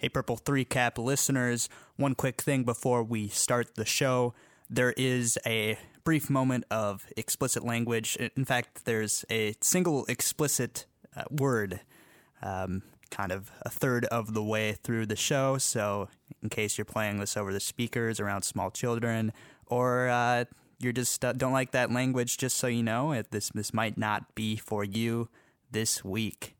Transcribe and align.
Hey, 0.00 0.08
Purple 0.08 0.38
3 0.38 0.64
Cap 0.64 0.96
listeners, 0.96 1.68
one 1.96 2.14
quick 2.14 2.40
thing 2.40 2.64
before 2.64 3.02
we 3.02 3.28
start 3.28 3.74
the 3.74 3.84
show. 3.84 4.32
There 4.70 4.94
is 4.96 5.36
a 5.44 5.76
brief 6.04 6.30
moment 6.30 6.64
of 6.70 7.04
explicit 7.18 7.66
language. 7.66 8.16
In 8.34 8.46
fact, 8.46 8.86
there's 8.86 9.26
a 9.28 9.56
single 9.60 10.06
explicit 10.06 10.86
uh, 11.14 11.24
word, 11.30 11.80
um, 12.40 12.80
kind 13.10 13.30
of 13.30 13.50
a 13.60 13.68
third 13.68 14.06
of 14.06 14.32
the 14.32 14.42
way 14.42 14.72
through 14.72 15.04
the 15.04 15.16
show. 15.16 15.58
So, 15.58 16.08
in 16.42 16.48
case 16.48 16.78
you're 16.78 16.86
playing 16.86 17.20
this 17.20 17.36
over 17.36 17.52
the 17.52 17.60
speakers 17.60 18.20
around 18.20 18.40
small 18.40 18.70
children, 18.70 19.34
or 19.66 20.08
uh, 20.08 20.46
you're 20.78 20.94
just 20.94 21.22
uh, 21.22 21.34
don't 21.34 21.52
like 21.52 21.72
that 21.72 21.92
language, 21.92 22.38
just 22.38 22.56
so 22.56 22.68
you 22.68 22.82
know, 22.82 23.12
it, 23.12 23.32
this 23.32 23.50
this 23.50 23.74
might 23.74 23.98
not 23.98 24.34
be 24.34 24.56
for 24.56 24.82
you 24.82 25.28
this 25.70 26.02
week. 26.02 26.56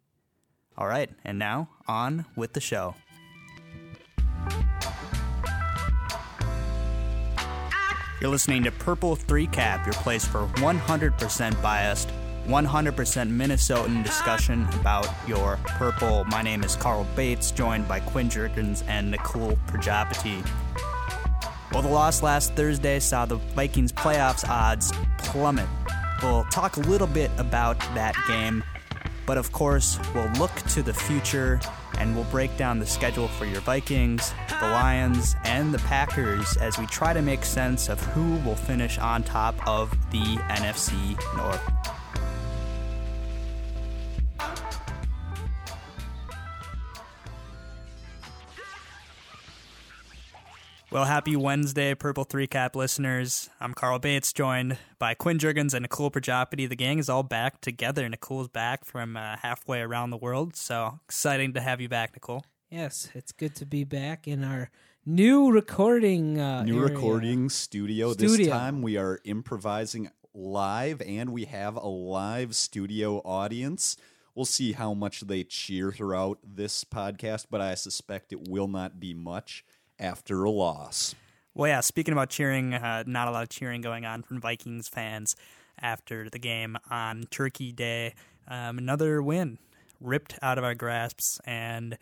All 0.76 0.86
right, 0.86 1.08
and 1.24 1.38
now 1.38 1.70
on 1.88 2.26
with 2.36 2.52
the 2.52 2.60
show. 2.60 2.96
You're 8.20 8.28
listening 8.28 8.64
to 8.64 8.70
Purple 8.70 9.16
3 9.16 9.46
Cap, 9.46 9.86
your 9.86 9.94
place 9.94 10.26
for 10.26 10.46
100% 10.56 11.62
biased, 11.62 12.10
100% 12.46 12.92
Minnesotan 13.30 14.04
discussion 14.04 14.68
about 14.74 15.08
your 15.26 15.58
purple. 15.64 16.24
My 16.26 16.42
name 16.42 16.62
is 16.62 16.76
Carl 16.76 17.06
Bates, 17.16 17.50
joined 17.50 17.88
by 17.88 18.00
Quinn 18.00 18.28
Jurgens 18.28 18.86
and 18.86 19.10
Nicole 19.10 19.56
Prajapati. 19.66 20.44
Well, 21.72 21.80
the 21.80 21.88
loss 21.88 22.22
last 22.22 22.52
Thursday 22.52 23.00
saw 23.00 23.24
the 23.24 23.36
Vikings' 23.36 23.90
playoffs 23.90 24.46
odds 24.46 24.92
plummet. 25.16 25.68
We'll 26.22 26.44
talk 26.44 26.76
a 26.76 26.80
little 26.80 27.06
bit 27.06 27.30
about 27.38 27.78
that 27.94 28.14
game, 28.28 28.62
but 29.24 29.38
of 29.38 29.50
course, 29.50 29.98
we'll 30.14 30.30
look 30.32 30.54
to 30.54 30.82
the 30.82 30.92
future 30.92 31.58
and 31.98 32.14
we'll 32.14 32.24
break 32.24 32.56
down 32.56 32.78
the 32.78 32.86
schedule 32.86 33.28
for 33.28 33.44
your 33.44 33.60
Vikings, 33.60 34.32
the 34.60 34.68
Lions, 34.68 35.36
and 35.44 35.72
the 35.72 35.78
Packers 35.78 36.56
as 36.56 36.78
we 36.78 36.86
try 36.86 37.12
to 37.12 37.22
make 37.22 37.44
sense 37.44 37.88
of 37.88 38.00
who 38.00 38.36
will 38.48 38.56
finish 38.56 38.98
on 38.98 39.22
top 39.22 39.54
of 39.66 39.90
the 40.10 40.36
NFC 40.48 41.18
North. 41.36 41.99
Well, 50.92 51.04
happy 51.04 51.36
Wednesday, 51.36 51.94
Purple 51.94 52.24
Three 52.24 52.48
Cap 52.48 52.74
listeners. 52.74 53.48
I'm 53.60 53.74
Carl 53.74 54.00
Bates, 54.00 54.32
joined 54.32 54.76
by 54.98 55.14
Quinn 55.14 55.38
Jurgens 55.38 55.72
and 55.72 55.82
Nicole 55.82 56.10
Prajapati. 56.10 56.68
The 56.68 56.74
gang 56.74 56.98
is 56.98 57.08
all 57.08 57.22
back 57.22 57.60
together. 57.60 58.08
Nicole's 58.08 58.48
back 58.48 58.84
from 58.84 59.16
uh, 59.16 59.36
halfway 59.36 59.82
around 59.82 60.10
the 60.10 60.16
world, 60.16 60.56
so 60.56 60.98
exciting 61.04 61.52
to 61.52 61.60
have 61.60 61.80
you 61.80 61.88
back, 61.88 62.12
Nicole. 62.12 62.44
Yes, 62.70 63.08
it's 63.14 63.30
good 63.30 63.54
to 63.56 63.66
be 63.66 63.84
back 63.84 64.26
in 64.26 64.42
our 64.42 64.72
new 65.06 65.52
recording. 65.52 66.40
Uh, 66.40 66.64
new 66.64 66.80
area. 66.80 66.92
recording 66.92 67.50
studio. 67.50 68.12
Studio. 68.12 68.36
This 68.36 68.48
time 68.48 68.82
we 68.82 68.96
are 68.96 69.20
improvising 69.24 70.10
live, 70.34 71.00
and 71.02 71.32
we 71.32 71.44
have 71.44 71.76
a 71.76 71.86
live 71.86 72.56
studio 72.56 73.18
audience. 73.18 73.96
We'll 74.34 74.44
see 74.44 74.72
how 74.72 74.94
much 74.94 75.20
they 75.20 75.44
cheer 75.44 75.92
throughout 75.92 76.40
this 76.42 76.82
podcast, 76.82 77.46
but 77.48 77.60
I 77.60 77.76
suspect 77.76 78.32
it 78.32 78.48
will 78.48 78.68
not 78.68 78.98
be 78.98 79.14
much 79.14 79.64
after 80.00 80.42
a 80.42 80.50
loss. 80.50 81.14
Well, 81.54 81.68
yeah, 81.68 81.80
speaking 81.80 82.12
about 82.12 82.30
cheering, 82.30 82.74
uh, 82.74 83.04
not 83.06 83.28
a 83.28 83.30
lot 83.30 83.42
of 83.42 83.48
cheering 83.48 83.80
going 83.80 84.06
on 84.06 84.22
from 84.22 84.40
Vikings 84.40 84.88
fans 84.88 85.36
after 85.80 86.28
the 86.30 86.38
game 86.38 86.76
on 86.90 87.24
Turkey 87.30 87.72
Day. 87.72 88.14
Um, 88.48 88.78
another 88.78 89.22
win 89.22 89.58
ripped 90.00 90.38
out 90.42 90.58
of 90.58 90.64
our 90.64 90.74
grasps, 90.74 91.40
and 91.44 91.98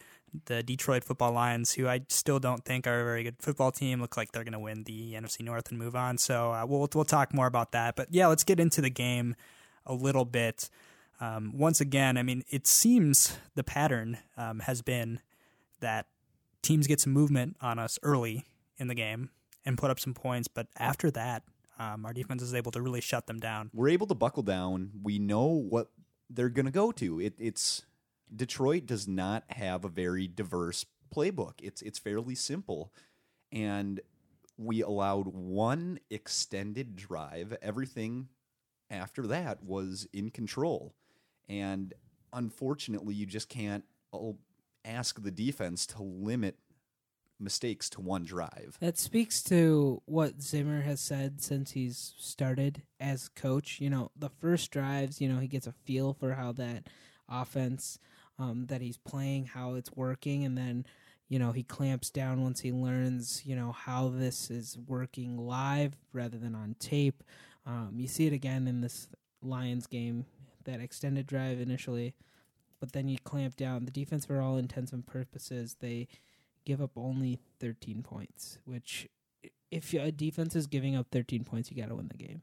the 0.46 0.62
Detroit 0.62 1.04
Football 1.04 1.32
Lions, 1.32 1.72
who 1.72 1.88
I 1.88 2.02
still 2.08 2.38
don't 2.38 2.64
think 2.64 2.86
are 2.86 3.00
a 3.00 3.04
very 3.04 3.24
good 3.24 3.36
football 3.40 3.72
team, 3.72 4.00
look 4.00 4.16
like 4.16 4.32
they're 4.32 4.44
going 4.44 4.52
to 4.52 4.58
win 4.58 4.84
the 4.84 5.14
NFC 5.14 5.40
North 5.40 5.70
and 5.70 5.78
move 5.78 5.96
on. 5.96 6.18
So 6.18 6.52
uh, 6.52 6.66
we'll 6.66 6.88
we'll 6.94 7.04
talk 7.04 7.34
more 7.34 7.46
about 7.46 7.72
that. 7.72 7.96
But 7.96 8.08
yeah, 8.10 8.26
let's 8.26 8.44
get 8.44 8.60
into 8.60 8.80
the 8.80 8.90
game 8.90 9.34
a 9.86 9.94
little 9.94 10.24
bit. 10.24 10.68
Um, 11.20 11.52
once 11.56 11.80
again, 11.80 12.16
I 12.16 12.22
mean, 12.22 12.44
it 12.48 12.66
seems 12.66 13.36
the 13.54 13.64
pattern 13.64 14.18
um, 14.36 14.60
has 14.60 14.82
been 14.82 15.20
that 15.80 16.06
teams 16.62 16.86
get 16.86 17.00
some 17.00 17.12
movement 17.12 17.56
on 17.60 17.78
us 17.78 17.98
early 18.02 18.44
in 18.78 18.88
the 18.88 18.94
game 18.94 19.30
and 19.64 19.76
put 19.76 19.90
up 19.90 20.00
some 20.00 20.14
points, 20.14 20.48
but 20.48 20.66
after 20.78 21.10
that, 21.10 21.42
um, 21.78 22.04
our 22.04 22.12
defense 22.12 22.42
is 22.42 22.54
able 22.54 22.72
to 22.72 22.82
really 22.82 23.00
shut 23.00 23.26
them 23.26 23.38
down. 23.38 23.70
We're 23.72 23.90
able 23.90 24.06
to 24.08 24.14
buckle 24.14 24.42
down. 24.42 24.90
We 25.02 25.18
know 25.18 25.46
what 25.46 25.90
they're 26.28 26.48
going 26.48 26.66
to 26.66 26.72
go 26.72 26.90
to. 26.92 27.20
It, 27.20 27.34
it's 27.38 27.84
Detroit 28.34 28.86
does 28.86 29.06
not 29.06 29.44
have 29.48 29.84
a 29.84 29.88
very 29.88 30.26
diverse 30.26 30.84
playbook. 31.14 31.54
It's 31.62 31.82
it's 31.82 31.98
fairly 31.98 32.34
simple, 32.34 32.92
and 33.52 34.00
we 34.56 34.82
allowed 34.82 35.28
one 35.28 36.00
extended 36.10 36.96
drive. 36.96 37.56
Everything 37.62 38.28
after 38.90 39.26
that 39.28 39.62
was 39.62 40.08
in 40.12 40.30
control, 40.30 40.94
and 41.48 41.94
unfortunately, 42.32 43.14
you 43.14 43.26
just 43.26 43.48
can't 43.48 43.84
ask 44.84 45.22
the 45.22 45.30
defense 45.30 45.86
to 45.86 46.02
limit 46.02 46.56
mistakes 47.40 47.88
to 47.90 48.00
one 48.00 48.24
drive. 48.24 48.76
That 48.80 48.98
speaks 48.98 49.42
to 49.44 50.02
what 50.06 50.42
Zimmer 50.42 50.82
has 50.82 51.00
said 51.00 51.40
since 51.40 51.72
he's 51.72 52.14
started 52.18 52.82
as 52.98 53.28
coach. 53.28 53.80
You 53.80 53.90
know, 53.90 54.10
the 54.16 54.28
first 54.28 54.70
drives, 54.70 55.20
you 55.20 55.28
know, 55.28 55.38
he 55.38 55.48
gets 55.48 55.66
a 55.66 55.72
feel 55.84 56.14
for 56.14 56.34
how 56.34 56.52
that 56.52 56.88
offense 57.28 57.98
um, 58.38 58.66
that 58.66 58.80
he's 58.80 58.96
playing, 58.96 59.46
how 59.46 59.74
it's 59.74 59.92
working, 59.92 60.44
and 60.44 60.56
then 60.56 60.86
you 61.28 61.38
know 61.38 61.52
he 61.52 61.62
clamps 61.62 62.10
down 62.10 62.42
once 62.42 62.60
he 62.60 62.72
learns 62.72 63.42
you 63.44 63.54
know 63.54 63.72
how 63.72 64.08
this 64.08 64.50
is 64.50 64.78
working 64.86 65.36
live 65.36 65.94
rather 66.12 66.38
than 66.38 66.54
on 66.54 66.76
tape. 66.78 67.22
Um, 67.66 67.94
you 67.96 68.08
see 68.08 68.26
it 68.26 68.32
again 68.32 68.66
in 68.66 68.80
this 68.80 69.08
Lions 69.42 69.86
game, 69.86 70.24
that 70.64 70.80
extended 70.80 71.26
drive 71.26 71.60
initially, 71.60 72.14
but 72.80 72.92
then 72.92 73.08
you 73.08 73.18
clamp 73.18 73.56
down. 73.56 73.84
The 73.84 73.90
defense, 73.90 74.26
for 74.26 74.40
all 74.40 74.56
intents 74.56 74.92
and 74.92 75.06
purposes, 75.06 75.76
they 75.80 76.08
give 76.64 76.80
up 76.80 76.92
only 76.96 77.38
13 77.60 78.02
points, 78.02 78.58
which 78.64 79.08
if 79.70 79.92
a 79.94 80.12
defense 80.12 80.54
is 80.56 80.66
giving 80.66 80.96
up 80.96 81.06
13 81.10 81.44
points, 81.44 81.70
you 81.70 81.76
got 81.80 81.88
to 81.88 81.96
win 81.96 82.08
the 82.08 82.16
game. 82.16 82.42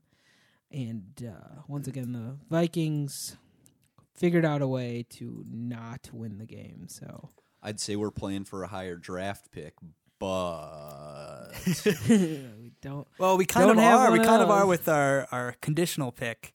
And 0.72 1.24
uh, 1.28 1.62
once 1.68 1.88
again, 1.88 2.12
the 2.12 2.38
Vikings 2.50 3.38
figured 4.16 4.46
out 4.46 4.62
a 4.62 4.68
way 4.68 5.06
to 5.12 5.44
not 5.48 6.10
win 6.12 6.38
the 6.38 6.46
game. 6.46 6.88
So 6.88 7.30
I'd 7.62 7.80
say 7.80 7.96
we're 7.96 8.12
playing 8.12 8.46
for 8.46 8.64
a 8.64 8.68
higher 8.68 8.96
draft 8.96 9.52
pick, 9.52 9.74
but 10.20 11.50
we 12.10 12.72
don't. 12.82 13.08
Well, 13.18 13.38
we 13.38 13.46
kind 13.46 13.70
of 13.70 13.78
have 13.78 14.00
are. 14.00 14.12
We 14.12 14.20
kind 14.20 14.42
of 14.42 14.50
are 14.50 14.66
with 14.66 14.88
our, 14.88 15.28
our 15.32 15.56
conditional 15.62 16.12
pick, 16.12 16.54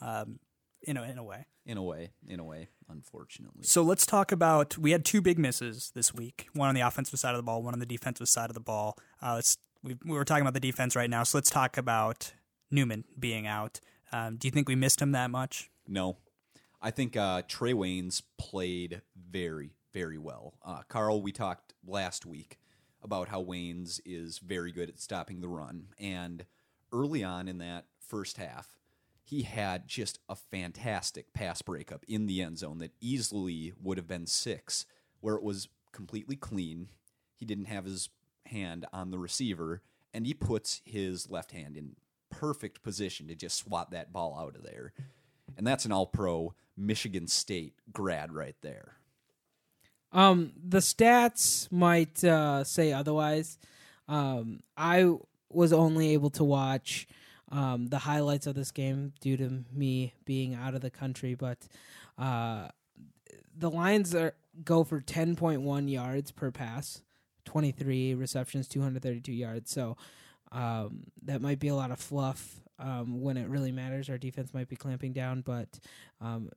um, 0.00 0.38
in 0.82 0.96
a, 0.96 1.02
in 1.02 1.18
a 1.18 1.24
way. 1.24 1.46
in 1.64 1.76
a 1.76 1.82
way, 1.82 2.10
in 2.28 2.40
a 2.40 2.44
way, 2.44 2.68
unfortunately. 2.88 3.64
So 3.64 3.82
let's 3.82 4.06
talk 4.06 4.32
about. 4.32 4.78
We 4.78 4.92
had 4.92 5.04
two 5.04 5.20
big 5.20 5.38
misses 5.38 5.92
this 5.94 6.14
week. 6.14 6.48
One 6.52 6.68
on 6.68 6.74
the 6.74 6.80
offensive 6.80 7.18
side 7.18 7.30
of 7.30 7.36
the 7.36 7.42
ball, 7.42 7.62
one 7.62 7.74
on 7.74 7.80
the 7.80 7.86
defensive 7.86 8.28
side 8.28 8.50
of 8.50 8.54
the 8.54 8.60
ball. 8.60 8.96
Uh, 9.22 9.34
let's. 9.34 9.58
We, 9.82 9.96
we 10.04 10.16
were 10.16 10.24
talking 10.24 10.42
about 10.42 10.54
the 10.54 10.60
defense 10.60 10.96
right 10.96 11.08
now, 11.08 11.22
so 11.22 11.38
let's 11.38 11.50
talk 11.50 11.76
about 11.76 12.32
Newman 12.70 13.04
being 13.18 13.46
out. 13.46 13.78
Um, 14.10 14.36
do 14.36 14.48
you 14.48 14.52
think 14.52 14.68
we 14.68 14.74
missed 14.74 15.00
him 15.00 15.12
that 15.12 15.30
much? 15.30 15.70
No, 15.86 16.16
I 16.80 16.90
think 16.90 17.16
uh, 17.16 17.42
Trey 17.46 17.72
Waynes 17.72 18.22
played 18.38 19.02
very, 19.30 19.74
very 19.92 20.18
well. 20.18 20.54
Uh, 20.64 20.82
Carl, 20.88 21.22
we 21.22 21.30
talked 21.30 21.74
last 21.86 22.26
week 22.26 22.58
about 23.02 23.28
how 23.28 23.42
Waynes 23.42 24.00
is 24.04 24.38
very 24.38 24.72
good 24.72 24.88
at 24.88 24.98
stopping 24.98 25.40
the 25.40 25.48
run, 25.48 25.88
and 26.00 26.44
early 26.92 27.22
on 27.22 27.46
in 27.46 27.58
that 27.58 27.84
first 28.00 28.36
half, 28.38 28.75
he 29.26 29.42
had 29.42 29.88
just 29.88 30.20
a 30.28 30.36
fantastic 30.36 31.32
pass 31.32 31.60
breakup 31.60 32.04
in 32.06 32.26
the 32.26 32.40
end 32.40 32.58
zone 32.58 32.78
that 32.78 32.92
easily 33.00 33.72
would 33.82 33.98
have 33.98 34.06
been 34.06 34.24
six, 34.24 34.86
where 35.20 35.34
it 35.34 35.42
was 35.42 35.66
completely 35.90 36.36
clean. 36.36 36.90
He 37.34 37.44
didn't 37.44 37.64
have 37.64 37.86
his 37.86 38.08
hand 38.46 38.86
on 38.92 39.10
the 39.10 39.18
receiver, 39.18 39.82
and 40.14 40.26
he 40.26 40.32
puts 40.32 40.80
his 40.84 41.28
left 41.28 41.50
hand 41.50 41.76
in 41.76 41.96
perfect 42.30 42.84
position 42.84 43.26
to 43.26 43.34
just 43.34 43.56
swat 43.56 43.90
that 43.90 44.12
ball 44.12 44.38
out 44.38 44.54
of 44.54 44.62
there. 44.62 44.92
And 45.56 45.66
that's 45.66 45.84
an 45.84 45.90
all 45.90 46.06
pro 46.06 46.54
Michigan 46.76 47.26
State 47.26 47.74
grad 47.92 48.32
right 48.32 48.56
there. 48.62 48.94
Um, 50.12 50.52
the 50.64 50.78
stats 50.78 51.70
might 51.72 52.22
uh, 52.22 52.62
say 52.62 52.92
otherwise. 52.92 53.58
Um, 54.06 54.60
I 54.76 55.16
was 55.50 55.72
only 55.72 56.12
able 56.12 56.30
to 56.30 56.44
watch 56.44 57.08
um, 57.50 57.86
the 57.86 57.98
highlights 57.98 58.46
of 58.46 58.54
this 58.54 58.70
game 58.70 59.12
due 59.20 59.36
to 59.36 59.64
me 59.72 60.14
being 60.24 60.54
out 60.54 60.74
of 60.74 60.80
the 60.80 60.90
country, 60.90 61.34
but 61.34 61.58
uh, 62.18 62.68
the 63.56 63.70
Lions 63.70 64.14
are 64.14 64.34
go 64.64 64.84
for 64.84 65.00
ten 65.00 65.36
point 65.36 65.62
one 65.62 65.88
yards 65.88 66.32
per 66.32 66.50
pass, 66.50 67.02
twenty 67.44 67.72
three 67.72 68.14
receptions, 68.14 68.68
two 68.68 68.82
hundred 68.82 69.02
thirty 69.02 69.20
two 69.20 69.32
yards. 69.32 69.70
So 69.70 69.96
um, 70.52 71.04
that 71.22 71.40
might 71.40 71.58
be 71.58 71.68
a 71.68 71.74
lot 71.74 71.90
of 71.90 71.98
fluff 71.98 72.60
um, 72.78 73.20
when 73.20 73.36
it 73.36 73.48
really 73.48 73.72
matters. 73.72 74.08
Our 74.08 74.18
defense 74.18 74.52
might 74.52 74.68
be 74.68 74.76
clamping 74.76 75.12
down, 75.12 75.42
but 75.42 75.78
um, 76.20 76.50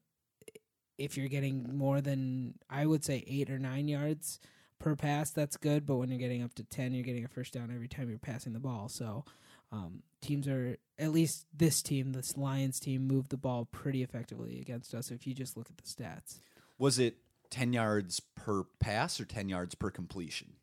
if 0.97 1.17
you're 1.17 1.29
getting 1.29 1.77
more 1.77 2.01
than 2.01 2.55
I 2.69 2.85
would 2.85 3.05
say 3.05 3.23
eight 3.27 3.49
or 3.49 3.59
nine 3.59 3.87
yards 3.87 4.39
per 4.79 4.95
pass, 4.95 5.31
that's 5.31 5.57
good. 5.57 5.85
But 5.85 5.97
when 5.97 6.09
you're 6.09 6.19
getting 6.19 6.43
up 6.43 6.53
to 6.55 6.63
ten, 6.63 6.93
you're 6.93 7.03
getting 7.03 7.25
a 7.25 7.29
first 7.29 7.53
down 7.53 7.71
every 7.73 7.87
time 7.87 8.09
you're 8.09 8.19
passing 8.19 8.53
the 8.53 8.59
ball. 8.59 8.89
So 8.89 9.23
um, 9.71 10.03
teams 10.21 10.47
are 10.47 10.77
at 10.97 11.11
least 11.11 11.45
this 11.55 11.81
team, 11.81 12.11
this 12.13 12.35
Lions 12.37 12.79
team, 12.79 13.07
moved 13.07 13.29
the 13.29 13.37
ball 13.37 13.65
pretty 13.71 14.03
effectively 14.03 14.59
against 14.59 14.93
us. 14.93 15.11
If 15.11 15.25
you 15.25 15.33
just 15.33 15.55
look 15.57 15.67
at 15.69 15.77
the 15.77 15.83
stats 15.83 16.39
Was 16.77 16.99
it 16.99 17.17
10 17.49 17.73
yards 17.73 18.19
per 18.35 18.63
pass 18.79 19.19
or 19.19 19.25
10 19.25 19.49
yards 19.49 19.75
per 19.75 19.89
completion? 19.89 20.53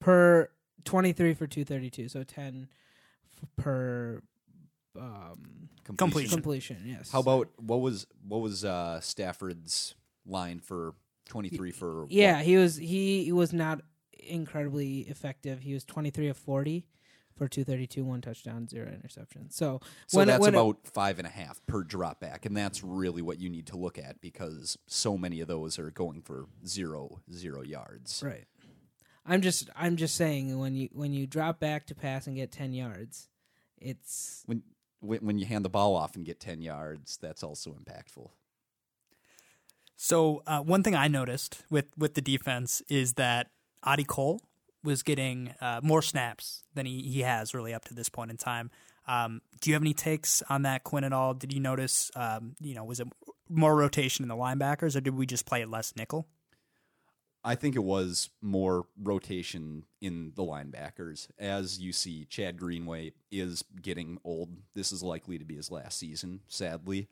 per 0.00 0.48
twenty 0.84 1.12
three 1.12 1.32
for 1.32 1.46
two 1.46 1.64
thirty 1.64 1.88
two, 1.90 2.08
so 2.08 2.24
ten 2.24 2.66
f- 3.40 3.48
per 3.56 4.20
um, 4.98 5.68
Completion. 5.84 6.30
completion. 6.30 6.78
Yes. 6.84 7.10
How 7.12 7.20
about 7.20 7.50
what 7.60 7.80
was 7.80 8.06
what 8.26 8.40
was 8.40 8.64
uh, 8.64 8.98
Stafford's 9.00 9.94
line 10.26 10.58
for 10.58 10.94
23 11.28 11.70
for 11.70 12.00
what? 12.02 12.10
Yeah, 12.10 12.42
he 12.42 12.56
was 12.56 12.76
he, 12.76 13.24
he 13.24 13.32
was 13.32 13.52
not 13.52 13.80
incredibly 14.18 15.00
effective. 15.02 15.60
He 15.60 15.72
was 15.72 15.84
twenty 15.84 16.10
three 16.10 16.28
of 16.28 16.36
forty 16.36 16.86
for 17.36 17.48
two 17.48 17.64
thirty 17.64 17.86
two, 17.86 18.04
one 18.04 18.20
touchdown, 18.20 18.68
zero 18.68 18.88
interceptions. 18.90 19.52
So, 19.52 19.80
So 20.06 20.18
when 20.18 20.28
that's 20.28 20.40
when 20.40 20.54
it- 20.54 20.58
about 20.58 20.86
five 20.86 21.18
and 21.18 21.26
a 21.26 21.30
half 21.30 21.64
per 21.66 21.82
drop 21.82 22.20
back, 22.20 22.44
and 22.46 22.56
that's 22.56 22.82
really 22.84 23.22
what 23.22 23.38
you 23.38 23.48
need 23.50 23.66
to 23.68 23.76
look 23.76 23.98
at 23.98 24.20
because 24.20 24.78
so 24.86 25.16
many 25.18 25.40
of 25.40 25.48
those 25.48 25.78
are 25.78 25.90
going 25.90 26.22
for 26.22 26.46
zero 26.66 27.20
zero 27.32 27.62
yards. 27.62 28.22
right. 28.24 28.46
I'm 29.24 29.40
just 29.40 29.70
I'm 29.76 29.96
just 29.96 30.16
saying 30.16 30.58
when 30.58 30.74
you 30.74 30.88
when 30.92 31.12
you 31.12 31.26
drop 31.26 31.60
back 31.60 31.86
to 31.86 31.94
pass 31.94 32.26
and 32.26 32.34
get 32.36 32.50
ten 32.50 32.72
yards, 32.72 33.28
it's 33.78 34.42
When, 34.46 34.62
when 35.00 35.20
when 35.20 35.38
you 35.38 35.46
hand 35.46 35.64
the 35.64 35.68
ball 35.70 35.94
off 35.94 36.16
and 36.16 36.24
get 36.26 36.40
ten 36.40 36.60
yards, 36.60 37.18
that's 37.18 37.42
also 37.44 37.72
impactful. 37.72 38.30
So 39.96 40.42
uh, 40.46 40.60
one 40.60 40.82
thing 40.82 40.94
I 40.94 41.08
noticed 41.08 41.64
with 41.70 41.86
with 41.96 42.14
the 42.14 42.20
defense 42.20 42.82
is 42.88 43.14
that 43.14 43.50
Adi 43.84 44.04
Cole 44.04 44.40
was 44.84 45.02
getting 45.02 45.54
uh, 45.60 45.80
more 45.82 46.02
snaps 46.02 46.64
than 46.74 46.86
he, 46.86 47.02
he 47.02 47.20
has 47.20 47.54
really 47.54 47.74
up 47.74 47.84
to 47.86 47.94
this 47.94 48.08
point 48.08 48.30
in 48.30 48.36
time. 48.36 48.70
Um, 49.06 49.40
do 49.60 49.70
you 49.70 49.74
have 49.74 49.82
any 49.82 49.94
takes 49.94 50.42
on 50.48 50.62
that, 50.62 50.84
Quinn? 50.84 51.04
At 51.04 51.12
all? 51.12 51.34
Did 51.34 51.52
you 51.52 51.60
notice? 51.60 52.10
Um, 52.14 52.54
you 52.60 52.74
know, 52.74 52.84
was 52.84 53.00
it 53.00 53.08
more 53.48 53.74
rotation 53.74 54.22
in 54.24 54.28
the 54.28 54.36
linebackers, 54.36 54.96
or 54.96 55.00
did 55.00 55.14
we 55.14 55.26
just 55.26 55.46
play 55.46 55.62
it 55.62 55.68
less 55.68 55.94
nickel? 55.96 56.28
I 57.44 57.56
think 57.56 57.74
it 57.74 57.82
was 57.82 58.30
more 58.40 58.86
rotation 58.96 59.84
in 60.00 60.32
the 60.36 60.44
linebackers. 60.44 61.26
As 61.38 61.80
you 61.80 61.92
see, 61.92 62.24
Chad 62.24 62.56
Greenway 62.56 63.12
is 63.32 63.64
getting 63.80 64.18
old. 64.22 64.50
This 64.74 64.92
is 64.92 65.02
likely 65.02 65.38
to 65.38 65.44
be 65.44 65.56
his 65.56 65.70
last 65.70 65.98
season, 65.98 66.40
sadly. 66.46 67.08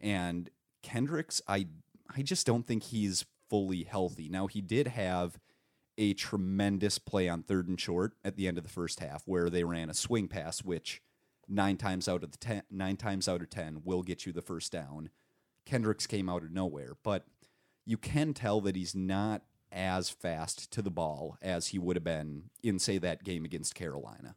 And 0.00 0.50
Kendricks, 0.82 1.40
I 1.48 1.68
I 2.14 2.22
just 2.22 2.46
don't 2.46 2.66
think 2.66 2.84
he's 2.84 3.24
fully 3.48 3.84
healthy. 3.84 4.28
Now 4.28 4.46
he 4.46 4.60
did 4.60 4.88
have 4.88 5.38
a 6.00 6.14
tremendous 6.14 6.98
play 6.98 7.28
on 7.28 7.42
third 7.42 7.68
and 7.68 7.78
short 7.78 8.14
at 8.24 8.34
the 8.34 8.48
end 8.48 8.56
of 8.56 8.64
the 8.64 8.70
first 8.70 9.00
half 9.00 9.22
where 9.26 9.50
they 9.50 9.62
ran 9.62 9.90
a 9.90 9.94
swing 9.94 10.26
pass, 10.28 10.64
which 10.64 11.02
nine 11.46 11.76
times 11.76 12.08
out 12.08 12.24
of 12.24 12.32
the 12.32 12.38
ten 12.38 12.62
nine 12.70 12.96
times 12.96 13.28
out 13.28 13.42
of 13.42 13.50
ten 13.50 13.82
will 13.84 14.02
get 14.02 14.24
you 14.24 14.32
the 14.32 14.40
first 14.40 14.72
down. 14.72 15.10
Kendricks 15.66 16.06
came 16.06 16.28
out 16.28 16.42
of 16.42 16.50
nowhere, 16.50 16.94
but 17.02 17.26
you 17.84 17.98
can 17.98 18.32
tell 18.32 18.62
that 18.62 18.76
he's 18.76 18.94
not 18.94 19.42
as 19.70 20.08
fast 20.08 20.70
to 20.72 20.80
the 20.80 20.90
ball 20.90 21.36
as 21.42 21.68
he 21.68 21.78
would 21.78 21.96
have 21.96 22.04
been 22.04 22.44
in, 22.62 22.78
say, 22.78 22.98
that 22.98 23.22
game 23.22 23.44
against 23.44 23.74
Carolina. 23.74 24.34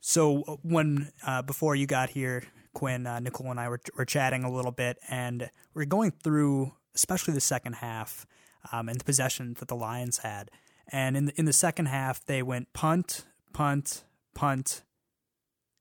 So 0.00 0.42
uh, 0.46 0.56
when 0.62 1.12
uh, 1.26 1.40
before 1.40 1.74
you 1.74 1.86
got 1.86 2.10
here, 2.10 2.44
Quinn, 2.74 3.06
uh, 3.06 3.20
Nicole, 3.20 3.50
and 3.50 3.58
I 3.58 3.70
were, 3.70 3.80
were 3.96 4.04
chatting 4.04 4.44
a 4.44 4.52
little 4.52 4.70
bit, 4.70 4.98
and 5.08 5.50
we 5.72 5.82
are 5.82 5.86
going 5.86 6.10
through, 6.10 6.74
especially 6.94 7.32
the 7.32 7.40
second 7.40 7.76
half, 7.76 8.26
um, 8.72 8.88
and 8.88 9.00
the 9.00 9.04
possession 9.04 9.54
that 9.58 9.68
the 9.68 9.76
Lions 9.76 10.18
had. 10.18 10.50
And 10.88 11.16
in 11.16 11.26
the, 11.26 11.32
in 11.36 11.44
the 11.44 11.52
second 11.52 11.86
half, 11.86 12.24
they 12.24 12.42
went 12.42 12.72
punt, 12.72 13.24
punt, 13.52 14.04
punt, 14.34 14.82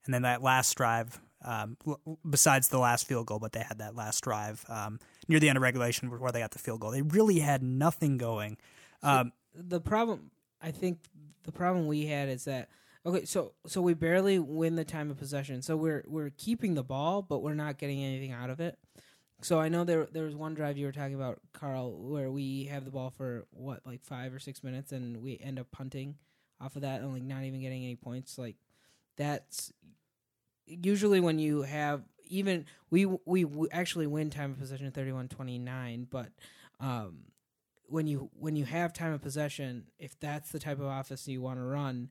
and 0.05 0.13
then 0.13 0.21
that 0.23 0.41
last 0.41 0.75
drive. 0.75 1.19
Um, 1.45 1.75
l- 1.85 1.99
besides 2.29 2.69
the 2.69 2.77
last 2.79 3.05
field 3.05 3.25
goal, 3.25 3.37
but 3.37 3.51
they 3.51 3.59
had 3.59 3.79
that 3.79 3.95
last 3.95 4.23
drive 4.23 4.63
um, 4.69 4.97
near 5.27 5.41
the 5.41 5.49
end 5.49 5.57
of 5.57 5.61
regulation 5.61 6.09
where 6.09 6.31
they 6.31 6.39
got 6.39 6.51
the 6.51 6.59
field 6.59 6.79
goal. 6.79 6.91
They 6.91 7.01
really 7.01 7.39
had 7.39 7.61
nothing 7.61 8.17
going. 8.17 8.55
Um, 9.01 9.33
the 9.53 9.81
problem 9.81 10.31
I 10.61 10.71
think 10.71 10.99
the 11.43 11.51
problem 11.51 11.87
we 11.87 12.05
had 12.05 12.29
is 12.29 12.45
that 12.45 12.69
okay, 13.05 13.25
so 13.25 13.53
so 13.67 13.81
we 13.81 13.93
barely 13.93 14.39
win 14.39 14.75
the 14.75 14.85
time 14.85 15.11
of 15.11 15.17
possession. 15.17 15.61
So 15.61 15.75
we're 15.75 16.03
we're 16.07 16.31
keeping 16.31 16.73
the 16.73 16.83
ball, 16.83 17.21
but 17.21 17.43
we're 17.43 17.53
not 17.53 17.77
getting 17.77 18.01
anything 18.01 18.31
out 18.31 18.49
of 18.49 18.59
it. 18.59 18.79
So 19.43 19.59
I 19.59 19.69
know 19.69 19.83
there 19.83 20.07
there 20.11 20.23
was 20.23 20.35
one 20.35 20.53
drive 20.53 20.77
you 20.77 20.85
were 20.85 20.91
talking 20.91 21.15
about, 21.15 21.39
Carl, 21.53 21.91
where 21.91 22.31
we 22.31 22.65
have 22.65 22.85
the 22.85 22.91
ball 22.91 23.09
for 23.09 23.45
what 23.51 23.81
like 23.85 24.03
five 24.03 24.33
or 24.33 24.39
six 24.39 24.63
minutes, 24.63 24.91
and 24.91 25.21
we 25.21 25.39
end 25.43 25.59
up 25.59 25.71
punting 25.71 26.15
off 26.61 26.75
of 26.75 26.83
that 26.83 27.01
and 27.01 27.13
like 27.13 27.23
not 27.23 27.43
even 27.43 27.61
getting 27.61 27.83
any 27.83 27.95
points. 27.95 28.37
Like 28.37 28.55
that's 29.17 29.73
usually 30.65 31.19
when 31.19 31.39
you 31.39 31.63
have 31.63 32.03
even 32.27 32.65
we 32.89 33.05
we 33.05 33.45
actually 33.71 34.07
win 34.07 34.29
time 34.29 34.51
of 34.51 34.59
possession 34.59 34.91
31-29, 34.91 36.07
but 36.09 36.29
um, 36.79 37.25
when 37.87 38.07
you 38.07 38.29
when 38.33 38.55
you 38.55 38.65
have 38.65 38.93
time 38.93 39.13
of 39.13 39.21
possession, 39.21 39.85
if 39.99 40.19
that's 40.19 40.51
the 40.51 40.59
type 40.59 40.79
of 40.79 40.85
offense 40.85 41.27
you 41.27 41.41
want 41.41 41.59
to 41.59 41.63
run, 41.63 42.09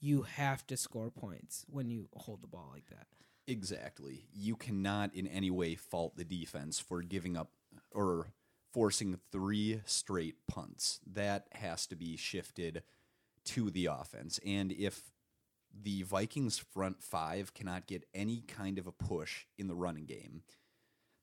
you 0.00 0.22
have 0.22 0.66
to 0.68 0.76
score 0.76 1.10
points 1.10 1.64
when 1.68 1.90
you 1.90 2.08
hold 2.14 2.42
the 2.42 2.46
ball 2.48 2.70
like 2.72 2.86
that. 2.88 3.06
Exactly. 3.50 4.26
You 4.32 4.54
cannot 4.54 5.12
in 5.12 5.26
any 5.26 5.50
way 5.50 5.74
fault 5.74 6.16
the 6.16 6.24
defense 6.24 6.78
for 6.78 7.02
giving 7.02 7.36
up 7.36 7.50
or 7.92 8.28
forcing 8.72 9.18
three 9.32 9.80
straight 9.86 10.36
punts. 10.46 11.00
That 11.04 11.48
has 11.50 11.88
to 11.88 11.96
be 11.96 12.16
shifted 12.16 12.84
to 13.46 13.70
the 13.70 13.86
offense. 13.86 14.38
And 14.46 14.70
if 14.70 15.10
the 15.82 16.04
Vikings 16.04 16.58
front 16.58 17.02
five 17.02 17.52
cannot 17.52 17.88
get 17.88 18.06
any 18.14 18.42
kind 18.46 18.78
of 18.78 18.86
a 18.86 18.92
push 18.92 19.46
in 19.58 19.66
the 19.66 19.74
running 19.74 20.06
game, 20.06 20.42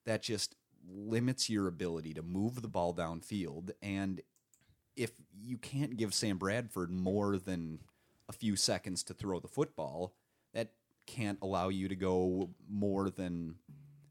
that 0.04 0.20
just 0.20 0.54
limits 0.86 1.48
your 1.48 1.66
ability 1.66 2.12
to 2.12 2.22
move 2.22 2.60
the 2.60 2.68
ball 2.68 2.92
downfield. 2.92 3.70
And 3.80 4.20
if 4.96 5.12
you 5.32 5.56
can't 5.56 5.96
give 5.96 6.12
Sam 6.12 6.36
Bradford 6.36 6.90
more 6.90 7.38
than 7.38 7.78
a 8.28 8.34
few 8.34 8.54
seconds 8.54 9.02
to 9.04 9.14
throw 9.14 9.40
the 9.40 9.48
football, 9.48 10.12
can't 11.08 11.38
allow 11.42 11.68
you 11.70 11.88
to 11.88 11.96
go 11.96 12.50
more 12.68 13.10
than 13.10 13.56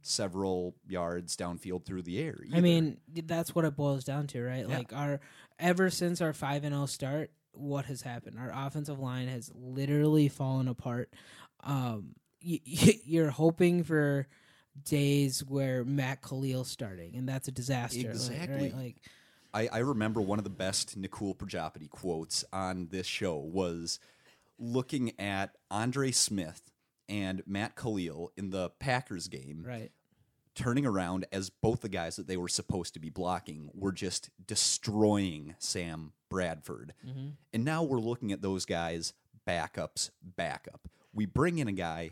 several 0.01 0.75
yards 0.87 1.35
downfield 1.35 1.85
through 1.85 2.01
the 2.01 2.19
air. 2.19 2.37
I 2.53 2.61
mean, 2.61 2.97
that's 3.25 3.53
what 3.53 3.65
it 3.65 3.75
boils 3.75 4.03
down 4.03 4.27
to, 4.27 4.41
right? 4.43 4.65
Yeah. 4.67 4.77
Like 4.77 4.93
our 4.93 5.19
ever 5.59 5.89
since 5.89 6.21
our 6.21 6.33
5 6.33 6.63
and 6.63 6.73
0 6.73 6.85
start, 6.85 7.31
what 7.53 7.85
has 7.85 8.01
happened? 8.01 8.37
Our 8.39 8.51
offensive 8.53 8.99
line 8.99 9.27
has 9.27 9.51
literally 9.53 10.27
fallen 10.29 10.67
apart. 10.67 11.13
Um 11.63 12.15
y- 12.45 12.61
y- 12.67 12.99
you're 13.05 13.31
hoping 13.31 13.83
for 13.83 14.27
days 14.85 15.43
where 15.43 15.83
Matt 15.83 16.21
Kalil's 16.21 16.69
starting 16.69 17.15
and 17.15 17.27
that's 17.27 17.47
a 17.47 17.51
disaster. 17.51 17.99
like, 17.99 18.09
Exactly. 18.09 18.55
right? 18.55 18.75
Like 18.75 18.95
I, 19.53 19.67
I 19.71 19.77
remember 19.79 20.21
one 20.21 20.37
of 20.39 20.43
the 20.43 20.49
best 20.51 20.99
Nikul 21.01 21.35
Prajapati 21.35 21.89
quotes 21.89 22.45
on 22.53 22.87
this 22.91 23.07
show 23.07 23.37
was 23.37 23.99
looking 24.59 25.19
at 25.19 25.55
Andre 25.71 26.11
Smith 26.11 26.61
and 27.09 27.41
Matt 27.45 27.75
Kalil 27.75 28.31
in 28.37 28.49
the 28.49 28.69
Packers 28.79 29.27
game, 29.27 29.63
right. 29.67 29.91
turning 30.55 30.85
around 30.85 31.25
as 31.31 31.49
both 31.49 31.81
the 31.81 31.89
guys 31.89 32.15
that 32.17 32.27
they 32.27 32.37
were 32.37 32.47
supposed 32.47 32.93
to 32.95 32.99
be 32.99 33.09
blocking 33.09 33.69
were 33.73 33.91
just 33.91 34.29
destroying 34.45 35.55
Sam 35.59 36.11
Bradford. 36.29 36.93
Mm-hmm. 37.07 37.27
And 37.53 37.65
now 37.65 37.83
we're 37.83 37.99
looking 37.99 38.31
at 38.31 38.41
those 38.41 38.65
guys, 38.65 39.13
backups, 39.47 40.09
backup. 40.21 40.87
We 41.13 41.25
bring 41.25 41.57
in 41.57 41.67
a 41.67 41.71
guy 41.73 42.11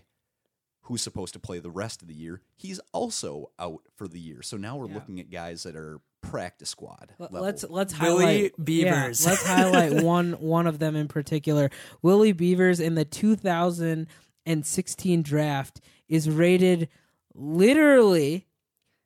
who's 0.83 1.01
supposed 1.01 1.33
to 1.33 1.39
play 1.39 1.59
the 1.59 1.71
rest 1.71 2.01
of 2.01 2.07
the 2.07 2.13
year. 2.13 2.41
He's 2.55 2.79
also 2.93 3.51
out 3.59 3.81
for 3.95 4.07
the 4.07 4.19
year. 4.19 4.41
So 4.43 4.55
now 4.55 4.77
we're 4.77 4.87
Yeah. 4.87 4.93
looking 4.95 5.19
at 5.19 5.29
guys 5.31 5.63
that 5.63 5.75
are 5.75 5.99
practice 6.21 6.69
squad. 6.69 7.13
L- 7.19 7.27
Let's 7.31 7.63
let's 7.69 7.99
Willie 7.99 8.25
highlight 8.25 8.63
Beavers. 8.65 9.23
Yeah, 9.23 9.29
let's 9.31 9.45
highlight 9.45 9.93
one 10.03 10.33
one 10.33 10.65
of 10.67 10.79
them 10.79 10.95
in 10.95 11.07
particular. 11.07 11.69
Willie 12.01 12.31
Beavers 12.33 12.79
in 12.79 12.95
the 12.95 13.05
2016 14.45 15.23
draft 15.23 15.81
is 16.07 16.29
rated 16.29 16.87
literally 17.33 18.45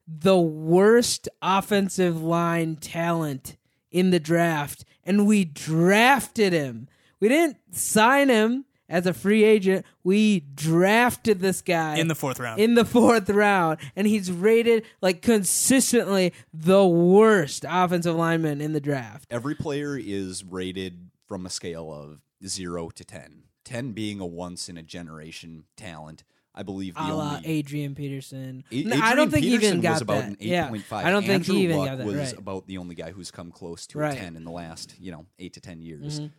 the 0.07 0.37
worst 0.37 1.29
offensive 1.41 2.21
line 2.21 2.75
talent 2.75 3.57
in 3.91 4.09
the 4.09 4.19
draft, 4.19 4.83
and 5.03 5.25
we 5.25 5.45
drafted 5.45 6.51
him. 6.53 6.87
We 7.19 7.29
didn't 7.29 7.57
sign 7.71 8.29
him 8.29 8.65
as 8.87 9.05
a 9.05 9.13
free 9.13 9.43
agent. 9.43 9.85
We 10.03 10.41
drafted 10.41 11.39
this 11.39 11.61
guy 11.61 11.97
in 11.97 12.07
the 12.07 12.15
fourth 12.15 12.39
round. 12.39 12.59
in 12.59 12.73
the 12.73 12.85
fourth 12.85 13.29
round, 13.29 13.79
and 13.95 14.07
he's 14.07 14.31
rated 14.31 14.83
like 15.01 15.21
consistently 15.21 16.33
the 16.53 16.85
worst 16.85 17.65
offensive 17.67 18.15
lineman 18.15 18.61
in 18.61 18.73
the 18.73 18.81
draft. 18.81 19.25
Every 19.29 19.55
player 19.55 19.97
is 19.97 20.43
rated 20.43 21.09
from 21.27 21.45
a 21.45 21.49
scale 21.49 21.91
of 21.91 22.19
0 22.45 22.89
to 22.89 23.05
10. 23.05 23.43
10 23.69 23.91
being 23.91 24.19
a 24.19 24.25
once 24.25 24.67
in 24.69 24.77
a 24.77 24.83
generation 24.83 25.65
talent, 25.77 26.23
I 26.55 26.63
believe 26.63 26.95
the 26.95 27.01
a 27.01 27.13
la 27.13 27.35
only 27.37 27.47
Adrian 27.47 27.95
Peterson. 27.95 28.63
A- 28.71 28.75
No, 28.83 28.95
Adrian 28.95 29.01
I 29.03 29.15
don't 29.15 29.29
think 29.31 29.43
he 29.45 29.51
Peterson 29.51 29.67
even 29.69 29.81
got 29.81 29.91
was 29.93 30.01
about 30.01 30.21
that. 30.21 30.29
an 30.31 30.37
yeah, 30.39 30.69
8.5. 30.69 30.93
I 31.05 31.09
don't 31.11 31.25
think 31.25 31.45
he 31.45 31.63
even 31.63 31.77
Luck 31.77 31.87
got 31.89 31.97
that 31.99 32.07
was 32.07 32.15
right. 32.15 32.37
about 32.37 32.67
the 32.67 32.77
only 32.79 32.95
guy 32.95 33.11
who's 33.11 33.31
come 33.31 33.51
close 33.51 33.85
to 33.87 33.99
Right. 33.99 34.13
a 34.17 34.19
10 34.19 34.35
in 34.35 34.43
the 34.43 34.51
last, 34.51 34.95
you 34.99 35.11
know, 35.11 35.25
8 35.37 35.53
to 35.53 35.61
10 35.61 35.81
years. 35.81 36.19
Mhm. 36.19 36.31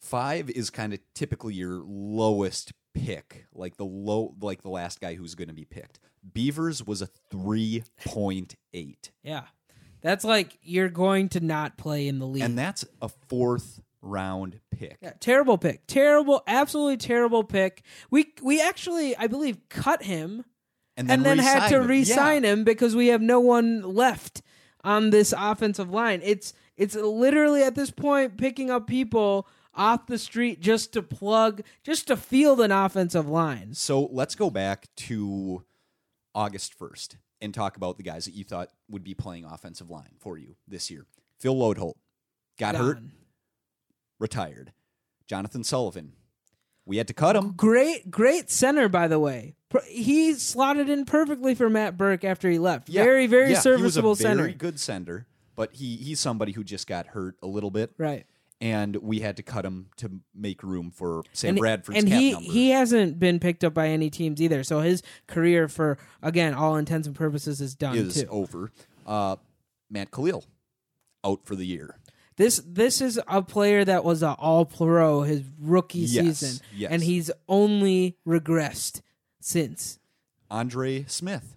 5 0.00 0.50
is 0.50 0.70
kind 0.70 0.92
of 0.94 1.00
typically 1.14 1.54
your 1.54 1.82
lowest 1.86 2.72
pick, 2.94 3.46
like 3.54 3.76
the 3.76 3.84
low 3.84 4.34
like 4.40 4.62
the 4.62 4.68
last 4.68 5.00
guy 5.00 5.14
who's 5.14 5.34
going 5.34 5.48
to 5.48 5.54
be 5.54 5.64
picked. 5.64 5.98
Beavers 6.34 6.86
was 6.86 7.02
a 7.02 7.08
3.8. 7.30 9.10
Yeah, 9.22 9.44
that's 10.00 10.24
like 10.24 10.58
you're 10.62 10.88
going 10.88 11.28
to 11.30 11.40
not 11.40 11.76
play 11.76 12.08
in 12.08 12.18
the 12.18 12.26
league. 12.26 12.42
And 12.42 12.58
that's 12.58 12.84
a 13.00 13.08
fourth 13.08 13.80
round 14.02 14.60
pick. 14.70 14.98
Yeah, 15.00 15.12
terrible 15.20 15.56
pick. 15.56 15.86
Terrible, 15.86 16.42
absolutely 16.46 16.98
terrible 16.98 17.44
pick. 17.44 17.82
We 18.10 18.34
we 18.42 18.60
actually, 18.60 19.16
I 19.16 19.28
believe, 19.28 19.58
cut 19.68 20.02
him 20.02 20.44
and 20.96 21.08
then, 21.08 21.38
had 21.38 21.68
to 21.68 21.78
re-signed 21.78 21.84
him. 21.84 21.86
re-sign 21.88 22.44
Yeah. 22.44 22.52
him 22.52 22.64
because 22.64 22.94
we 22.94 23.06
have 23.08 23.22
no 23.22 23.40
one 23.40 23.82
left 23.82 24.42
on 24.84 25.10
this 25.10 25.32
offensive 25.36 25.90
line. 25.90 26.20
It's 26.22 26.52
it's 26.76 26.94
literally 26.94 27.62
at 27.62 27.74
this 27.74 27.90
point 27.90 28.36
picking 28.36 28.70
up 28.70 28.86
people 28.86 29.46
off 29.74 30.06
the 30.06 30.18
street 30.18 30.60
just 30.60 30.92
to 30.92 31.02
plug, 31.02 31.62
just 31.82 32.08
to 32.08 32.16
field 32.16 32.60
an 32.60 32.70
offensive 32.72 33.28
line. 33.28 33.72
So 33.72 34.08
let's 34.12 34.34
go 34.34 34.50
back 34.50 34.88
to 34.96 35.64
August 36.34 36.78
1st 36.78 37.16
and 37.40 37.54
talk 37.54 37.76
about 37.76 37.96
the 37.96 38.02
guys 38.02 38.24
that 38.26 38.34
you 38.34 38.44
thought 38.44 38.68
would 38.90 39.02
be 39.04 39.14
playing 39.14 39.44
offensive 39.44 39.88
line 39.90 40.14
for 40.18 40.36
you 40.36 40.56
this 40.68 40.90
year. 40.90 41.06
Phil 41.38 41.54
Loadholt 41.54 41.94
got 42.58 42.74
hurt, 42.76 42.94
Gone. 42.98 43.12
Retired. 44.22 44.72
Jonathan 45.26 45.64
Sullivan, 45.64 46.12
we 46.86 46.96
had 46.98 47.08
to 47.08 47.14
cut 47.14 47.34
him. 47.36 47.52
Great, 47.56 48.10
great 48.10 48.50
center, 48.50 48.88
by 48.88 49.08
the 49.08 49.18
way. 49.18 49.54
He 49.88 50.34
slotted 50.34 50.88
in 50.88 51.04
perfectly 51.06 51.54
for 51.54 51.68
Matt 51.68 51.96
Birk 51.96 52.22
after 52.24 52.48
he 52.50 52.58
left. 52.58 52.88
Yeah, 52.88 53.02
very, 53.04 53.26
very 53.26 53.52
yeah, 53.52 53.60
serviceable 53.60 54.10
he 54.10 54.10
was 54.10 54.20
a 54.20 54.22
very 54.28 54.36
center. 54.36 54.52
good 54.58 54.78
center, 54.80 55.26
but 55.56 55.72
he 55.74 55.96
he's 55.96 56.20
somebody 56.20 56.52
who 56.52 56.62
just 56.62 56.86
got 56.86 57.08
hurt 57.08 57.36
a 57.42 57.46
little 57.46 57.70
bit, 57.70 57.92
Right. 57.98 58.26
and 58.60 58.94
we 58.96 59.20
had 59.20 59.36
to 59.38 59.42
cut 59.42 59.64
him 59.64 59.86
to 59.96 60.20
make 60.34 60.62
room 60.62 60.90
for 60.90 61.22
Sam 61.32 61.50
and, 61.50 61.58
Bradford's 61.58 61.98
and 62.00 62.08
cap 62.08 62.20
he 62.20 62.32
number. 62.32 62.52
he 62.52 62.70
hasn't 62.70 63.18
been 63.18 63.40
picked 63.40 63.64
up 63.64 63.72
by 63.74 63.88
any 63.88 64.10
teams 64.10 64.42
either. 64.42 64.62
So 64.62 64.80
his 64.80 65.02
career, 65.26 65.68
for 65.68 65.96
again 66.22 66.52
all 66.54 66.76
intents 66.76 67.06
and 67.08 67.16
purposes, 67.16 67.60
is 67.62 67.74
done 67.74 67.96
is 67.96 68.22
too. 68.22 68.28
over. 68.28 68.70
Uh, 69.06 69.36
Matt 69.90 70.10
Kalil 70.10 70.44
out 71.24 71.40
for 71.46 71.56
the 71.56 71.64
year. 71.66 71.96
This 72.36 72.62
this 72.66 73.00
is 73.00 73.20
a 73.28 73.42
player 73.42 73.84
that 73.84 74.04
was 74.04 74.22
an 74.22 74.34
All 74.38 74.64
Pro 74.64 75.22
his 75.22 75.42
rookie 75.60 76.00
Yes, 76.00 76.38
season, 76.38 76.66
yes. 76.74 76.90
and 76.90 77.02
he's 77.02 77.30
only 77.48 78.16
regressed 78.26 79.02
since. 79.40 79.98
Andre 80.50 81.04
Smith 81.08 81.56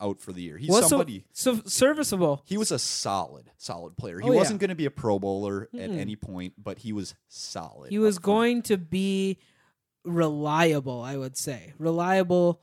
out 0.00 0.18
for 0.20 0.32
the 0.32 0.40
year. 0.42 0.56
He's 0.56 0.70
so, 0.74 0.80
somebody. 0.82 1.24
so 1.32 1.60
serviceable. 1.66 2.42
He 2.46 2.56
was 2.56 2.70
a 2.72 2.78
solid, 2.78 3.50
solid 3.58 3.96
player. 3.96 4.18
He 4.20 4.28
Oh, 4.28 4.32
yeah. 4.32 4.38
wasn't 4.38 4.58
going 4.60 4.70
to 4.70 4.74
be 4.74 4.86
a 4.86 4.90
Pro 4.90 5.18
Bowler 5.18 5.68
at 5.74 5.90
any 5.90 6.16
point, 6.16 6.54
but 6.56 6.78
he 6.78 6.92
was 6.92 7.14
solid. 7.28 7.90
He 7.90 7.98
was 7.98 8.16
up 8.16 8.22
front. 8.22 8.34
going 8.36 8.62
to 8.62 8.78
be 8.78 9.38
reliable, 10.04 11.02
I 11.02 11.16
would 11.16 11.36
say. 11.36 11.72
Reliable, 11.78 12.60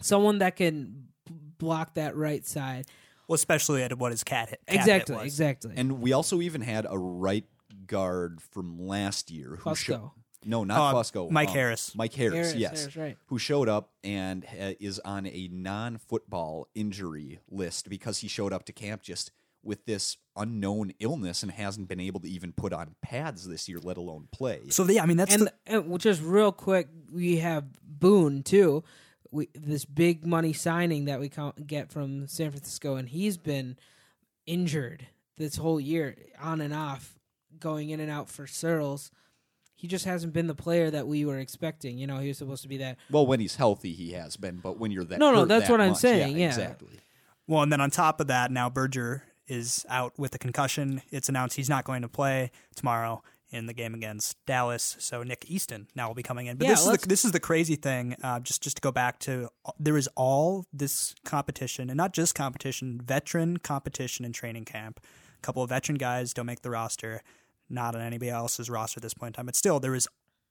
someone 0.00 0.38
that 0.38 0.56
can 0.56 1.08
b- 1.26 1.34
block 1.58 1.94
that 1.94 2.16
right 2.16 2.44
side. 2.46 2.86
Well, 3.28 3.34
especially 3.34 3.82
at 3.82 3.96
what 3.98 4.10
his 4.10 4.24
cat 4.24 4.48
hit. 4.48 4.60
Cap 4.66 4.74
hit 4.74 4.80
exactly, 4.80 5.16
was. 5.16 5.24
exactly. 5.24 5.74
And 5.76 6.00
we 6.00 6.12
also 6.12 6.40
even 6.40 6.62
had 6.62 6.86
a 6.88 6.98
right 6.98 7.44
guard 7.86 8.40
from 8.40 8.78
last 8.78 9.30
year 9.30 9.56
who 9.60 9.70
Fusco. 9.70 9.76
sho- 9.76 10.12
no, 10.44 10.64
not 10.64 10.94
Uh, 10.94 10.98
Fusco. 10.98 11.30
Mike 11.30 11.48
um, 11.48 11.54
Harris. 11.54 11.94
Mike 11.94 12.14
Harris, 12.14 12.34
Harris, 12.34 12.54
yes, 12.54 12.80
Harris, 12.80 12.96
right. 12.96 13.16
who 13.26 13.38
showed 13.38 13.68
up 13.68 13.90
and 14.02 14.44
uh, 14.46 14.72
is 14.80 14.98
on 15.00 15.26
a 15.26 15.48
non-football 15.52 16.68
injury 16.74 17.40
list 17.50 17.88
because 17.88 18.18
he 18.18 18.28
showed 18.28 18.52
up 18.52 18.64
to 18.64 18.72
camp 18.72 19.02
just 19.02 19.32
with 19.62 19.84
this 19.84 20.16
unknown 20.36 20.92
illness 21.00 21.42
and 21.42 21.52
hasn't 21.52 21.88
been 21.88 22.00
able 22.00 22.20
to 22.20 22.28
even 22.28 22.52
put 22.52 22.72
on 22.72 22.94
pads 23.02 23.46
this 23.46 23.68
year, 23.68 23.78
let 23.82 23.96
alone 23.96 24.28
play. 24.32 24.62
So 24.70 24.84
yeah, 24.84 25.02
I 25.02 25.06
mean 25.06 25.16
that's 25.16 25.34
and, 25.34 25.42
the, 25.48 25.52
and 25.66 26.00
just 26.00 26.22
real 26.22 26.52
quick, 26.52 26.88
we 27.12 27.38
have 27.38 27.64
Boone 27.82 28.42
too. 28.42 28.84
We 29.30 29.48
this 29.54 29.84
big 29.84 30.24
money 30.26 30.52
signing 30.52 31.04
that 31.06 31.20
we 31.20 31.28
co- 31.28 31.52
get 31.66 31.90
from 31.92 32.26
San 32.28 32.50
Francisco, 32.50 32.96
and 32.96 33.08
he's 33.08 33.36
been 33.36 33.76
injured 34.46 35.06
this 35.36 35.56
whole 35.56 35.78
year, 35.80 36.16
on 36.40 36.60
and 36.60 36.74
off, 36.74 37.18
going 37.58 37.90
in 37.90 38.00
and 38.00 38.10
out 38.10 38.28
for 38.28 38.44
Sirles. 38.46 39.10
He 39.74 39.86
just 39.86 40.04
hasn't 40.06 40.32
been 40.32 40.48
the 40.48 40.54
player 40.56 40.90
that 40.90 41.06
we 41.06 41.24
were 41.24 41.38
expecting. 41.38 41.98
You 41.98 42.06
know, 42.08 42.18
he 42.18 42.28
was 42.28 42.38
supposed 42.38 42.62
to 42.62 42.68
be 42.68 42.78
that. 42.78 42.96
Well, 43.10 43.26
when 43.26 43.38
he's 43.38 43.54
healthy, 43.56 43.92
he 43.92 44.12
has 44.12 44.36
been, 44.36 44.56
but 44.58 44.78
when 44.78 44.90
you're 44.90 45.04
that 45.04 45.18
No, 45.20 45.30
no, 45.32 45.44
that's 45.44 45.66
that 45.66 45.72
what 45.72 45.80
I'm 45.80 45.90
much- 45.90 45.98
saying, 45.98 46.36
yeah. 46.36 46.46
exactly. 46.48 46.98
well, 47.46 47.62
and 47.62 47.70
then 47.72 47.80
on 47.80 47.90
top 47.90 48.20
of 48.20 48.26
that, 48.26 48.50
now 48.50 48.68
Berger 48.68 49.22
is 49.46 49.86
out 49.88 50.18
with 50.18 50.34
a 50.34 50.38
concussion. 50.38 51.00
It's 51.10 51.28
announced 51.28 51.54
he's 51.56 51.68
not 51.68 51.84
going 51.84 52.02
to 52.02 52.08
play 52.08 52.50
tomorrow 52.74 53.22
in 53.50 53.66
the 53.66 53.72
game 53.72 53.94
against 53.94 54.36
Dallas. 54.46 54.96
So 54.98 55.22
Nick 55.22 55.44
Easton 55.48 55.88
now 55.94 56.08
will 56.08 56.14
be 56.14 56.22
coming 56.22 56.46
in. 56.46 56.56
But 56.56 56.64
Yeah, 56.66 56.74
this 56.74 56.86
is 56.86 56.98
the, 56.98 57.08
this 57.08 57.24
is 57.24 57.32
the 57.32 57.40
crazy 57.40 57.76
thing. 57.76 58.16
Uh, 58.22 58.40
just 58.40 58.62
just 58.62 58.76
to 58.76 58.80
go 58.80 58.92
back 58.92 59.18
to 59.20 59.48
there 59.78 59.96
is 59.96 60.08
all 60.16 60.66
this 60.72 61.14
competition, 61.24 61.90
and 61.90 61.96
not 61.96 62.12
just 62.12 62.34
competition, 62.34 63.00
veteran 63.04 63.58
competition 63.58 64.24
in 64.24 64.32
training 64.32 64.64
camp. 64.64 65.00
A 65.36 65.40
couple 65.40 65.62
of 65.62 65.68
veteran 65.70 65.98
guys 65.98 66.34
don't 66.34 66.46
make 66.46 66.62
the 66.62 66.70
roster, 66.70 67.22
not 67.70 67.94
on 67.94 68.00
anybody 68.00 68.30
else's 68.30 68.68
roster 68.68 68.98
at 68.98 69.02
this 69.02 69.14
point 69.14 69.30
in 69.30 69.32
time. 69.34 69.46
But 69.46 69.56
still, 69.56 69.80
there 69.80 69.94
is 69.94 70.08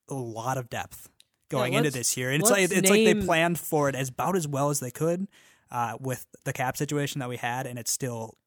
a 0.09 0.13
lot 0.15 0.57
of 0.57 0.69
depth 0.69 1.09
going 1.49 1.73
into 1.73 1.91
this 1.91 2.17
year, 2.17 2.31
and 2.31 2.41
it's 2.41 2.49
like 2.49 2.63
it's 2.71 2.89
like 2.89 3.05
they 3.05 3.13
planned 3.13 3.59
for 3.59 3.89
it 3.89 3.95
as 3.95 4.09
about 4.09 4.35
as 4.35 4.47
well 4.47 4.69
as 4.69 4.79
they 4.79 4.91
could 4.91 5.27
uh, 5.71 5.97
with 5.99 6.25
the 6.45 6.53
cap 6.53 6.77
situation 6.77 7.19
that 7.19 7.29
we 7.29 7.37
had, 7.37 7.67
and 7.67 7.77
it's 7.77 7.91
still 7.91 8.37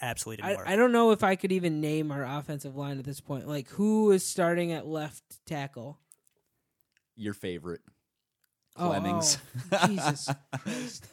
absolutely 0.00 0.42
didn't 0.42 0.58
work. 0.58 0.68
I, 0.68 0.72
I 0.72 0.76
don't 0.76 0.92
know 0.92 1.10
if 1.12 1.22
I 1.24 1.36
could 1.36 1.52
even 1.52 1.80
name 1.80 2.10
our 2.12 2.24
offensive 2.24 2.76
line 2.76 2.98
at 2.98 3.04
this 3.04 3.20
point. 3.20 3.46
Like, 3.48 3.68
who 3.70 4.10
is 4.12 4.24
starting 4.24 4.72
at 4.72 4.86
left 4.86 5.22
tackle? 5.46 5.98
Your 7.16 7.34
favorite, 7.34 7.80
Oh, 8.76 8.88
Clemmings. 8.90 9.38
oh, 9.72 9.86
Jesus 9.86 10.28
Christ. 10.60 11.06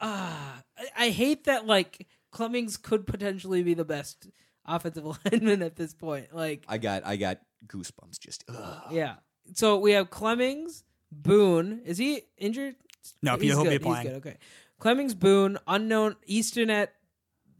Ah, 0.00 0.62
I, 0.76 1.06
I 1.06 1.10
hate 1.10 1.44
that. 1.44 1.66
Like 1.66 2.06
Clemmings 2.30 2.76
could 2.76 3.06
potentially 3.06 3.62
be 3.62 3.74
the 3.74 3.84
best 3.84 4.28
offensive 4.66 5.04
lineman 5.32 5.62
at 5.62 5.76
this 5.76 5.94
point. 5.94 6.34
Like, 6.34 6.64
I 6.68 6.78
got, 6.78 7.06
I 7.06 7.16
got 7.16 7.38
goosebumps. 7.66 8.18
Just 8.18 8.44
ugh. 8.48 8.82
yeah. 8.90 9.14
So 9.54 9.78
we 9.78 9.92
have 9.92 10.10
Clemmings, 10.10 10.84
Boone. 11.10 11.80
Is 11.84 11.98
he 11.98 12.22
injured? 12.36 12.74
No, 13.22 13.36
He's 13.36 13.52
he'll 13.52 13.64
be 13.64 13.70
good, 13.70 13.72
he's 13.82 13.86
playing. 13.92 14.06
good, 14.08 14.16
Okay. 14.16 14.36
Clemmings, 14.78 15.14
Boone, 15.14 15.58
unknown 15.66 16.16
Easton 16.26 16.68
at 16.70 16.92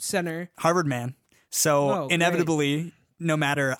center. 0.02 0.50
Harvard 0.58 0.86
man. 0.86 1.14
So 1.50 1.90
Oh, 1.90 1.98
great. 2.08 2.14
inevitably, 2.14 2.92
no 3.18 3.36
matter 3.36 3.76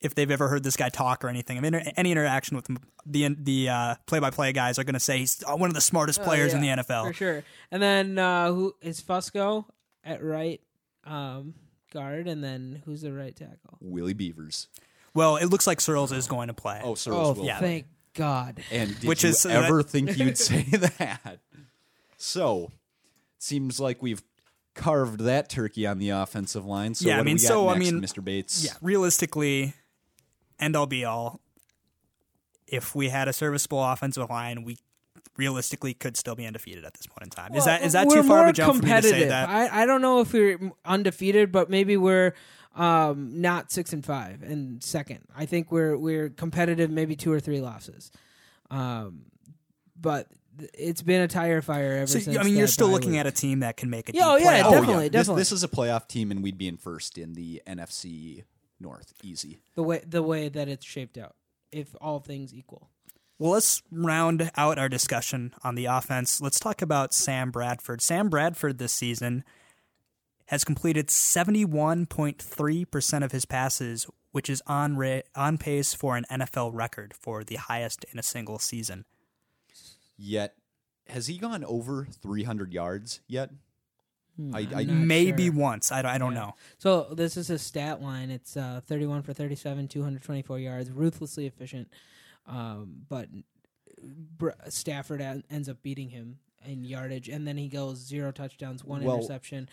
if 0.00 0.14
they've 0.14 0.30
ever 0.30 0.48
heard 0.48 0.64
this 0.64 0.76
guy 0.76 0.88
talk 0.88 1.24
or 1.24 1.28
anything, 1.28 1.56
I 1.56 1.60
mean, 1.60 1.74
any 1.74 2.10
interaction 2.12 2.56
with 2.56 2.66
the 3.06 3.34
the 3.38 3.68
uh, 3.68 3.94
play-by-play 4.06 4.52
guys 4.52 4.78
are 4.78 4.84
going 4.84 4.94
to 4.94 5.00
say 5.00 5.18
he's 5.18 5.42
uh, 5.46 5.56
one 5.56 5.70
of 5.70 5.74
the 5.74 5.80
smartest 5.80 6.22
players 6.22 6.52
in 6.52 6.60
Oh, 6.60 6.64
yeah, 6.64 6.76
the 6.76 6.82
NFL. 6.82 7.06
for 7.08 7.12
sure. 7.12 7.44
And 7.70 7.82
then 7.82 8.18
uh, 8.18 8.52
who 8.52 8.74
is 8.82 9.00
Fusco 9.00 9.64
at 10.04 10.22
right 10.22 10.60
um, 11.04 11.54
guard, 11.92 12.26
and 12.28 12.42
then 12.42 12.82
who's 12.84 13.02
the 13.02 13.12
right 13.12 13.34
tackle? 13.34 13.78
Willie 13.80 14.12
Beavers. 14.14 14.66
Well, 15.14 15.36
it 15.36 15.46
looks 15.46 15.66
like 15.66 15.78
Sirles 15.78 16.12
is 16.12 16.26
going 16.26 16.48
to 16.48 16.54
play. 16.54 16.80
Oh, 16.82 16.94
Sirles 16.94 17.12
oh, 17.12 17.32
will. 17.34 17.44
yeah. 17.44 17.60
thank 17.60 17.86
God. 18.14 18.60
And 18.70 18.98
did 18.98 19.08
Which 19.08 19.22
you 19.24 19.30
is- 19.30 19.44
uh, 19.46 19.50
ever 19.50 19.82
think 19.82 20.16
you'd 20.18 20.38
say 20.38 20.62
that? 20.62 21.38
So, 22.16 22.70
seems 23.38 23.78
like 23.80 24.02
we've 24.02 24.22
carved 24.74 25.20
that 25.20 25.48
turkey 25.48 25.86
on 25.86 25.98
the 25.98 26.10
offensive 26.10 26.64
line. 26.64 26.94
So 26.94 27.06
Yeah, 27.08 27.14
I 27.14 27.18
what 27.18 27.22
do 27.22 27.26
mean, 27.26 27.36
we 27.36 27.42
got 27.42 27.48
so, 27.48 27.68
I 27.68 27.78
next, 27.78 27.92
mean, 27.92 28.02
Mr. 28.02 28.24
Bates? 28.24 28.64
yeah, 28.64 28.72
realistically, 28.80 29.74
end 30.58 30.76
all 30.76 30.86
be 30.86 31.04
all. 31.04 31.40
If 32.66 32.94
we 32.94 33.08
had 33.10 33.28
a 33.28 33.32
serviceable 33.32 33.82
offensive 33.84 34.30
line, 34.30 34.64
we 34.64 34.78
realistically 35.36 35.94
could 35.94 36.16
still 36.16 36.34
be 36.34 36.46
undefeated 36.46 36.84
at 36.84 36.94
this 36.94 37.06
point 37.06 37.22
in 37.24 37.30
time. 37.30 37.54
is 37.54 37.64
that 37.64 37.82
is 37.82 37.92
that 37.92 38.08
too 38.08 38.22
far 38.22 38.44
of 38.44 38.50
a 38.50 38.52
jump 38.52 38.80
for 38.80 38.86
me 38.86 38.90
to 38.92 39.02
say 39.02 39.08
competitive. 39.08 39.28
that? 39.28 39.48
I, 39.48 39.82
I 39.82 39.86
don't 39.86 40.00
know 40.02 40.20
if 40.20 40.32
we're 40.32 40.58
undefeated, 40.84 41.52
but 41.52 41.68
maybe 41.70 41.96
we're 41.96 42.34
um, 42.74 43.40
not 43.40 43.70
six 43.70 43.92
and 43.92 44.04
five 44.04 44.42
and 44.42 44.82
second. 44.82 45.20
I 45.36 45.44
think 45.46 45.70
we're 45.70 45.96
we're 45.96 46.30
competitive, 46.30 46.90
maybe 46.90 47.14
two 47.16 47.30
or 47.32 47.40
three 47.40 47.60
losses. 47.60 48.10
Um, 48.70 49.26
but 50.00 50.28
th- 50.28 50.38
it's 50.74 51.02
been 51.02 51.20
a 51.22 51.28
tire 51.28 51.62
fire 51.62 51.92
ever 51.92 52.06
So, 52.06 52.18
since. 52.18 52.36
I 52.36 52.42
mean, 52.42 52.56
you're 52.56 52.66
still 52.66 52.88
looking 52.88 53.12
week. 53.12 53.20
at 53.20 53.26
a 53.26 53.30
team 53.32 53.60
that 53.60 53.76
can 53.76 53.90
make 53.90 54.08
a 54.08 54.12
Yeah, 54.14 54.22
oh, 54.26 54.36
yeah, 54.36 54.62
playoff 54.62 54.66
Oh, 54.66 54.70
definitely. 54.72 55.08
This, 55.08 55.20
definitely. 55.20 55.40
this 55.40 55.52
is 55.52 55.64
a 55.64 55.68
playoff 55.68 56.08
team, 56.08 56.30
and 56.30 56.42
we'd 56.42 56.58
be 56.58 56.68
in 56.68 56.76
first 56.76 57.16
in 57.18 57.34
the 57.34 57.62
NFC 57.66 58.44
North. 58.80 59.12
Easy. 59.22 59.58
the 59.74 59.82
way 59.82 60.02
the 60.06 60.22
way 60.22 60.48
that 60.48 60.68
it's 60.68 60.84
shaped 60.84 61.16
out. 61.18 61.34
If 61.70 61.94
all 62.00 62.18
things 62.20 62.52
equal, 62.52 62.90
Well, 63.38 63.52
let's 63.52 63.82
round 63.90 64.50
out 64.56 64.78
our 64.78 64.88
discussion 64.90 65.54
on 65.64 65.74
the 65.74 65.86
offense. 65.86 66.40
Let's 66.40 66.60
talk 66.60 66.82
about 66.82 67.14
Sam 67.14 67.50
Bradford. 67.50 68.02
Sam 68.02 68.28
Bradford 68.28 68.78
this 68.78 68.92
season 68.92 69.42
has 70.46 70.64
completed 70.64 71.08
71.3% 71.08 73.24
of 73.24 73.32
his 73.32 73.44
passes, 73.44 74.06
which 74.32 74.50
is 74.50 74.62
on 74.66 74.96
ra- 74.96 75.20
on 75.34 75.56
pace 75.58 75.94
for 75.94 76.16
an 76.16 76.24
NFL 76.30 76.72
record 76.74 77.14
for 77.18 77.42
the 77.44 77.56
highest 77.56 78.04
in 78.12 78.18
a 78.18 78.22
single 78.22 78.58
season. 78.58 79.04
Yet, 80.24 80.54
has 81.08 81.26
he 81.26 81.36
gone 81.36 81.64
over 81.64 82.06
300 82.22 82.72
yards 82.72 83.20
yet? 83.26 83.50
Hmm, 84.36 84.54
I- 84.54 84.60
I'm 84.60 84.74
I- 84.76 84.82
not 84.84 84.94
Maybe 85.06 85.46
sure. 85.46 85.54
once. 85.54 85.90
I 85.90 86.00
don't, 86.00 86.10
I 86.12 86.18
don't 86.18 86.32
Yeah. 86.34 86.38
know. 86.40 86.54
So 86.78 87.12
this 87.12 87.36
is 87.36 87.50
a 87.50 87.58
stat 87.58 88.00
line. 88.00 88.30
It's 88.30 88.56
uh, 88.56 88.80
31 88.86 89.22
for 89.22 89.32
37, 89.32 89.88
224 89.88 90.58
yards, 90.60 90.90
ruthlessly 90.92 91.46
efficient. 91.46 91.88
Um, 92.46 93.04
but 93.08 93.28
Br- 94.00 94.50
Stafford 94.68 95.20
en- 95.20 95.44
ends 95.50 95.68
up 95.68 95.82
beating 95.82 96.10
him 96.10 96.38
in 96.64 96.84
yardage, 96.84 97.28
and 97.28 97.46
then 97.46 97.56
he 97.56 97.68
goes 97.68 97.98
zero 97.98 98.30
touchdowns, 98.30 98.84
one 98.84 99.02
Well- 99.02 99.16
interception, 99.16 99.68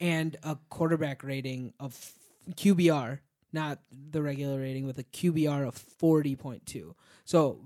and 0.00 0.36
a 0.44 0.56
quarterback 0.68 1.24
rating 1.24 1.74
of 1.80 2.12
QBR, 2.54 3.18
not 3.52 3.80
the 3.90 4.22
regular 4.22 4.58
rating, 4.60 4.86
with 4.86 4.98
a 4.98 5.04
QBR 5.04 5.66
of 5.66 5.74
40.2. 5.76 6.94
So 7.24 7.60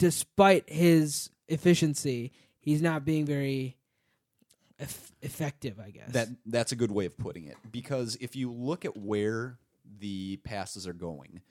despite 0.00 0.68
his 0.68 1.30
efficiency, 1.46 2.32
he's 2.58 2.80
not 2.80 3.04
being 3.04 3.26
very 3.26 3.76
eff- 4.80 5.12
effective, 5.20 5.78
I 5.78 5.90
guess. 5.90 6.10
That 6.12 6.28
that's 6.46 6.72
a 6.72 6.76
good 6.76 6.90
way 6.90 7.04
of 7.04 7.16
putting 7.18 7.44
it 7.44 7.56
because 7.70 8.16
if 8.20 8.34
you 8.34 8.50
look 8.50 8.84
at 8.84 8.96
where 8.96 9.58
the 9.98 10.38
passes 10.38 10.86
are 10.88 10.94
going, 10.94 11.42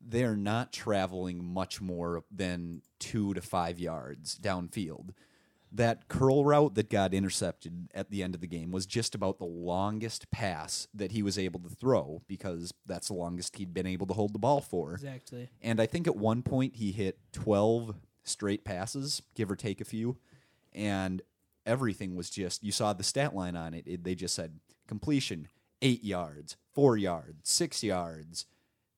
they're 0.00 0.36
not 0.36 0.72
traveling 0.72 1.42
much 1.42 1.80
more 1.80 2.22
than 2.30 2.82
2 2.98 3.34
to 3.34 3.40
5 3.40 3.80
yards 3.80 4.38
downfield. 4.38 5.10
That 5.72 6.08
curl 6.08 6.44
route 6.44 6.74
that 6.76 6.88
got 6.88 7.12
intercepted 7.12 7.88
at 7.94 8.10
the 8.10 8.22
end 8.22 8.34
of 8.34 8.40
the 8.40 8.46
game 8.46 8.70
was 8.70 8.86
just 8.86 9.14
about 9.14 9.38
the 9.38 9.44
longest 9.44 10.30
pass 10.30 10.88
that 10.94 11.12
he 11.12 11.22
was 11.22 11.38
able 11.38 11.60
to 11.60 11.68
throw 11.68 12.22
because 12.28 12.72
that's 12.86 13.08
the 13.08 13.14
longest 13.14 13.56
he'd 13.56 13.74
been 13.74 13.86
able 13.86 14.06
to 14.06 14.14
hold 14.14 14.32
the 14.32 14.38
ball 14.38 14.60
for. 14.60 14.94
exactly. 14.94 15.50
And 15.60 15.80
I 15.80 15.86
think 15.86 16.06
at 16.06 16.16
one 16.16 16.42
point 16.42 16.76
he 16.76 16.92
hit 16.92 17.18
12 17.32 17.94
straight 18.24 18.64
passes, 18.64 19.22
give 19.34 19.50
or 19.50 19.56
take 19.56 19.80
a 19.80 19.84
few. 19.84 20.16
And 20.72 21.22
everything 21.64 22.14
was 22.14 22.30
just, 22.30 22.62
you 22.62 22.72
saw 22.72 22.92
the 22.92 23.02
stat 23.02 23.34
line 23.34 23.56
on 23.56 23.74
it. 23.74 23.86
it 23.86 24.04
they 24.04 24.14
just 24.14 24.34
said 24.34 24.60
completion, 24.86 25.48
eight 25.82 26.04
yards, 26.04 26.56
four 26.72 26.96
yards, 26.96 27.48
six 27.48 27.82
yards, 27.82 28.46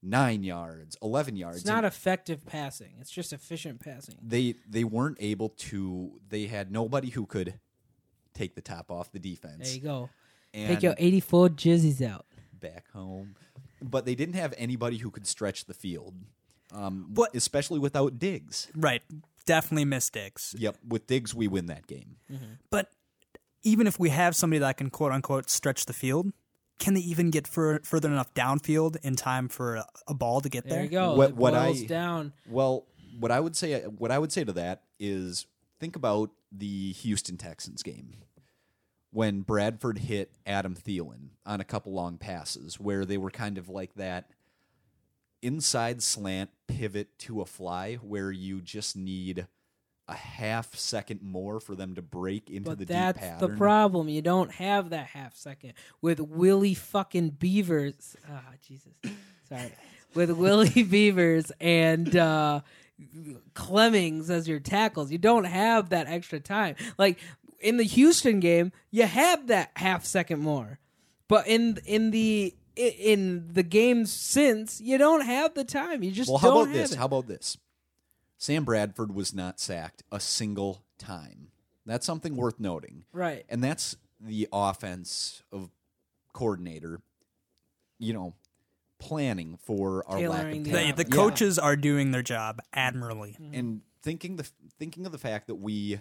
nine 0.03 0.43
yards, 0.45 0.97
11 1.03 1.37
yards. 1.37 1.59
It's 1.59 1.67
not 1.67 1.79
And 1.79 1.87
effective 1.87 2.47
passing. 2.47 2.95
It's 3.01 3.11
just 3.11 3.33
efficient 3.33 3.81
passing. 3.81 4.17
they, 4.23 4.55
they 4.69 4.85
weren't 4.85 5.17
able 5.21 5.49
to, 5.51 6.21
they 6.29 6.47
had 6.47 6.71
nobody 6.71 7.11
who 7.11 7.27
could 7.27 7.55
take 8.35 8.55
the 8.55 8.61
top 8.61 8.91
off 8.91 9.11
the 9.13 9.19
defense. 9.19 9.67
There 9.69 9.75
you 9.75 9.81
go. 9.83 10.11
And 10.55 10.69
Take 10.69 10.83
your 10.83 10.95
84 10.97 11.51
jerseys 11.51 12.01
out. 12.01 12.27
back 12.61 12.91
home. 12.93 13.35
But 13.83 14.07
they 14.07 14.15
didn't 14.15 14.35
have 14.37 14.55
anybody 14.57 14.97
who 14.99 15.11
could 15.11 15.27
stretch 15.27 15.67
the 15.67 15.75
field, 15.75 16.15
um, 16.73 17.07
But- 17.11 17.35
especially 17.35 17.79
without 17.79 18.19
Diggs. 18.19 18.69
Right. 18.75 19.03
Definitely 19.47 19.85
miss 19.87 20.11
Diggs. 20.11 20.55
Yep, 20.59 20.79
with 20.87 21.07
Diggs, 21.07 21.35
we 21.35 21.49
win 21.49 21.67
that 21.67 21.87
game. 21.87 22.17
But 22.71 22.91
even 23.63 23.87
if 23.87 23.99
we 23.99 24.11
have 24.11 24.37
somebody 24.37 24.59
that 24.61 24.77
can 24.77 24.91
quote 24.91 25.11
unquote 25.13 25.49
stretch 25.51 25.87
the 25.87 25.93
field, 25.93 26.33
can 26.79 26.95
they 26.95 27.01
even 27.01 27.31
get 27.31 27.47
fur- 27.49 27.81
further 27.81 28.09
enough 28.09 28.33
downfield 28.35 28.97
in 29.03 29.17
time 29.17 29.49
for 29.49 29.77
a, 29.77 29.87
a 30.07 30.15
ball 30.15 30.41
to 30.41 30.49
get 30.49 30.65
There 30.65 30.75
there? 30.77 30.85
you 30.85 30.91
go. 30.91 31.15
What- 31.15 31.35
what 31.35 31.55
I- 31.55 31.85
down. 31.85 32.33
Well, 32.49 32.87
what 33.19 33.31
I 33.33 33.41
would 33.41 33.57
say, 33.57 33.83
what 33.83 34.11
I 34.13 34.19
would 34.19 34.31
say 34.33 34.45
to 34.45 34.53
that 34.53 34.83
is, 35.01 35.47
think 35.81 35.97
about 35.97 36.31
the 36.53 36.93
Houston 36.93 37.37
Texans 37.37 37.83
game 37.83 38.15
when 39.11 39.41
Bradford 39.41 39.99
hit 39.99 40.31
Adam 40.47 40.75
Thielen 40.77 41.31
on 41.47 41.61
a 41.61 41.65
couple 41.65 41.93
long 41.93 42.19
passes, 42.19 42.79
where 42.79 43.05
they 43.05 43.17
were 43.19 43.31
kind 43.31 43.59
of 43.59 43.69
like 43.69 43.95
that 43.95 44.31
inside 45.43 46.03
slant 46.03 46.51
pivot 46.67 47.19
to 47.21 47.41
a 47.41 47.47
fly, 47.47 47.95
where 47.97 48.31
you 48.31 48.61
just 48.61 48.97
need 48.97 49.47
a 50.09 50.15
half 50.15 50.75
second 50.75 51.21
more 51.23 51.61
for 51.61 51.75
them 51.75 51.95
to 51.95 52.03
break 52.03 52.49
into 52.51 52.71
But 52.71 52.79
the 52.79 52.85
that's 52.87 53.21
deep 53.21 53.39
the 53.39 53.49
problem. 53.57 54.09
You 54.09 54.23
don't 54.23 54.51
have 54.53 54.91
that 54.91 55.09
half 55.09 55.37
second 55.37 55.75
with 56.01 56.19
Willie 56.19 56.75
fucking 56.75 57.31
Beavers. 57.31 58.17
Ah, 58.31 58.43
Jesus. 58.67 58.93
Sorry. 59.49 59.73
With 60.15 60.31
Willie 60.31 60.83
Beavers 60.91 61.53
and 61.61 62.17
uh, 62.17 62.61
Clemmings 63.55 64.31
as 64.31 64.49
your 64.49 64.61
tackles. 64.61 65.11
You 65.11 65.19
don't 65.19 65.45
have 65.45 65.91
that 65.91 66.07
extra 66.07 66.41
time. 66.41 66.77
Like 66.97 67.19
in 67.61 67.77
the 67.77 67.85
Houston 67.85 68.41
game, 68.41 68.73
you 68.91 69.05
had 69.05 69.49
that 69.49 69.71
half 69.77 70.05
second 70.05 70.41
more. 70.41 70.79
But 71.29 71.47
in 71.47 71.79
in 71.85 72.11
the 72.11 72.55
in 72.77 73.49
the 73.53 73.63
games 73.63 74.13
since, 74.13 74.81
you 74.81 74.99
don't 74.99 75.23
have 75.23 75.55
the 75.55 75.65
time. 75.65 76.03
You 76.03 76.11
just 76.13 76.31
Well, 76.31 76.39
how 76.39 76.51
about 76.53 76.69
have 76.69 76.73
this? 76.77 76.93
it. 76.93 76.99
How 76.99 77.07
about 77.07 77.27
this? 77.27 77.59
Sam 78.39 78.65
Bradford 78.65 79.15
was 79.15 79.35
not 79.35 79.59
sacked 79.61 80.03
a 80.11 80.21
single 80.21 80.85
time. 80.97 81.49
That's 81.85 82.07
something 82.07 82.37
worth 82.37 82.59
noting. 82.61 83.05
right. 83.13 83.45
And 83.49 83.63
that's 83.63 83.97
the 84.21 84.49
offense 84.53 85.43
of 85.53 85.71
coordinator, 86.33 87.01
you 87.99 88.13
know, 88.13 88.35
planning 88.99 89.59
for 89.63 90.05
our 90.09 90.19
lack 90.21 90.41
Tailoring 90.43 90.59
of 90.59 90.65
the 90.65 90.71
The, 90.71 90.77
talent. 90.79 90.97
the 90.97 91.03
Yeah. 91.05 91.09
coaches 91.15 91.59
are 91.59 91.77
doing 91.77 92.11
their 92.13 92.23
job 92.23 92.61
admirably. 92.73 93.33
Mm-hmm. 93.41 93.55
and 93.55 93.81
thinking 94.03 94.37
the 94.37 94.49
thinking 94.79 95.07
of 95.07 95.13
the 95.13 95.19
fact 95.19 95.47
that 95.49 95.57
we 95.57 96.01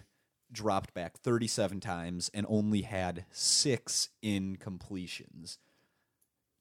dropped 0.52 0.94
back 0.94 1.18
37 1.18 1.80
times 1.80 2.30
and 2.34 2.46
only 2.50 2.82
had 2.84 3.26
6 3.32 4.10
incompletions. 4.24 5.58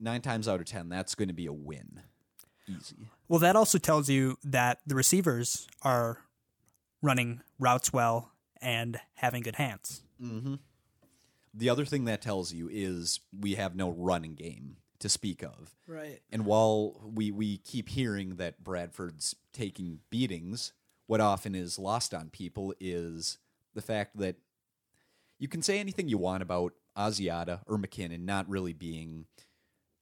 9 0.01 0.21
times 0.23 0.47
out 0.49 0.61
of 0.61 0.67
10 0.67 0.89
that's 0.89 1.15
going 1.15 1.29
to 1.29 1.35
be 1.35 1.47
a 1.47 1.53
win. 1.53 2.03
Easy. 2.69 2.97
Well, 3.29 3.41
that 3.41 3.57
also 3.57 3.79
tells 3.79 4.09
you 4.09 4.39
that 4.45 4.81
the 4.87 4.95
receivers 4.95 5.67
are 5.83 6.19
running 7.03 7.41
routes 7.59 7.93
well 7.93 8.33
and 8.61 9.01
having 9.15 9.43
good 9.43 9.57
hands. 9.57 10.03
Mm-hmm. 10.23 10.55
The 11.55 11.71
other 11.71 11.85
thing 11.85 12.05
that 12.05 12.23
tells 12.23 12.53
you 12.53 12.69
is 12.71 13.21
we 13.39 13.55
have 13.55 13.75
no 13.77 13.91
running 13.91 14.35
game 14.35 14.77
to 14.99 15.09
speak 15.09 15.43
of. 15.43 15.75
Right. 15.87 16.21
And 16.33 16.45
while 16.45 17.01
we, 17.15 17.31
we 17.31 17.59
keep 17.59 17.89
hearing 17.89 18.37
that 18.37 18.63
Bradford's 18.63 19.37
taking 19.53 20.01
beatings, 20.11 20.73
what 21.07 21.21
often 21.21 21.55
is 21.55 21.79
lost 21.79 22.13
on 22.13 22.31
people 22.31 22.75
is 22.81 23.39
the 23.75 23.83
fact 23.83 24.17
that 24.19 24.37
you 25.39 25.49
can 25.49 25.63
say 25.63 25.79
anything 25.79 26.09
you 26.09 26.19
want 26.19 26.43
about 26.43 26.73
Asiata 26.97 27.61
or 27.67 27.79
McKinnon 27.79 28.25
not 28.25 28.49
really 28.49 28.73
being 28.73 29.27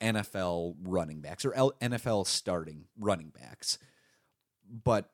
NFL 0.04 0.76
running 0.82 1.20
backs 1.20 1.44
or 1.44 1.52
L- 1.54 1.72
NFL 1.80 2.26
starting 2.26 2.84
running 2.98 3.30
backs. 3.30 3.78
But 4.70 5.10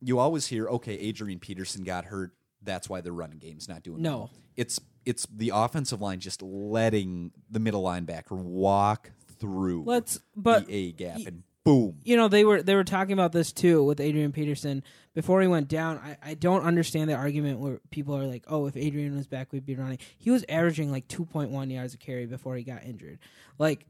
you 0.00 0.18
always 0.18 0.46
hear, 0.46 0.68
okay, 0.68 0.94
Adrian 0.94 1.38
Peterson 1.38 1.82
got 1.84 2.04
hurt. 2.06 2.32
That's 2.62 2.88
why 2.88 3.00
the 3.00 3.12
running 3.12 3.38
game's 3.38 3.68
not 3.68 3.82
doing 3.82 4.02
No. 4.02 4.16
well. 4.18 4.30
It's 4.56 4.80
it's 5.04 5.26
the 5.32 5.52
offensive 5.54 6.00
line 6.00 6.18
just 6.20 6.42
letting 6.42 7.30
the 7.50 7.60
middle 7.60 7.82
linebacker 7.84 8.32
walk 8.32 9.12
through 9.38 9.84
Let's 9.84 10.18
but 10.34 10.66
the 10.66 10.74
A 10.74 10.92
gap 10.92 11.20
and 11.26 11.42
boom. 11.66 11.98
you 12.04 12.16
know 12.16 12.28
they 12.28 12.44
were 12.44 12.62
they 12.62 12.74
were 12.74 12.84
talking 12.84 13.12
about 13.12 13.32
this 13.32 13.52
too 13.52 13.84
with 13.84 14.00
Adrian 14.00 14.32
Peterson 14.32 14.82
before 15.14 15.40
he 15.42 15.48
went 15.48 15.68
down. 15.68 15.98
I, 15.98 16.16
I 16.30 16.34
don't 16.34 16.62
understand 16.62 17.10
the 17.10 17.14
argument 17.14 17.58
where 17.58 17.80
people 17.90 18.16
are 18.16 18.26
like, 18.26 18.44
"Oh, 18.48 18.66
if 18.66 18.76
Adrian 18.76 19.16
was 19.16 19.26
back, 19.26 19.52
we'd 19.52 19.66
be 19.66 19.74
running." 19.74 19.98
He 20.16 20.30
was 20.30 20.44
averaging 20.48 20.90
like 20.90 21.08
2.1 21.08 21.72
yards 21.72 21.94
a 21.94 21.98
carry 21.98 22.26
before 22.26 22.56
he 22.56 22.62
got 22.62 22.84
injured. 22.84 23.18
Like 23.58 23.86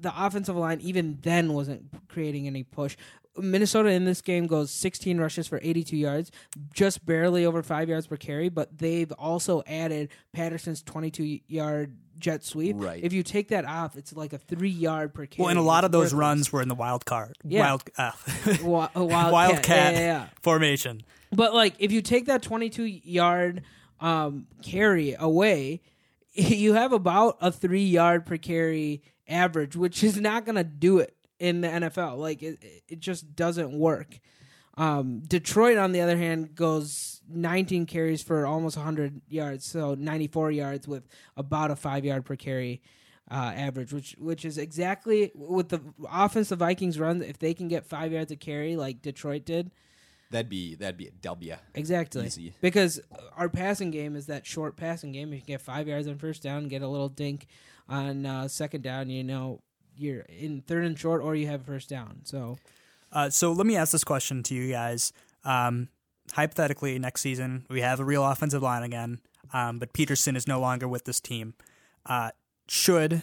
the 0.00 0.12
offensive 0.16 0.56
line 0.56 0.80
even 0.80 1.18
then 1.22 1.52
wasn't 1.52 2.08
creating 2.08 2.46
any 2.46 2.62
push. 2.62 2.96
Minnesota 3.36 3.90
in 3.90 4.04
this 4.04 4.20
game 4.20 4.46
goes 4.46 4.70
16 4.70 5.18
rushes 5.18 5.46
for 5.46 5.60
82 5.62 5.96
yards, 5.96 6.30
just 6.74 7.06
barely 7.06 7.46
over 7.46 7.62
5 7.62 7.88
yards 7.88 8.06
per 8.06 8.16
carry, 8.16 8.48
but 8.48 8.76
they've 8.76 9.10
also 9.12 9.62
added 9.66 10.10
Patterson's 10.32 10.82
22 10.82 11.40
yard 11.46 11.96
jet 12.20 12.44
sweep. 12.44 12.76
Right. 12.78 13.02
If 13.02 13.12
you 13.12 13.22
take 13.22 13.48
that 13.48 13.64
off, 13.64 13.96
it's 13.96 14.14
like 14.14 14.32
a 14.32 14.38
3 14.38 14.68
yard 14.68 15.12
per 15.14 15.26
carry. 15.26 15.44
Well, 15.44 15.50
and 15.50 15.58
a 15.58 15.62
lot 15.62 15.84
of 15.84 15.92
those 15.92 16.12
worthless. 16.14 16.18
runs 16.18 16.52
were 16.52 16.62
in 16.62 16.68
the 16.68 16.74
wild 16.74 17.04
card, 17.04 17.36
Yeah. 17.42 17.62
wild, 17.62 17.82
uh, 17.98 18.12
a 18.94 19.04
wildcat. 19.04 19.94
Yeah, 19.94 20.00
yeah, 20.00 20.26
formation. 20.42 21.02
But 21.32 21.54
like, 21.54 21.74
if 21.78 21.90
you 21.92 22.02
take 22.02 22.26
that 22.26 22.42
22 22.42 22.84
yard 22.84 23.62
um, 24.00 24.46
carry 24.62 25.14
away, 25.18 25.80
you 26.32 26.74
have 26.74 26.92
about 26.92 27.38
a 27.40 27.50
three 27.50 27.84
yard 27.84 28.26
per 28.26 28.36
carry 28.36 29.02
average, 29.28 29.76
which 29.76 30.02
is 30.04 30.20
not 30.20 30.44
going 30.44 30.56
to 30.56 30.64
do 30.64 30.98
it 30.98 31.14
in 31.38 31.60
the 31.60 31.68
NFL. 31.68 32.18
Like, 32.18 32.42
it, 32.42 32.58
it 32.88 33.00
just 33.00 33.34
doesn't 33.34 33.72
work. 33.72 34.18
Um, 34.80 35.20
Detroit, 35.20 35.76
on 35.76 35.92
the 35.92 36.00
other 36.00 36.16
hand, 36.16 36.54
goes 36.54 37.20
19 37.28 37.84
carries 37.86 38.22
for 38.22 38.46
almost 38.46 38.76
100 38.76 39.20
yards, 39.28 39.66
so 39.66 39.94
94 39.94 40.52
yards 40.52 40.88
with 40.88 41.06
about 41.36 41.70
a 41.70 41.76
five 41.76 42.04
yard 42.04 42.24
per 42.24 42.34
carry 42.34 42.80
uh, 43.30 43.52
average, 43.54 43.92
which 43.92 44.16
which 44.18 44.44
is 44.44 44.56
exactly 44.56 45.32
with 45.34 45.68
the 45.68 45.80
offense 46.10 46.48
the 46.48 46.56
Vikings 46.56 46.98
run. 46.98 47.22
If 47.22 47.38
they 47.38 47.52
can 47.52 47.68
get 47.68 47.84
five 47.84 48.10
yards 48.10 48.32
a 48.32 48.36
carry 48.36 48.76
like 48.76 49.02
Detroit 49.02 49.44
did, 49.44 49.70
That'd 50.30 50.48
be 50.48 50.76
that'd 50.76 50.96
be 50.96 51.08
a 51.08 51.12
W. 51.22 51.56
Exactly. 51.74 52.26
Easy. 52.26 52.54
Because 52.60 53.00
our 53.36 53.48
passing 53.48 53.90
game 53.90 54.14
is 54.14 54.26
that 54.26 54.46
short 54.46 54.76
passing 54.76 55.10
game. 55.12 55.32
If 55.32 55.40
you 55.40 55.46
get 55.46 55.60
five 55.60 55.88
yards 55.88 56.06
on 56.06 56.18
first 56.18 56.42
down, 56.42 56.68
get 56.68 56.82
a 56.82 56.88
little 56.88 57.08
dink 57.08 57.48
on 57.88 58.24
uh, 58.24 58.46
second 58.48 58.82
down, 58.82 59.10
you 59.10 59.24
know 59.24 59.60
you're 59.96 60.20
in 60.20 60.62
third 60.62 60.84
and 60.84 60.98
short, 60.98 61.20
or 61.20 61.34
you 61.34 61.48
have 61.48 61.66
first 61.66 61.88
down. 61.88 62.20
So 62.22 62.58
Uh, 63.12 63.30
so 63.30 63.52
let 63.52 63.66
me 63.66 63.76
ask 63.76 63.92
this 63.92 64.04
question 64.04 64.42
to 64.44 64.54
you 64.54 64.70
guys. 64.70 65.12
Um, 65.44 65.88
hypothetically 66.32 66.98
next 66.98 67.22
season 67.22 67.66
we 67.68 67.80
have 67.80 67.98
a 67.98 68.04
real 68.04 68.24
offensive 68.24 68.62
line 68.62 68.82
again, 68.82 69.20
um, 69.52 69.78
but 69.78 69.92
Peterson 69.92 70.36
is 70.36 70.46
no 70.46 70.60
longer 70.60 70.86
with 70.86 71.04
this 71.04 71.20
team. 71.20 71.54
Uh, 72.06 72.30
should 72.68 73.22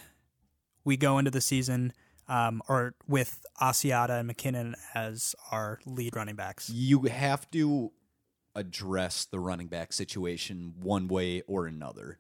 we 0.83 0.97
go 0.97 1.17
into 1.17 1.31
the 1.31 1.41
season 1.41 1.93
um, 2.27 2.61
or 2.67 2.95
with 3.07 3.45
Asiata 3.61 4.19
and 4.19 4.29
McKinnon 4.29 4.73
as 4.93 5.35
our 5.51 5.79
lead 5.85 6.15
running 6.15 6.35
backs? 6.35 6.69
You 6.69 7.03
have 7.03 7.49
to 7.51 7.91
address 8.55 9.25
the 9.25 9.39
running 9.39 9.67
back 9.67 9.93
situation 9.93 10.73
one 10.81 11.07
way 11.07 11.43
or 11.47 11.67
another. 11.67 12.17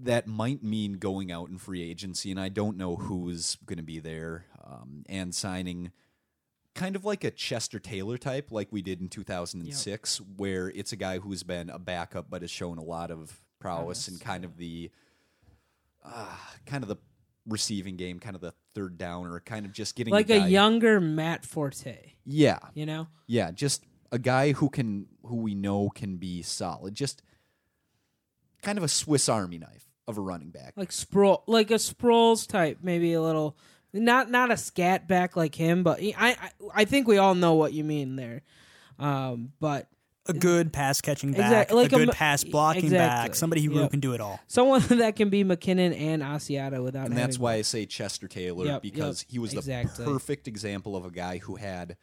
That 0.00 0.28
might 0.28 0.62
mean 0.62 0.94
going 0.94 1.32
out 1.32 1.48
in 1.48 1.58
free 1.58 1.82
agency, 1.82 2.30
and 2.30 2.38
I 2.38 2.50
don't 2.50 2.76
know 2.76 2.94
who's 2.94 3.56
going 3.66 3.78
to 3.78 3.82
be 3.82 3.98
there, 3.98 4.44
um, 4.64 5.04
and 5.08 5.34
signing 5.34 5.90
kind 6.78 6.96
of 6.96 7.04
like 7.04 7.24
a 7.24 7.30
Chester 7.30 7.78
Taylor 7.78 8.16
type, 8.16 8.50
like 8.52 8.68
we 8.70 8.82
did 8.82 9.00
in 9.00 9.08
2006, 9.08 10.20
where 10.36 10.68
it's 10.68 10.92
a 10.92 10.96
guy 10.96 11.18
who's 11.18 11.42
been 11.42 11.70
a 11.70 11.78
backup 11.78 12.30
but 12.30 12.42
has 12.42 12.50
shown 12.50 12.78
a 12.78 12.82
lot 12.84 13.10
of 13.10 13.40
prowess 13.58 14.06
and 14.08 14.20
kind 14.20 14.44
of 14.44 14.56
the 14.56 14.90
uh, 16.04 16.36
kind 16.66 16.84
of 16.84 16.88
the 16.88 16.96
receiving 17.46 17.96
game, 17.96 18.18
kind 18.20 18.36
of 18.36 18.40
the 18.42 18.52
third 18.74 18.96
down, 18.96 19.26
or 19.26 19.40
kind 19.40 19.66
of 19.66 19.72
just 19.72 19.96
getting 19.96 20.12
like 20.12 20.30
a 20.30 20.38
guy- 20.38 20.46
younger 20.46 21.00
Matt 21.00 21.44
Forte. 21.44 22.12
yeah, 22.24 22.58
You 22.74 22.86
know, 22.86 23.08
yeah, 23.26 23.50
just 23.50 23.84
a 24.12 24.18
guy 24.18 24.52
who 24.52 24.68
can 24.70 25.06
who 25.24 25.36
we 25.36 25.54
know 25.54 25.90
can 25.90 26.16
be 26.16 26.42
solid. 26.42 26.94
Just 26.94 27.22
kind 28.62 28.78
of 28.78 28.84
a 28.84 28.88
Swiss 28.88 29.28
Army 29.28 29.58
knife 29.58 29.86
of 30.06 30.16
a 30.16 30.20
running 30.20 30.50
back. 30.50 30.74
like 30.76 30.92
Sproul, 30.92 31.42
like 31.46 31.70
a 31.70 31.74
Sproles 31.74 32.46
type, 32.46 32.78
maybe 32.82 33.12
a 33.12 33.20
little. 33.20 33.56
Not 33.98 34.30
not 34.30 34.50
a 34.50 34.56
scat 34.56 35.06
back 35.08 35.36
like 35.36 35.54
him, 35.54 35.82
but 35.82 36.00
he- 36.00 36.14
I 36.14 36.30
I, 36.30 36.50
I 36.74 36.84
think 36.84 37.06
we 37.08 37.18
all 37.18 37.34
know 37.34 37.54
what 37.54 37.72
you 37.72 37.84
mean 37.84 38.16
there. 38.16 38.42
Um, 38.98 39.52
but 39.60 39.88
A 40.26 40.32
good 40.32 40.72
pass 40.72 41.00
catching 41.00 41.32
back, 41.32 41.40
Exact- 41.40 41.70
like 41.72 41.92
a 41.92 41.96
a 41.96 41.98
good 42.00 42.08
m- 42.10 42.14
pass 42.14 42.44
blocking 42.44 42.84
exactly. 42.84 43.28
back, 43.28 43.34
somebody 43.36 43.62
who 43.62 43.74
Yep. 43.80 43.90
can 43.92 44.00
do 44.00 44.12
it 44.14 44.20
all. 44.20 44.40
someone 44.46 44.80
that 44.88 45.16
can 45.16 45.30
be 45.30 45.44
McKinnon 45.44 45.96
and 45.98 46.22
Asiata 46.22 46.82
without. 46.82 47.06
and 47.06 47.16
that's 47.16 47.36
having- 47.36 47.42
why 47.42 47.54
I 47.54 47.62
say 47.62 47.86
Chester 47.86 48.26
Taylor 48.28 48.66
Yep, 48.66 48.82
because 48.82 49.22
yep, 49.22 49.30
he 49.32 49.38
was 49.38 49.52
exactly. 49.54 50.04
the 50.04 50.10
perfect 50.10 50.46
example 50.48 50.96
of 50.96 51.04
a 51.04 51.10
guy 51.10 51.38
who 51.38 51.56
had 51.56 51.96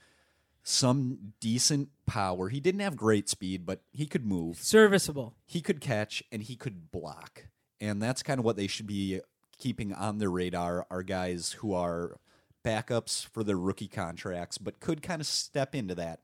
some 0.64 1.34
decent 1.40 1.90
power. 2.08 2.50
He 2.50 2.60
didn't 2.60 2.82
have 2.82 2.96
great 2.96 3.30
speed, 3.30 3.66
but 3.66 3.82
he 3.92 4.06
could 4.08 4.26
move. 4.26 4.58
serviceable. 4.58 5.36
He 5.46 5.62
could 5.62 5.80
catch 5.80 6.24
and 6.32 6.42
he 6.42 6.56
could 6.56 6.92
block. 6.92 7.48
And 7.80 8.02
that's 8.02 8.24
kind 8.24 8.40
of 8.40 8.46
what 8.46 8.56
they 8.56 8.68
should 8.68 8.88
be 8.88 9.20
keeping 9.58 9.94
on 9.94 10.18
their 10.18 10.30
radar 10.30 10.86
are 10.90 11.04
guys 11.04 11.54
who 11.54 11.74
are 11.74 12.18
backups 12.64 13.26
for 13.28 13.44
their 13.44 13.58
rookie 13.58 13.88
contracts 13.88 14.58
but 14.58 14.80
could 14.80 15.02
kind 15.04 15.22
of 15.22 15.28
step 15.28 15.76
into 15.76 15.94
that 15.96 16.20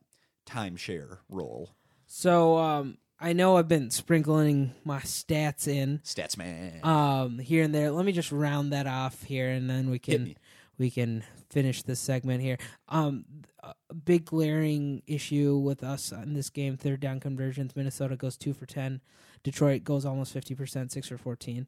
timeshare 0.45 1.19
role. 1.29 1.69
So 2.07 2.57
um, 2.57 2.97
I 3.19 3.33
know 3.33 3.57
I've 3.57 3.67
been 3.67 3.91
sprinkling 3.91 4.73
my 4.83 4.99
stats 4.99 5.67
in 5.67 5.99
Stats 6.03 6.37
man. 6.37 6.79
um, 6.83 7.37
here 7.39 7.63
and 7.63 7.73
there. 7.73 7.91
Let 7.91 8.05
me 8.05 8.11
just 8.11 8.31
round 8.31 8.73
that 8.73 8.87
off 8.87 9.23
here, 9.23 9.49
and 9.49 9.69
then 9.69 9.89
we 9.89 9.99
can 9.99 10.35
we 10.77 10.89
can 10.89 11.23
finish 11.49 11.83
this 11.83 11.99
segment 11.99 12.41
here. 12.41 12.57
Um, 12.89 13.25
a 13.63 13.93
big 13.93 14.25
glaring 14.25 15.03
issue 15.05 15.55
with 15.57 15.83
us 15.83 16.11
in 16.11 16.33
this 16.33 16.49
game: 16.49 16.75
third 16.77 16.99
down 16.99 17.19
conversions. 17.19 17.75
Minnesota 17.75 18.15
goes 18.15 18.35
two 18.35 18.53
for 18.53 18.65
ten. 18.65 19.01
Detroit 19.43 19.83
goes 19.83 20.03
almost 20.05 20.33
fifty 20.33 20.55
percent, 20.55 20.91
six 20.91 21.07
for 21.07 21.17
fourteen. 21.17 21.67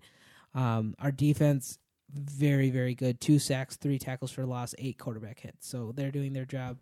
Um, 0.56 0.96
our 1.00 1.12
defense 1.12 1.80
very 2.14 2.70
very 2.70 2.94
good. 2.94 3.20
Two 3.20 3.40
sacks, 3.40 3.76
three 3.76 4.00
tackles 4.00 4.32
for 4.32 4.46
loss, 4.46 4.76
eight 4.78 4.98
quarterback 4.98 5.40
hits. 5.40 5.68
So 5.68 5.92
they're 5.96 6.12
doing 6.12 6.34
their 6.34 6.46
job. 6.46 6.80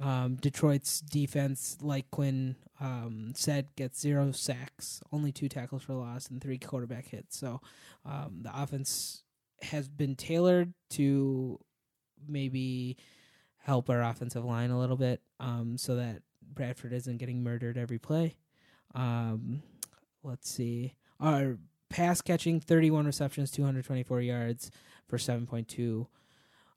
Um, 0.00 0.36
Detroit's 0.36 1.00
defense, 1.00 1.78
like 1.80 2.10
Quinn 2.10 2.56
um, 2.80 3.32
said, 3.34 3.68
gets 3.76 3.98
zero 3.98 4.30
sacks, 4.32 5.00
only 5.12 5.32
two 5.32 5.48
tackles 5.48 5.82
for 5.82 5.94
loss, 5.94 6.28
and 6.28 6.40
three 6.40 6.58
quarterback 6.58 7.06
hits. 7.08 7.38
So 7.38 7.60
um, 8.04 8.40
the 8.42 8.50
offense 8.54 9.22
has 9.62 9.88
been 9.88 10.14
tailored 10.14 10.74
to 10.90 11.58
maybe 12.28 12.98
help 13.58 13.88
our 13.88 14.02
offensive 14.02 14.44
line 14.44 14.70
a 14.70 14.78
little 14.78 14.96
bit 14.96 15.22
um, 15.40 15.78
so 15.78 15.96
that 15.96 16.22
Bradford 16.42 16.92
isn't 16.92 17.16
getting 17.16 17.42
murdered 17.42 17.78
every 17.78 17.98
play. 17.98 18.36
Um, 18.94 19.62
let's 20.22 20.50
see. 20.50 20.94
Our 21.18 21.56
pass 21.88 22.20
catching, 22.20 22.60
31 22.60 23.06
receptions, 23.06 23.50
224 23.50 24.20
yards 24.20 24.70
for 25.08 25.18
7.2. 25.18 26.06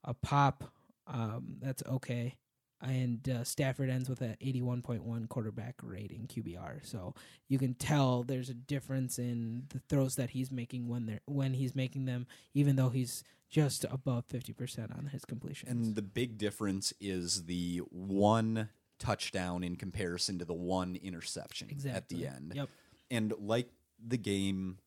A 0.05 0.13
pop, 0.13 0.63
um, 1.07 1.57
that's 1.61 1.83
okay. 1.85 2.35
And 2.81 3.27
uh, 3.27 3.43
Stafford 3.43 3.89
ends 3.89 4.07
with 4.07 4.21
a 4.21 4.37
81.1 4.41 5.27
quarterback 5.27 5.75
rating 5.83 6.29
QBR. 6.33 6.85
So 6.85 7.13
you 7.49 7.59
can 7.59 7.73
tell 7.73 8.23
there's 8.23 8.49
a 8.49 8.53
difference 8.53 9.19
in 9.19 9.63
the 9.69 9.79
throws 9.89 10.15
that 10.15 10.29
he's 10.29 10.49
making 10.49 10.87
when 10.87 11.05
they're 11.05 11.19
when 11.25 11.53
he's 11.53 11.75
making 11.75 12.05
them, 12.05 12.25
even 12.53 12.77
though 12.77 12.89
he's 12.89 13.25
just 13.49 13.83
above 13.89 14.25
50% 14.29 14.97
on 14.97 15.07
his 15.07 15.25
completion. 15.25 15.67
And 15.67 15.95
the 15.95 16.01
big 16.01 16.37
difference 16.37 16.93
is 17.01 17.45
the 17.45 17.81
one 17.89 18.69
touchdown 18.99 19.63
in 19.63 19.75
comparison 19.75 20.39
to 20.39 20.45
the 20.45 20.53
one 20.53 20.95
interception 21.01 21.69
at 21.91 22.09
the 22.09 22.27
end. 22.27 22.53
Yep. 22.55 22.69
And 23.11 23.33
like 23.39 23.69
the 24.05 24.17
game 24.17 24.77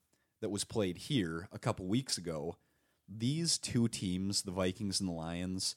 that 0.43 0.51
was 0.51 0.65
played 0.65 0.99
here 0.99 1.49
a 1.51 1.59
couple 1.59 1.87
weeks 1.87 2.19
ago, 2.19 2.57
these 3.09 3.57
two 3.57 3.89
teams, 3.89 4.43
the 4.43 4.51
Vikings 4.51 5.01
and 5.01 5.09
the 5.09 5.13
Lions, 5.15 5.77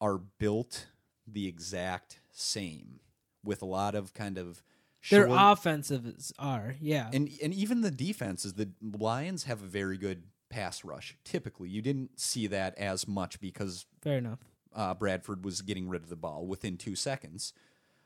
are 0.00 0.18
built 0.18 0.86
the 1.26 1.48
exact 1.48 2.20
same 2.30 3.00
with 3.42 3.60
a 3.62 3.66
lot 3.66 3.94
of 3.96 4.14
kind 4.14 4.38
of 4.38 4.62
Their 5.10 5.26
short- 5.26 5.38
offensives 5.40 6.32
are, 6.38 6.76
yeah. 6.80 7.10
and 7.12 7.28
and 7.42 7.52
even 7.52 7.80
the 7.80 7.90
defenses, 7.90 8.54
the 8.54 8.70
Lions 8.80 9.44
have 9.44 9.62
a 9.62 9.66
very 9.66 9.98
good 9.98 10.22
pass 10.48 10.84
rush. 10.84 11.16
Typically, 11.24 11.68
you 11.68 11.82
didn't 11.82 12.20
see 12.20 12.46
that 12.46 12.76
as 12.78 13.08
much 13.08 13.40
because 13.40 13.86
Fair 14.02 14.18
enough. 14.18 14.38
uh, 14.74 14.94
Bradford 14.94 15.44
was 15.44 15.62
getting 15.62 15.88
rid 15.88 16.02
of 16.02 16.08
the 16.10 16.16
ball 16.16 16.46
within 16.46 16.76
two 16.76 16.94
seconds. 16.96 17.52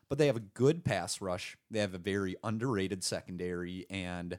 But 0.08 0.16
they 0.16 0.26
have 0.28 0.36
a 0.36 0.40
good 0.40 0.84
pass 0.86 1.20
rush. 1.20 1.58
They 1.70 1.80
have 1.80 1.92
a 1.92 1.98
very 1.98 2.34
underrated 2.42 3.04
secondary 3.04 3.84
and 3.90 4.38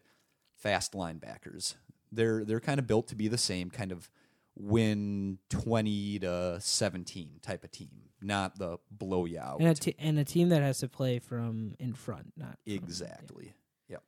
fast 0.59 0.93
linebackers. 0.93 1.75
They're 2.11 2.43
they're 2.45 2.59
kind 2.59 2.79
of 2.79 2.87
built 2.87 3.07
to 3.07 3.15
be 3.15 3.27
the 3.27 3.37
same 3.37 3.69
kind 3.69 3.91
of 3.91 4.09
win 4.55 5.39
twenty 5.49 6.19
to 6.19 6.57
seventeen 6.59 7.39
type 7.41 7.63
of 7.63 7.71
team, 7.71 8.09
not 8.21 8.57
the 8.59 8.77
blow 8.91 9.25
you 9.25 9.39
out. 9.39 9.59
And 9.59 9.69
a, 9.69 9.73
t- 9.75 9.95
and 9.97 10.19
a 10.19 10.25
team 10.25 10.49
that 10.49 10.61
has 10.61 10.79
to 10.79 10.87
play 10.89 11.19
from 11.19 11.75
in 11.79 11.93
front, 11.93 12.33
not 12.35 12.57
from- 12.63 12.73
exactly. 12.73 13.53
Yep. 13.89 14.03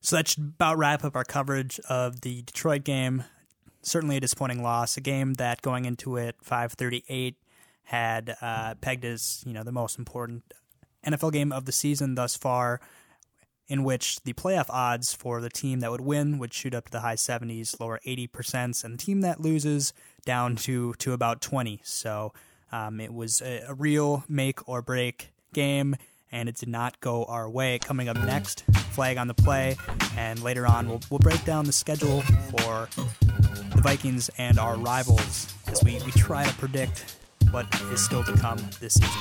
So 0.00 0.16
that 0.16 0.28
should 0.28 0.52
about 0.54 0.78
wrap 0.78 1.04
up 1.04 1.16
our 1.16 1.24
coverage 1.24 1.80
of 1.88 2.20
the 2.20 2.42
Detroit 2.42 2.84
game. 2.84 3.24
Certainly 3.82 4.18
a 4.18 4.20
disappointing 4.20 4.62
loss. 4.62 4.96
A 4.96 5.00
game 5.00 5.34
that 5.34 5.62
going 5.62 5.84
into 5.84 6.16
it, 6.16 6.36
five 6.42 6.72
thirty 6.72 7.04
eight, 7.08 7.36
had 7.84 8.36
uh, 8.42 8.74
pegged 8.80 9.04
as 9.04 9.42
you 9.46 9.52
know 9.52 9.62
the 9.62 9.72
most 9.72 9.98
important 9.98 10.42
NFL 11.06 11.32
game 11.32 11.52
of 11.52 11.64
the 11.64 11.72
season 11.72 12.14
thus 12.16 12.36
far, 12.36 12.80
in 13.68 13.84
which 13.84 14.20
the 14.22 14.32
playoff 14.32 14.66
odds 14.70 15.12
for 15.12 15.40
the 15.40 15.50
team 15.50 15.80
that 15.80 15.90
would 15.90 16.00
win 16.00 16.38
would 16.38 16.52
shoot 16.52 16.74
up 16.74 16.86
to 16.86 16.90
the 16.90 17.00
high 17.00 17.14
seventies, 17.14 17.76
lower 17.78 18.00
eighty 18.04 18.26
percent, 18.26 18.82
and 18.82 18.94
the 18.94 18.98
team 18.98 19.20
that 19.20 19.40
loses 19.40 19.92
down 20.24 20.56
to 20.56 20.94
to 20.94 21.12
about 21.12 21.40
twenty. 21.40 21.80
So 21.84 22.32
um, 22.72 23.00
it 23.00 23.12
was 23.12 23.40
a, 23.40 23.64
a 23.68 23.74
real 23.74 24.24
make 24.28 24.68
or 24.68 24.82
break 24.82 25.30
game 25.52 25.96
and 26.30 26.48
it 26.48 26.56
did 26.56 26.68
not 26.68 27.00
go 27.00 27.24
our 27.24 27.48
way. 27.48 27.78
Coming 27.78 28.08
up 28.08 28.16
next, 28.16 28.64
flag 28.92 29.16
on 29.16 29.28
the 29.28 29.34
play, 29.34 29.76
and 30.16 30.42
later 30.42 30.66
on 30.66 30.88
we'll, 30.88 31.00
we'll 31.10 31.18
break 31.18 31.44
down 31.44 31.64
the 31.64 31.72
schedule 31.72 32.20
for 32.50 32.88
the 33.74 33.80
Vikings 33.82 34.30
and 34.38 34.58
our 34.58 34.76
rivals 34.76 35.52
as 35.68 35.82
we, 35.82 36.00
we 36.04 36.12
try 36.12 36.44
to 36.44 36.54
predict 36.54 37.16
what 37.50 37.66
is 37.92 38.04
still 38.04 38.24
to 38.24 38.32
come 38.34 38.58
this 38.80 38.94
season. 38.94 39.20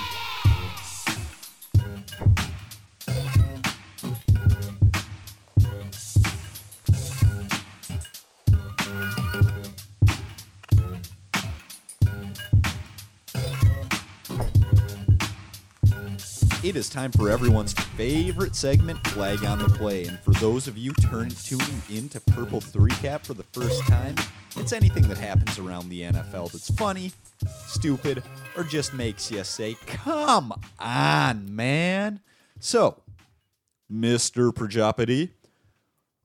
It 16.68 16.76
is 16.76 16.90
time 16.90 17.14
for 17.14 17.30
everyone's 17.30 17.72
favorite 17.72 18.54
segment, 18.54 19.00
Flag 19.08 19.46
on 19.46 19.60
the 19.60 19.70
Play. 19.70 20.04
And 20.04 20.20
for 20.20 20.32
those 20.32 20.68
of 20.68 20.78
you 20.78 20.92
turn, 20.92 21.30
tuning 21.30 21.82
into 21.90 22.20
Purple 22.20 22.60
3 22.60 22.92
Cap 22.92 23.26
for 23.26 23.34
the 23.34 23.44
first 23.54 23.88
time, 23.88 24.16
it's 24.58 24.74
anything 24.74 25.08
that 25.08 25.18
happens 25.18 25.58
around 25.60 25.88
the 25.88 26.02
NFL 26.02 26.52
that's 26.52 26.70
funny, 26.72 27.14
stupid, 27.68 28.22
or 28.58 28.66
just 28.66 28.94
makes 28.94 29.32
you 29.32 29.46
say, 29.46 29.78
come 29.86 30.52
on, 30.78 31.56
man. 31.56 32.20
So, 32.60 33.02
Mr. 33.90 34.52
Prajapati, 34.52 35.30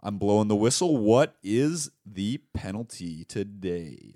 I'm 0.00 0.18
blowing 0.18 0.48
the 0.48 0.56
whistle. 0.56 0.96
What 0.96 1.36
is 1.44 1.92
the 2.04 2.40
penalty 2.52 3.22
today? 3.22 4.14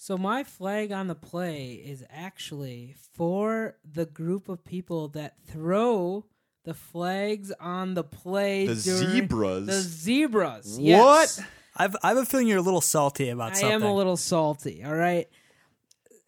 So 0.00 0.16
my 0.16 0.44
flag 0.44 0.92
on 0.92 1.08
the 1.08 1.16
play 1.16 1.72
is 1.72 2.04
actually 2.08 2.94
for 3.14 3.74
the 3.84 4.06
group 4.06 4.48
of 4.48 4.64
people 4.64 5.08
that 5.08 5.34
throw 5.44 6.24
the 6.64 6.72
flags 6.72 7.50
on 7.58 7.94
the 7.94 8.04
play. 8.04 8.68
The 8.68 8.76
zebras? 8.76 9.66
The 9.66 9.80
zebras. 9.80 10.76
What? 10.76 10.84
Yes. 10.84 11.42
I've 11.76 11.96
I 12.04 12.10
have 12.10 12.16
a 12.16 12.24
feeling 12.24 12.46
you're 12.46 12.58
a 12.58 12.62
little 12.62 12.80
salty 12.80 13.28
about 13.28 13.50
I 13.50 13.54
something. 13.54 13.70
I 13.72 13.74
am 13.74 13.82
a 13.82 13.92
little 13.92 14.16
salty. 14.16 14.84
All 14.84 14.94
right. 14.94 15.28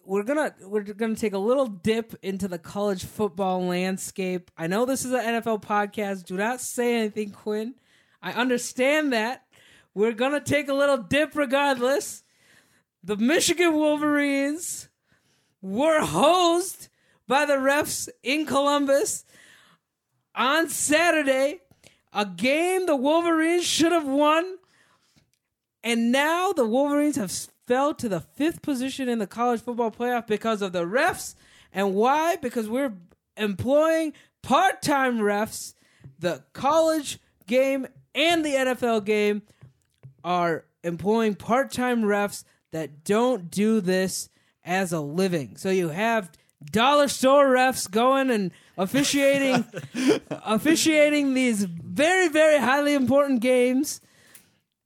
We're 0.05 0.25
gonna 0.25 0.53
we're 0.63 0.83
gonna 0.83 1.15
take 1.15 1.35
a 1.35 1.39
little 1.39 1.69
dip 1.69 2.17
into 2.23 2.49
the 2.49 2.59
college 2.59 3.05
football 3.05 3.63
landscape. 3.63 4.51
I 4.59 4.67
know 4.67 4.85
this 4.85 5.05
is 5.05 5.13
an 5.13 5.21
NFL 5.21 5.63
podcast. 5.63 6.25
Do 6.25 6.37
not 6.37 6.61
say 6.61 6.97
anything, 6.97 7.31
Quinn. 7.31 7.77
I 8.21 8.33
understand 8.33 9.13
that. 9.13 9.45
We're 9.95 10.13
gonna 10.13 10.41
take 10.41 10.69
a 10.69 10.75
little 10.75 10.99
dip 10.99 11.37
regardless. 11.37 12.25
The 13.03 13.17
Michigan 13.17 13.75
Wolverines 13.75 14.89
were 15.63 16.01
hosed 16.01 16.89
by 17.27 17.45
the 17.47 17.55
refs 17.55 18.09
in 18.23 18.45
Columbus 18.45 19.25
on 20.35 20.69
Saturday. 20.69 21.61
A 22.13 22.27
game 22.27 22.87
the 22.87 22.97
Wolverines 22.97 23.65
should 23.65 23.93
have 23.93 24.07
won. 24.07 24.59
And 25.83 26.13
now 26.13 26.53
the 26.53 26.67
Wolverines 26.67 27.17
have 27.17 27.31
fell 27.67 27.95
to 27.95 28.09
the 28.09 28.21
fifth 28.21 28.63
position 28.63 29.09
in 29.09 29.21
the 29.21 29.27
college 29.27 29.61
football 29.61 29.93
playoff 29.93 30.27
because 30.27 30.61
of 30.61 30.73
the 30.73 30.85
refs. 30.85 31.37
And 31.73 31.95
why? 31.95 32.37
Because 32.37 32.69
we're 32.69 32.93
employing 33.37 34.13
part 34.43 34.83
time 34.83 35.21
refs. 35.21 35.75
The 36.19 36.43
college 36.53 37.19
game 37.47 37.87
and 38.15 38.45
the 38.45 38.51
NFL 38.51 39.05
game 39.05 39.43
are 40.25 40.65
employing 40.83 41.37
part 41.37 41.71
time 41.71 42.03
refs 42.03 42.45
that 42.73 43.05
don't 43.05 43.51
do 43.51 43.81
this 43.81 44.29
as 44.65 44.93
a 44.93 45.01
living. 45.01 45.57
So 45.57 45.71
you 45.71 45.89
have 45.89 46.31
dollar 46.71 47.09
store 47.09 47.47
refs 47.47 47.91
going 47.91 48.31
and 48.31 48.51
officiating 48.77 49.65
officiating 50.31 51.35
these 51.35 51.65
very, 51.65 52.29
very 52.29 52.59
highly 52.59 52.95
important 52.95 53.41
games 53.41 54.01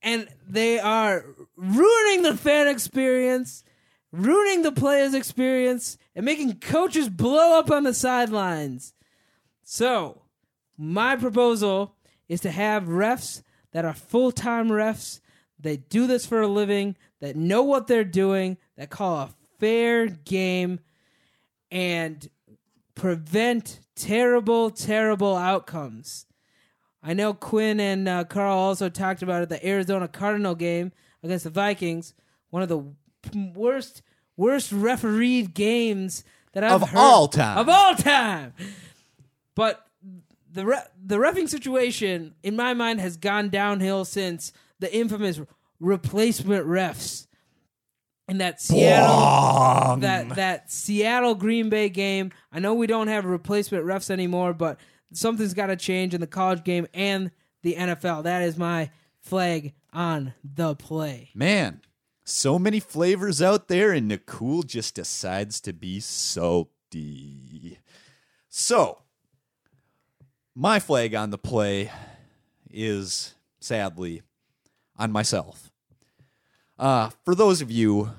and 0.05 0.29
they 0.47 0.79
are 0.79 1.25
ruining 1.57 2.23
the 2.23 2.37
fan 2.37 2.69
experience, 2.69 3.65
ruining 4.13 4.63
the 4.63 4.71
players' 4.71 5.15
experience, 5.15 5.97
and 6.15 6.27
making 6.27 6.61
coaches 6.61 7.09
blow 7.09 7.59
up 7.59 7.71
on 7.71 7.85
the 7.85 7.95
sidelines. 7.95 8.93
So, 9.65 10.23
my 10.77 11.17
proposal 11.17 11.97
is 12.29 12.41
to 12.43 12.51
have 12.51 12.85
refs 12.85 13.43
that 13.73 13.87
are 13.87 13.95
full 13.95 14.31
time 14.31 14.69
refs. 14.69 15.21
They 15.59 15.79
do 15.79 16.07
this 16.07 16.27
for 16.27 16.43
a 16.43 16.49
living, 16.49 16.97
that 17.25 17.37
know 17.37 17.63
what 17.63 17.87
they're 17.87 18.05
doing, 18.05 18.59
that 18.77 18.91
call 18.91 19.17
a 19.17 19.31
fair 19.59 20.07
game, 20.07 20.79
and 21.71 22.29
prevent 22.95 23.81
terrible, 23.97 24.69
terrible 24.71 25.35
outcomes. 25.35 26.27
I 27.03 27.15
know 27.15 27.33
Quinn 27.33 27.81
and 27.81 28.07
uh, 28.07 28.25
Carl 28.25 28.59
also 28.59 28.91
talked 28.91 29.23
about 29.23 29.43
it. 29.43 29.49
The 29.49 29.67
Arizona 29.67 30.07
Cardinal 30.07 30.55
game 30.55 30.93
against 31.23 31.45
the 31.45 31.51
Vikings, 31.51 32.13
one 32.51 32.63
of 32.63 32.69
the 32.69 32.83
worst, 33.55 34.03
worst 34.37 34.71
refereed 34.71 35.55
games 35.55 36.25
that 36.53 36.63
I've 36.63 36.83
Of 36.83 36.91
heard- 36.91 36.99
all 36.99 37.29
time. 37.29 37.57
Of 37.59 37.69
all 37.71 37.95
time. 37.95 38.53
But 39.55 39.87
the 40.53 40.67
re- 40.67 40.83
the 41.03 41.17
refing 41.17 41.49
situation, 41.49 42.35
in 42.43 42.55
my 42.55 42.75
mind, 42.75 43.01
has 43.01 43.17
gone 43.17 43.49
downhill 43.49 44.05
since 44.05 44.53
the 44.79 44.95
infamous 44.95 45.41
replacement 45.81 46.67
refs 46.67 47.27
in 48.29 48.39
that 48.39 48.61
Seattle 48.61 49.99
that 49.99 50.37
that 50.37 50.71
Seattle 50.71 51.35
Green 51.35 51.69
Bay 51.69 51.89
game. 51.89 52.33
I 52.53 52.59
know 52.59 52.75
we 52.75 52.87
don't 52.87 53.09
have 53.09 53.25
replacement 53.25 53.85
refs 53.85 54.11
anymore, 54.11 54.53
but 54.55 54.79
something's 55.13 55.55
got 55.55 55.67
to 55.67 55.77
change 55.77 56.15
in 56.15 56.21
the 56.21 56.27
college 56.27 56.65
game 56.65 56.87
and 56.95 57.31
the 57.63 57.75
NFL. 57.75 58.25
That 58.25 58.43
is 58.43 58.57
my 58.57 58.91
flag 59.21 59.75
on 59.93 60.35
the 60.43 60.75
play. 60.75 61.31
Man, 61.35 61.81
so 62.25 62.59
many 62.59 62.81
flavors 62.81 63.43
out 63.43 63.69
there, 63.69 63.93
and 63.93 64.09
Nicole 64.09 64.63
just 64.63 64.95
decides 64.95 65.61
to 65.63 65.73
be 65.73 66.01
salty. 66.01 67.79
So, 68.49 69.03
my 70.55 70.79
flag 70.79 71.15
on 71.15 71.31
the 71.31 71.39
play 71.39 71.91
is 72.71 73.35
sadly 73.61 74.23
on 74.97 75.13
myself. 75.13 75.71
Uh, 76.79 77.11
for 77.25 77.35
those 77.35 77.61
of 77.61 77.71
you 77.71 78.11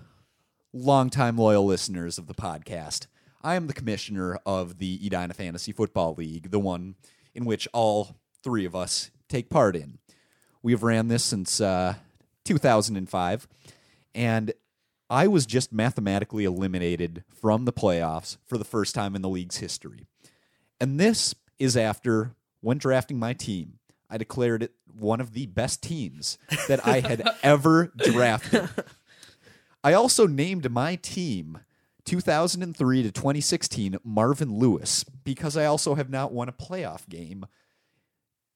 longtime 0.74 1.38
loyal 1.38 1.66
listeners 1.66 2.18
of 2.18 2.28
the 2.28 2.34
podcast, 2.34 3.08
I 3.42 3.56
am 3.56 3.68
the 3.68 3.74
commissioner 3.74 4.40
of 4.46 4.78
the 4.80 5.00
Edina 5.06 5.34
Fantasy 5.34 5.72
Football 5.72 6.16
League, 6.18 6.52
the 6.52 6.60
one 6.60 6.96
in 7.34 7.46
which 7.46 7.68
all 7.74 8.16
three 8.44 8.66
of 8.66 8.76
us 8.76 9.12
take 9.30 9.50
part 9.50 9.76
in. 9.76 10.00
We've 10.64 10.84
ran 10.84 11.10
this 11.10 11.24
since 11.24 11.62
uh, 11.62 11.96
2005, 12.46 13.48
and 14.16 14.54
I 15.10 15.28
was 15.28 15.46
just 15.46 15.72
mathematically 15.72 16.46
eliminated 16.46 17.24
from 17.30 17.66
the 17.66 17.74
playoffs 17.74 18.38
for 18.46 18.58
the 18.58 18.66
first 18.66 18.96
time 18.96 19.16
in 19.16 19.22
the 19.22 19.30
league's 19.30 19.58
history. 19.58 20.08
And 20.80 21.00
this 21.00 21.36
is 21.60 21.78
after, 21.78 22.36
when 22.62 22.78
drafting 22.78 23.20
my 23.20 23.34
team, 23.34 23.80
I 24.15 24.17
declared 24.17 24.63
it 24.63 24.71
one 24.97 25.19
of 25.19 25.34
the 25.34 25.45
best 25.45 25.84
teams 25.84 26.38
that 26.69 26.88
I 26.88 27.01
had 27.01 27.30
ever 27.43 27.91
drafted. 27.97 28.69
I 29.84 29.91
also 29.91 30.25
named 30.25 30.71
my 30.71 30.95
team 30.95 31.60
2003 32.06 33.04
to 33.04 33.12
2016 33.12 33.97
Marvin 34.06 34.58
Lewis 34.58 35.04
because 35.04 35.58
I 35.58 35.65
also 35.65 35.95
have 35.95 36.10
not 36.10 36.32
won 36.32 36.47
a 36.47 36.54
playoff 36.54 37.10
game 37.10 37.45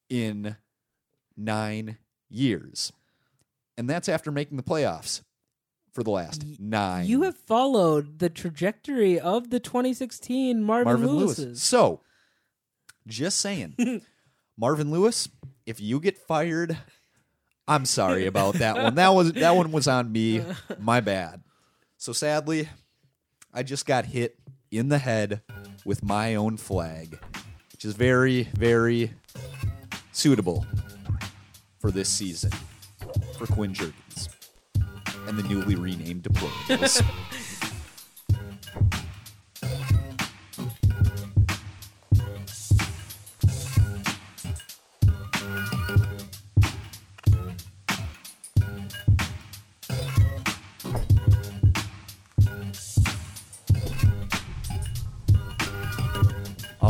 in 0.10 0.56
nine 1.36 1.98
years. 2.30 2.94
And 3.78 3.90
that's 3.90 4.08
after 4.08 4.32
making 4.32 4.56
the 4.56 4.64
playoffs 4.64 5.24
for 5.92 6.04
the 6.04 6.12
last 6.12 6.46
nine. 6.58 7.06
You 7.06 7.24
have 7.24 7.36
followed 7.36 8.20
the 8.20 8.30
trajectory 8.30 9.20
of 9.20 9.50
the 9.50 9.60
2016 9.60 10.64
Marvin, 10.64 10.86
Marvin 10.86 11.18
Lewis. 11.18 11.62
So, 11.62 12.00
just 13.06 13.40
saying, 13.42 13.76
Marvin 14.60 14.92
Lewis, 14.92 15.30
if 15.66 15.80
you 15.80 16.02
get 16.02 16.18
fired, 16.18 16.78
I'm 17.66 17.86
sorry 17.86 18.26
about 18.26 18.56
that 18.56 18.76
one. 18.76 18.96
That 18.96 19.14
was 19.14 19.32
that 19.34 19.56
one 19.56 19.72
was 19.72 19.88
on 19.88 20.12
me. 20.12 20.44
My 20.80 21.00
bad. 21.00 21.42
So 21.98 22.12
sadly, 22.12 22.68
I 23.54 23.64
just 23.64 23.86
got 23.86 24.06
hit 24.06 24.38
in 24.70 24.90
the 24.90 24.98
head 24.98 25.42
with 25.86 26.04
my 26.04 26.36
own 26.36 26.58
flag, 26.58 27.18
which 27.72 27.86
is 27.86 27.94
very, 27.94 28.44
very 28.54 29.14
suitable 30.12 30.66
for 31.80 31.90
this 31.90 32.10
season 32.10 32.52
for 33.38 33.48
Quinn 33.48 33.74
Jurgens 33.74 34.28
and 35.26 35.38
the 35.38 35.44
newly 35.44 35.76
renamed 35.76 36.24
deplorables. 36.24 37.02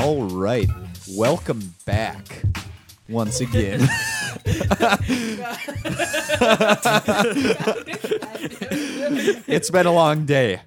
All 0.10 0.24
right. 0.24 0.68
Welcome 1.12 1.76
back 1.86 2.42
once 3.08 3.42
again. 3.42 3.82
it's 9.46 9.70
been 9.70 9.86
a 9.86 9.94
long 9.94 10.26
day. 10.26 10.62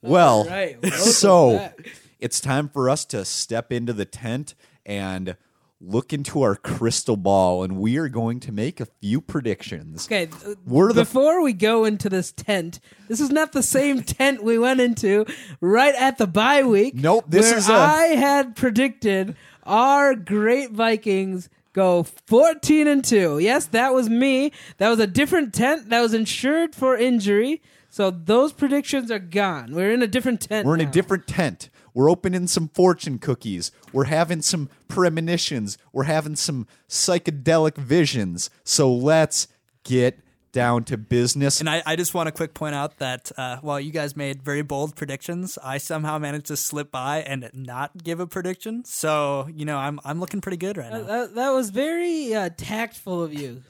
Well, 0.00 0.46
right. 0.46 0.82
So 0.94 1.58
back. 1.58 1.90
it's 2.20 2.40
time 2.40 2.70
for 2.70 2.88
us 2.88 3.04
to 3.04 3.26
step 3.26 3.70
into 3.70 3.92
the 3.92 4.06
tent 4.06 4.54
and 4.86 5.36
look 5.80 6.12
into 6.12 6.42
our 6.42 6.56
crystal 6.56 7.16
ball, 7.16 7.62
and 7.62 7.78
we 7.78 7.96
are 7.96 8.08
going 8.08 8.38
to 8.40 8.52
make 8.52 8.80
a 8.80 8.86
few 8.86 9.20
predictions. 9.20 10.06
Okay, 10.06 10.28
We're 10.66 10.92
the 10.92 11.02
before 11.02 11.42
we 11.42 11.52
go 11.52 11.84
into 11.84 12.08
this 12.08 12.32
tent, 12.32 12.80
this 13.08 13.20
is 13.20 13.30
not 13.30 13.52
the 13.52 13.62
same 13.62 14.02
tent 14.02 14.44
we 14.44 14.58
went 14.58 14.80
into 14.80 15.24
right 15.60 15.94
at 15.94 16.18
the 16.18 16.26
bye 16.26 16.62
week. 16.62 16.94
Nope, 16.94 17.24
this 17.28 17.50
where 17.50 17.58
is 17.58 17.68
a- 17.68 17.72
I 17.72 18.02
had 18.08 18.56
predicted 18.56 19.36
our 19.64 20.14
great 20.14 20.70
Vikings 20.72 21.48
go 21.72 22.02
14 22.02 22.86
and 22.86 23.04
2. 23.04 23.38
Yes, 23.38 23.66
that 23.66 23.94
was 23.94 24.08
me. 24.10 24.52
That 24.78 24.88
was 24.88 24.98
a 24.98 25.06
different 25.06 25.54
tent 25.54 25.88
that 25.90 26.00
was 26.00 26.12
insured 26.14 26.74
for 26.74 26.96
injury. 26.96 27.62
So 27.88 28.10
those 28.10 28.52
predictions 28.52 29.10
are 29.10 29.18
gone. 29.18 29.72
We're 29.72 29.92
in 29.92 30.02
a 30.02 30.06
different 30.06 30.40
tent. 30.40 30.66
We're 30.66 30.74
in 30.74 30.80
a 30.80 30.90
different 30.90 31.26
tent. 31.26 31.70
We're 31.94 32.10
opening 32.10 32.46
some 32.46 32.68
fortune 32.68 33.18
cookies. 33.18 33.72
We're 33.92 34.04
having 34.04 34.42
some 34.42 34.68
premonitions. 34.88 35.78
We're 35.92 36.04
having 36.04 36.36
some 36.36 36.66
psychedelic 36.88 37.76
visions. 37.76 38.50
So 38.64 38.92
let's 38.92 39.48
get 39.84 40.20
down 40.52 40.84
to 40.84 40.96
business. 40.96 41.60
And 41.60 41.70
I, 41.70 41.82
I 41.86 41.96
just 41.96 42.12
want 42.12 42.26
to 42.26 42.32
quick 42.32 42.54
point 42.54 42.74
out 42.74 42.98
that 42.98 43.30
uh, 43.36 43.58
while 43.58 43.78
you 43.78 43.92
guys 43.92 44.16
made 44.16 44.42
very 44.42 44.62
bold 44.62 44.96
predictions, 44.96 45.58
I 45.62 45.78
somehow 45.78 46.18
managed 46.18 46.46
to 46.46 46.56
slip 46.56 46.90
by 46.90 47.18
and 47.22 47.48
not 47.52 48.02
give 48.02 48.20
a 48.20 48.26
prediction. 48.26 48.84
So 48.84 49.48
you 49.54 49.64
know, 49.64 49.76
I'm 49.78 50.00
I'm 50.04 50.20
looking 50.20 50.40
pretty 50.40 50.56
good 50.56 50.76
right 50.76 50.90
now. 50.90 51.02
That, 51.02 51.34
that 51.34 51.50
was 51.50 51.70
very 51.70 52.34
uh, 52.34 52.50
tactful 52.56 53.22
of 53.22 53.32
you. 53.32 53.62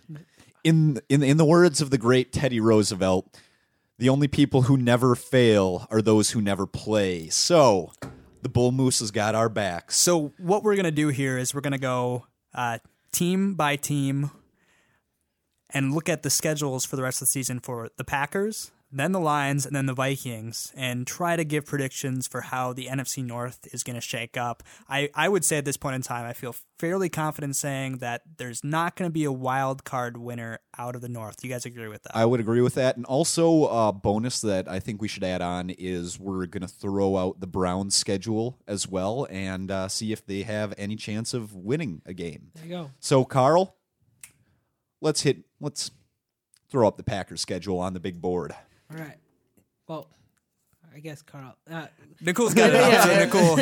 in 0.64 1.00
in 1.08 1.22
in 1.22 1.36
the 1.36 1.44
words 1.44 1.80
of 1.80 1.90
the 1.90 1.98
great 1.98 2.32
Teddy 2.32 2.60
Roosevelt, 2.60 3.38
the 4.00 4.08
only 4.08 4.28
people 4.28 4.62
who 4.62 4.76
never 4.78 5.14
fail 5.14 5.86
are 5.90 6.00
those 6.00 6.30
who 6.30 6.40
never 6.40 6.66
play. 6.66 7.28
So, 7.28 7.92
the 8.42 8.48
Bull 8.48 8.72
Moose 8.72 9.00
has 9.00 9.10
got 9.10 9.34
our 9.34 9.50
back. 9.50 9.92
So 9.92 10.32
what 10.38 10.62
we're 10.62 10.74
gonna 10.76 10.90
do 10.90 11.08
here 11.08 11.36
is 11.36 11.54
we're 11.54 11.60
gonna 11.60 11.78
go 11.78 12.26
uh, 12.54 12.78
team 13.12 13.54
by 13.54 13.76
team 13.76 14.30
and 15.68 15.94
look 15.94 16.08
at 16.08 16.22
the 16.22 16.30
schedules 16.30 16.86
for 16.86 16.96
the 16.96 17.02
rest 17.02 17.20
of 17.20 17.28
the 17.28 17.30
season 17.30 17.60
for 17.60 17.90
the 17.98 18.04
Packers, 18.04 18.72
then 18.98 19.12
the 19.12 19.20
Lions, 19.20 19.66
and 19.66 19.74
then 19.74 19.86
the 19.86 19.94
Vikings, 19.94 20.72
and 20.76 21.06
try 21.06 21.36
to 21.36 21.44
give 21.44 21.64
predictions 21.64 22.26
for 22.26 22.40
how 22.40 22.72
the 22.72 22.86
NFC 22.86 23.24
North 23.24 23.68
is 23.72 23.82
going 23.82 23.94
to 23.94 24.00
shake 24.00 24.36
up. 24.36 24.62
I, 24.88 25.10
I 25.14 25.28
would 25.28 25.44
say 25.44 25.58
at 25.58 25.64
this 25.64 25.76
point 25.76 25.94
in 25.94 26.02
time, 26.02 26.26
I 26.26 26.32
feel 26.32 26.56
fairly 26.78 27.08
confident 27.08 27.54
saying 27.56 27.98
that 27.98 28.22
there's 28.38 28.64
not 28.64 28.96
going 28.96 29.08
to 29.08 29.12
be 29.12 29.24
a 29.24 29.32
wild 29.32 29.84
card 29.84 30.16
winner 30.16 30.58
out 30.76 30.96
of 30.96 31.02
the 31.02 31.08
North. 31.08 31.36
Do 31.36 31.46
you 31.46 31.54
guys 31.54 31.64
agree 31.64 31.88
with 31.88 32.02
that? 32.02 32.16
I 32.16 32.24
would 32.24 32.40
agree 32.40 32.62
with 32.62 32.74
that. 32.74 32.96
And 32.96 33.04
also, 33.06 33.66
a 33.66 33.92
bonus 33.92 34.40
that 34.40 34.68
I 34.68 34.80
think 34.80 35.00
we 35.00 35.08
should 35.08 35.24
add 35.24 35.42
on 35.42 35.70
is 35.70 36.18
we're 36.18 36.46
going 36.46 36.62
to 36.62 36.68
throw 36.68 37.16
out 37.16 37.40
the 37.40 37.46
Browns 37.46 37.94
schedule 37.94 38.58
as 38.66 38.88
well 38.88 39.26
and 39.30 39.70
uh, 39.70 39.88
see 39.88 40.12
if 40.12 40.26
they 40.26 40.42
have 40.42 40.74
any 40.76 40.96
chance 40.96 41.32
of 41.32 41.54
winning 41.54 42.02
a 42.06 42.12
game. 42.12 42.50
There 42.54 42.64
you 42.64 42.70
go. 42.70 42.90
So, 42.98 43.24
Carl, 43.24 43.76
let's 45.00 45.22
hit. 45.22 45.44
Let's 45.60 45.92
throw 46.70 46.88
up 46.88 46.96
the 46.96 47.02
Packers 47.02 47.40
schedule 47.40 47.78
on 47.78 47.94
the 47.94 48.00
big 48.00 48.20
board. 48.20 48.54
All 48.90 48.96
right. 48.98 49.16
Well, 49.88 50.08
I 50.94 50.98
guess 51.00 51.22
Carl. 51.22 51.56
Uh, 51.70 51.86
Nicole's 52.20 52.54
got 52.54 52.70
it 52.70 52.76
up. 52.76 52.90
Yeah. 53.08 53.24
Nicole, 53.24 53.60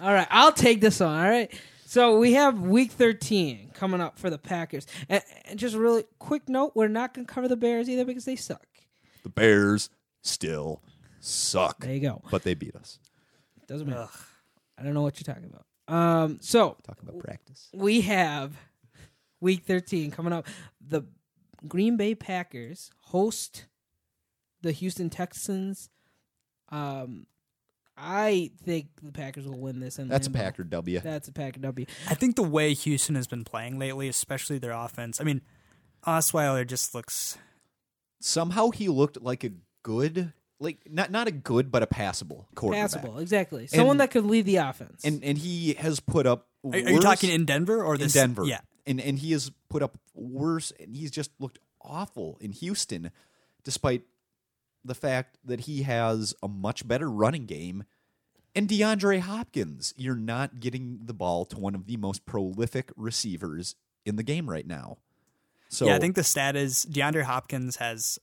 all 0.06 0.12
right, 0.14 0.26
I'll 0.30 0.52
take 0.52 0.80
this 0.80 1.00
one. 1.00 1.08
All 1.24 1.30
right. 1.30 1.52
So 1.86 2.18
we 2.18 2.34
have 2.34 2.60
Week 2.60 2.92
13 2.92 3.70
coming 3.74 4.00
up 4.00 4.18
for 4.18 4.30
the 4.30 4.38
Packers, 4.38 4.86
and, 5.08 5.22
and 5.46 5.58
just 5.58 5.74
a 5.74 5.78
really 5.80 6.04
quick 6.18 6.48
note: 6.48 6.72
we're 6.74 6.86
not 6.88 7.14
going 7.14 7.26
to 7.26 7.32
cover 7.32 7.48
the 7.48 7.56
Bears 7.56 7.88
either 7.88 8.04
because 8.04 8.24
they 8.24 8.36
suck. 8.36 8.64
The 9.24 9.28
Bears 9.28 9.90
still 10.22 10.82
suck, 11.20 11.80
There 11.80 11.92
you 11.92 12.00
go. 12.00 12.22
but 12.30 12.42
they 12.44 12.54
beat 12.54 12.74
us. 12.76 12.98
Doesn't 13.66 13.88
matter. 13.88 14.08
I 14.78 14.82
don't 14.82 14.94
know 14.94 15.02
what 15.02 15.18
you're 15.20 15.34
talking 15.34 15.50
about. 15.50 15.94
Um, 15.94 16.38
so 16.40 16.76
Talking 16.86 17.08
about 17.08 17.22
practice. 17.22 17.68
we 17.74 18.02
have 18.02 18.52
week 19.40 19.64
13 19.64 20.10
coming 20.12 20.32
up. 20.32 20.46
The 20.80 21.02
Green 21.66 21.96
Bay 21.96 22.14
Packers 22.14 22.90
host 23.00 23.66
the 24.62 24.72
Houston 24.72 25.10
Texans. 25.10 25.88
Um, 26.70 27.26
I 27.96 28.50
think 28.64 28.88
the 29.02 29.12
Packers 29.12 29.46
will 29.46 29.58
win 29.58 29.80
this. 29.80 29.98
And 29.98 30.10
That's 30.10 30.26
a 30.26 30.30
Packer 30.30 30.64
W. 30.64 31.00
That's 31.00 31.28
a 31.28 31.32
Packer 31.32 31.60
W. 31.60 31.86
I 32.08 32.14
think 32.14 32.36
the 32.36 32.42
way 32.42 32.72
Houston 32.72 33.14
has 33.14 33.26
been 33.26 33.44
playing 33.44 33.78
lately, 33.78 34.08
especially 34.08 34.58
their 34.58 34.72
offense. 34.72 35.20
I 35.20 35.24
mean, 35.24 35.42
Osweiler 36.06 36.66
just 36.66 36.94
looks. 36.94 37.36
Somehow 38.20 38.70
he 38.70 38.88
looked 38.88 39.20
like 39.20 39.44
a 39.44 39.50
good, 39.82 40.32
like 40.58 40.78
not 40.90 41.10
not 41.10 41.26
a 41.28 41.30
good, 41.30 41.70
but 41.70 41.82
a 41.82 41.86
passable 41.86 42.48
quarterback. 42.54 42.90
Passable, 42.90 43.18
exactly. 43.18 43.66
Someone 43.66 43.94
And- 43.94 44.00
that 44.00 44.10
could 44.10 44.24
lead 44.24 44.46
the 44.46 44.56
offense. 44.56 45.04
And 45.04 45.22
and 45.24 45.36
he 45.36 45.74
has 45.74 46.00
put 46.00 46.26
up. 46.26 46.46
Are, 46.64 46.72
are 46.72 46.78
you 46.78 47.00
talking 47.00 47.30
in 47.30 47.44
Denver 47.46 47.82
or 47.82 47.94
in? 47.96 48.08
Denver? 48.08 48.44
Yeah. 48.44 48.60
and 48.86 49.00
and 49.00 49.18
he 49.18 49.32
has 49.32 49.50
put 49.68 49.82
up 49.82 49.98
worse, 50.14 50.72
and 50.78 50.94
he's 50.96 51.10
just 51.10 51.30
looked 51.38 51.58
awful 51.82 52.36
in 52.40 52.52
Houston, 52.52 53.10
despite 53.64 54.02
the 54.84 54.94
fact 54.94 55.38
that 55.44 55.60
he 55.60 55.82
has 55.82 56.34
a 56.42 56.48
much 56.48 56.86
better 56.86 57.10
running 57.10 57.46
game. 57.46 57.84
And 58.54 58.68
DeAndre 58.68 59.20
Hopkins, 59.20 59.94
you're 59.96 60.16
not 60.16 60.58
getting 60.58 61.00
the 61.04 61.14
ball 61.14 61.44
to 61.46 61.58
one 61.58 61.74
of 61.76 61.86
the 61.86 61.96
most 61.96 62.26
prolific 62.26 62.90
receivers 62.96 63.76
in 64.04 64.16
the 64.16 64.22
game 64.24 64.50
right 64.50 64.66
now. 64.66 64.98
So 65.68 65.86
yeah, 65.86 65.94
I 65.94 65.98
think 66.00 66.16
the 66.16 66.24
stat 66.24 66.56
is 66.56 66.84
DeAndre 66.90 67.22
Hopkins 67.22 67.76
has 67.76 68.18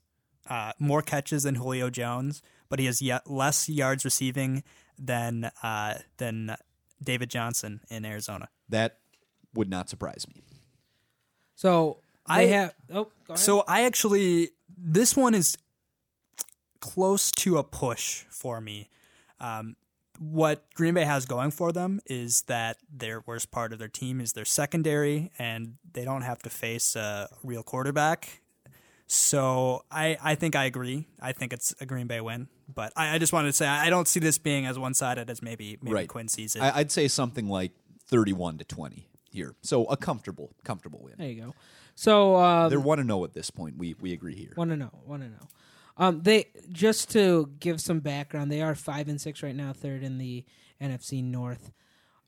uh, 0.50 0.74
more 0.80 1.02
catches 1.02 1.44
than 1.44 1.56
Julio 1.56 1.90
Jones, 1.90 2.42
but 2.68 2.80
he 2.80 2.86
has 2.88 3.02
yet 3.02 3.30
less 3.30 3.70
yards 3.70 4.04
receiving 4.04 4.64
than 5.00 5.50
uh, 5.64 6.00
than 6.18 6.58
David 7.02 7.30
Johnson 7.30 7.80
in 7.90 8.04
Arizona. 8.04 8.50
that 8.70 8.98
would 9.54 9.70
not 9.70 9.90
surprise 9.90 10.26
me. 10.28 10.42
so 11.56 12.00
I- 12.26 12.42
I 12.42 12.46
have. 12.48 12.74
Oh, 12.92 13.06
go 13.26 13.34
ahead. 13.34 13.40
So 13.40 13.64
I 13.68 13.84
actually 13.86 14.50
this 14.78 15.16
one 15.16 15.34
is 15.34 15.58
close 16.80 17.32
to 17.32 17.58
a 17.58 17.64
push 17.64 18.24
for 18.30 18.60
me. 18.62 18.90
Um, 19.40 19.76
what 20.20 20.66
Green 20.74 20.96
Bay 20.96 21.04
has 21.06 21.26
going 21.26 21.52
for 21.52 21.72
them 21.72 22.00
is 22.08 22.42
that 22.48 22.78
their 22.92 23.22
worst 23.28 23.52
part 23.52 23.72
of 23.72 23.78
their 23.80 23.88
team 23.88 24.20
is 24.20 24.34
their 24.34 24.46
secondary, 24.46 25.32
and 25.38 25.76
they 25.94 26.04
don't 26.06 26.24
have 26.24 26.40
to 26.40 26.50
face 26.50 26.96
a 26.96 27.30
real 27.44 27.62
quarterback. 27.62 28.42
So 29.06 29.86
I, 29.92 30.18
I 30.22 30.36
think 30.36 30.56
I 30.56 30.66
agree. 30.66 31.08
I 31.22 31.32
think 31.32 31.54
it's 31.54 31.74
a 31.80 31.86
Green 31.86 32.08
Bay 32.08 32.20
win, 32.20 32.48
but 32.74 32.92
I, 32.96 33.16
I 33.16 33.18
just 33.20 33.32
wanted 33.32 33.48
to 33.50 33.54
say 33.54 33.66
I 33.68 33.90
don't 33.90 34.08
see 34.08 34.20
this 34.20 34.38
being 34.38 34.66
as 34.66 34.78
one 34.78 34.94
sided 34.94 35.30
as 35.30 35.42
maybe 35.42 35.78
maybe 35.82 35.94
Right. 35.94 36.10
Quinn 36.10 36.28
sees 36.28 36.56
it. 36.56 36.62
I, 36.62 36.80
I'd 36.80 36.92
say 36.92 37.08
something 37.08 37.48
like 37.48 37.72
thirty-one 38.08 38.58
to 38.58 38.66
twenty 38.66 39.08
here. 39.30 39.56
So 39.62 39.86
a 39.86 39.96
comfortable, 39.96 40.52
comfortable 40.66 41.00
win. 41.02 41.14
there 41.18 41.30
you 41.30 41.42
go. 41.42 41.54
So 41.96 42.36
um, 42.36 42.70
They're 42.70 42.80
one 42.80 42.98
to 42.98 43.04
know 43.04 43.24
at 43.24 43.34
this 43.34 43.50
point. 43.50 43.78
We 43.78 43.96
we 44.02 44.12
agree 44.14 44.36
here. 44.36 44.54
Want 44.58 44.72
to 44.72 44.78
know? 44.78 44.92
Want 45.06 45.22
to 45.24 45.30
know? 45.30 45.48
Um, 45.98 46.22
they 46.22 46.46
just 46.72 47.12
to 47.12 47.50
give 47.60 47.82
some 47.82 48.00
background. 48.00 48.52
They 48.52 48.62
are 48.62 48.76
five 48.76 49.08
and 49.08 49.20
six 49.20 49.42
right 49.42 49.56
now, 49.56 49.74
third 49.74 50.04
in 50.04 50.18
the 50.18 50.46
NFC 50.82 51.24
North. 51.24 51.72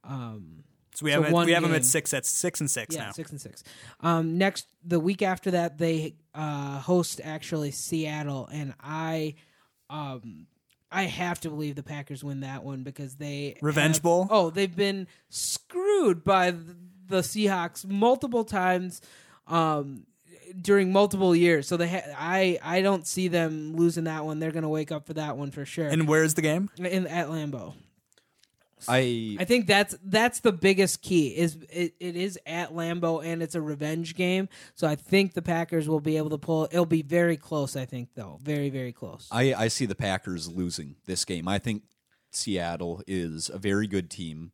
Um, 0.03 0.63
so 0.95 1.05
we 1.05 1.11
have 1.11 1.25
it, 1.25 1.31
one 1.31 1.45
we 1.45 1.53
have 1.53 1.63
them 1.63 1.73
at 1.75 1.85
six 1.85 2.13
at 2.13 2.25
six 2.25 2.59
and 2.59 2.69
six 2.69 2.95
yeah, 2.95 3.05
now. 3.05 3.11
six 3.11 3.31
and 3.31 3.39
six. 3.39 3.63
Um, 4.01 4.37
next, 4.37 4.67
the 4.83 4.99
week 4.99 5.21
after 5.21 5.51
that, 5.51 5.77
they 5.77 6.15
uh, 6.33 6.79
host 6.79 7.21
actually 7.23 7.71
Seattle, 7.71 8.49
and 8.51 8.73
I, 8.81 9.35
um, 9.89 10.47
I 10.91 11.03
have 11.03 11.39
to 11.41 11.49
believe 11.49 11.75
the 11.75 11.83
Packers 11.83 12.23
win 12.23 12.39
that 12.41 12.63
one 12.63 12.83
because 12.83 13.15
they 13.15 13.57
Revenge 13.61 13.97
have- 13.97 14.03
Bowl? 14.03 14.27
Oh, 14.29 14.49
they've 14.49 14.75
been 14.75 15.07
screwed 15.29 16.23
by 16.23 16.51
the, 16.51 16.75
the 17.07 17.21
Seahawks 17.21 17.85
multiple 17.85 18.43
times. 18.43 19.01
Um, 19.47 20.05
during 20.61 20.91
multiple 20.91 21.35
years, 21.35 21.67
so 21.67 21.77
they 21.77 21.87
ha- 21.89 22.15
I 22.17 22.59
I 22.63 22.81
don't 22.81 23.05
see 23.05 23.27
them 23.27 23.75
losing 23.75 24.05
that 24.05 24.25
one. 24.25 24.39
They're 24.39 24.51
gonna 24.51 24.69
wake 24.69 24.91
up 24.91 25.05
for 25.05 25.13
that 25.13 25.37
one 25.37 25.51
for 25.51 25.65
sure. 25.65 25.87
And 25.87 26.07
where's 26.07 26.33
the 26.33 26.41
game? 26.41 26.69
in 26.77 27.07
at 27.07 27.27
Lambeau, 27.27 27.73
I 28.87 29.37
I 29.39 29.45
think 29.45 29.67
that's 29.67 29.95
that's 30.03 30.39
the 30.39 30.51
biggest 30.51 31.01
key. 31.01 31.27
Is 31.29 31.57
it, 31.69 31.95
it 31.99 32.15
is 32.15 32.39
at 32.45 32.73
Lambeau 32.73 33.23
and 33.23 33.43
it's 33.43 33.55
a 33.55 33.61
revenge 33.61 34.15
game. 34.15 34.47
So 34.75 34.87
I 34.87 34.95
think 34.95 35.33
the 35.33 35.41
Packers 35.41 35.89
will 35.89 35.99
be 35.99 36.17
able 36.17 36.29
to 36.29 36.37
pull. 36.37 36.65
It'll 36.71 36.85
be 36.85 37.01
very 37.01 37.37
close. 37.37 37.75
I 37.75 37.85
think 37.85 38.09
though, 38.15 38.39
very 38.41 38.69
very 38.69 38.93
close. 38.93 39.27
I, 39.31 39.53
I 39.53 39.67
see 39.67 39.85
the 39.85 39.95
Packers 39.95 40.47
losing 40.47 40.95
this 41.05 41.25
game. 41.25 41.47
I 41.47 41.59
think 41.59 41.83
Seattle 42.31 43.01
is 43.07 43.49
a 43.49 43.57
very 43.57 43.87
good 43.87 44.09
team. 44.09 44.51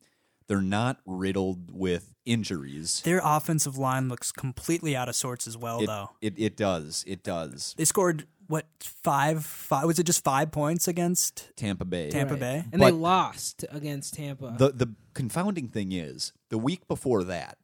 They're 0.48 0.60
not 0.62 0.98
riddled 1.04 1.70
with 1.76 2.14
injuries. 2.24 3.00
Their 3.04 3.20
offensive 3.24 3.76
line 3.76 4.08
looks 4.08 4.30
completely 4.32 4.94
out 4.94 5.08
of 5.08 5.16
sorts 5.16 5.46
as 5.46 5.56
well, 5.56 5.80
It, 5.80 5.86
though. 5.86 6.10
it 6.20 6.34
it 6.36 6.56
does. 6.56 7.04
It 7.06 7.22
does. 7.22 7.74
They 7.76 7.84
scored 7.84 8.26
what 8.46 8.66
five? 8.80 9.44
Five 9.44 9.86
was 9.86 9.98
it 9.98 10.04
just 10.04 10.22
five 10.22 10.52
points 10.52 10.86
against? 10.86 11.50
Tampa 11.56 11.84
Bay. 11.84 12.10
Tampa 12.10 12.36
Bay? 12.36 12.64
and 12.72 12.80
they 12.80 12.92
lost 12.92 13.64
against 13.70 14.14
Tampa. 14.14 14.54
The 14.56 14.70
the 14.70 14.94
confounding 15.14 15.68
thing 15.68 15.90
is 15.92 16.32
the 16.48 16.58
week 16.58 16.86
before 16.86 17.24
that, 17.24 17.58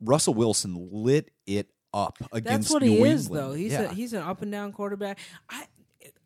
Russell 0.00 0.34
Wilson 0.34 0.88
lit 0.92 1.30
it 1.46 1.68
up 1.92 2.18
against 2.32 2.44
That's 2.68 2.70
what 2.70 2.82
New 2.82 2.90
he 2.90 3.02
is, 3.02 3.26
England. 3.26 3.42
though. 3.44 3.52
He's 3.54 3.72
yeah. 3.72 3.82
a, 3.82 3.94
he's 3.94 4.12
an 4.12 4.22
up 4.22 4.42
and 4.42 4.52
down 4.52 4.72
quarterback. 4.72 5.18
I 5.50 5.64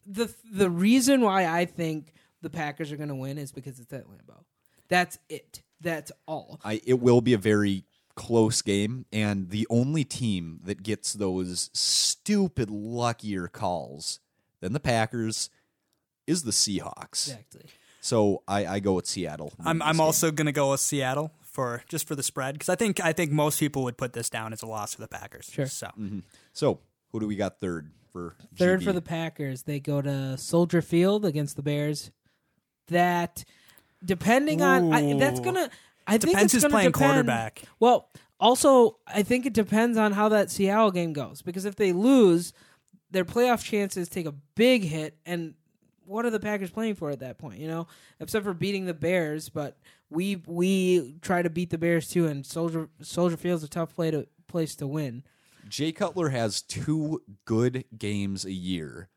the 0.06 0.30
the 0.52 0.68
reason 0.68 1.22
why 1.22 1.46
I 1.46 1.64
think 1.64 2.12
the 2.42 2.50
Packers 2.50 2.90
are 2.92 2.96
going 2.96 3.08
to 3.08 3.14
win 3.14 3.38
is 3.38 3.52
because 3.52 3.78
it's 3.80 3.92
at 3.92 4.06
Lambeau. 4.06 4.44
That's 4.88 5.18
it. 5.28 5.62
That's 5.80 6.12
all. 6.26 6.60
I, 6.64 6.80
it 6.84 7.00
will 7.00 7.20
be 7.20 7.32
a 7.32 7.38
very 7.38 7.84
close 8.14 8.62
game, 8.62 9.06
and 9.12 9.50
the 9.50 9.66
only 9.70 10.04
team 10.04 10.60
that 10.64 10.82
gets 10.82 11.12
those 11.14 11.70
stupid 11.72 12.70
luckier 12.70 13.48
calls 13.48 14.20
than 14.60 14.72
the 14.72 14.80
Packers 14.80 15.50
is 16.26 16.42
the 16.42 16.50
Seahawks. 16.50 17.28
Exactly. 17.28 17.66
So 18.00 18.42
I, 18.48 18.66
I 18.66 18.80
go 18.80 18.94
with 18.94 19.06
Seattle. 19.06 19.52
I'm 19.64 19.82
I'm 19.82 19.96
game. 19.96 20.00
also 20.00 20.30
gonna 20.30 20.52
go 20.52 20.70
with 20.70 20.80
Seattle 20.80 21.32
for 21.42 21.82
just 21.88 22.06
for 22.06 22.14
the 22.14 22.22
spread 22.22 22.54
because 22.54 22.68
I 22.68 22.74
think 22.74 23.00
I 23.00 23.12
think 23.12 23.30
most 23.30 23.60
people 23.60 23.84
would 23.84 23.98
put 23.98 24.12
this 24.12 24.30
down 24.30 24.52
as 24.52 24.62
a 24.62 24.66
loss 24.66 24.94
for 24.94 25.02
the 25.02 25.08
Packers. 25.08 25.50
Sure. 25.52 25.66
So 25.66 25.86
mm-hmm. 25.88 26.20
so. 26.52 26.80
Who 27.12 27.20
do 27.20 27.26
we 27.26 27.36
got 27.36 27.58
third 27.58 27.90
for 28.12 28.36
Third 28.56 28.80
GB? 28.80 28.84
for 28.84 28.92
the 28.92 29.02
Packers, 29.02 29.62
they 29.62 29.80
go 29.80 30.00
to 30.00 30.38
Soldier 30.38 30.82
Field 30.82 31.24
against 31.24 31.56
the 31.56 31.62
Bears. 31.62 32.10
That, 32.88 33.44
depending 34.04 34.62
on, 34.62 34.92
I, 34.92 35.14
that's 35.14 35.40
Ooh. 35.40 35.44
gonna. 35.44 35.70
I 36.06 36.12
think 36.18 36.32
Depends 36.32 36.44
it's 36.44 36.52
who's 36.54 36.62
gonna 36.62 36.72
playing 36.72 36.92
depend- 36.92 37.10
quarterback. 37.10 37.62
Well, 37.78 38.08
also, 38.40 38.98
I 39.06 39.22
think 39.22 39.46
it 39.46 39.52
depends 39.52 39.98
on 39.98 40.12
how 40.12 40.28
that 40.30 40.50
Seattle 40.50 40.90
game 40.90 41.12
goes 41.12 41.42
because 41.42 41.64
if 41.64 41.76
they 41.76 41.92
lose, 41.92 42.52
their 43.10 43.24
playoff 43.24 43.62
chances 43.62 44.08
take 44.08 44.26
a 44.26 44.32
big 44.54 44.82
hit. 44.82 45.16
And 45.26 45.54
what 46.06 46.24
are 46.24 46.30
the 46.30 46.40
Packers 46.40 46.70
playing 46.70 46.94
for 46.94 47.10
at 47.10 47.20
that 47.20 47.38
point? 47.38 47.60
You 47.60 47.68
know, 47.68 47.86
except 48.18 48.44
for 48.44 48.54
beating 48.54 48.86
the 48.86 48.94
Bears, 48.94 49.48
but 49.50 49.76
we 50.08 50.42
we 50.46 51.14
try 51.20 51.42
to 51.42 51.50
beat 51.50 51.70
the 51.70 51.78
Bears 51.78 52.08
too. 52.08 52.26
And 52.26 52.44
Soldier 52.44 52.88
Soldier 53.02 53.36
Field's 53.36 53.62
a 53.62 53.68
tough 53.68 53.94
play 53.94 54.10
to 54.10 54.26
place 54.48 54.74
to 54.76 54.86
win. 54.86 55.22
Jay 55.68 55.92
Cutler 55.92 56.30
has 56.30 56.62
two 56.62 57.22
good 57.44 57.84
games 57.96 58.44
a 58.44 58.52
year, 58.52 59.08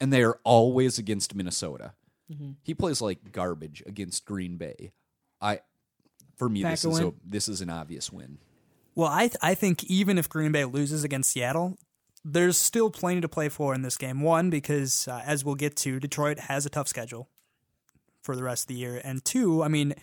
and 0.00 0.12
they 0.12 0.22
are 0.22 0.38
always 0.44 0.98
against 0.98 1.34
Minnesota. 1.34 1.94
Mm-hmm. 2.32 2.50
He 2.62 2.74
plays 2.74 3.00
like 3.00 3.32
garbage 3.32 3.82
against 3.86 4.24
Green 4.24 4.56
Bay. 4.56 4.92
I, 5.40 5.60
for 6.36 6.48
me, 6.48 6.62
this 6.62 6.84
is 6.84 6.98
a, 6.98 7.06
win? 7.08 7.20
this 7.24 7.48
is 7.48 7.60
an 7.60 7.70
obvious 7.70 8.10
win. 8.12 8.38
Well, 8.94 9.08
I 9.08 9.28
th- 9.28 9.36
I 9.42 9.54
think 9.54 9.84
even 9.84 10.18
if 10.18 10.28
Green 10.28 10.52
Bay 10.52 10.64
loses 10.64 11.04
against 11.04 11.30
Seattle, 11.30 11.78
there's 12.24 12.56
still 12.56 12.90
plenty 12.90 13.20
to 13.20 13.28
play 13.28 13.48
for 13.48 13.74
in 13.74 13.82
this 13.82 13.96
game. 13.96 14.20
One, 14.20 14.50
because 14.50 15.08
uh, 15.08 15.22
as 15.24 15.44
we'll 15.44 15.54
get 15.54 15.76
to, 15.76 15.98
Detroit 15.98 16.38
has 16.38 16.66
a 16.66 16.70
tough 16.70 16.88
schedule 16.88 17.28
for 18.22 18.36
the 18.36 18.42
rest 18.42 18.64
of 18.64 18.68
the 18.68 18.74
year, 18.74 19.00
and 19.02 19.24
two, 19.24 19.62
I 19.62 19.68
mean, 19.68 19.94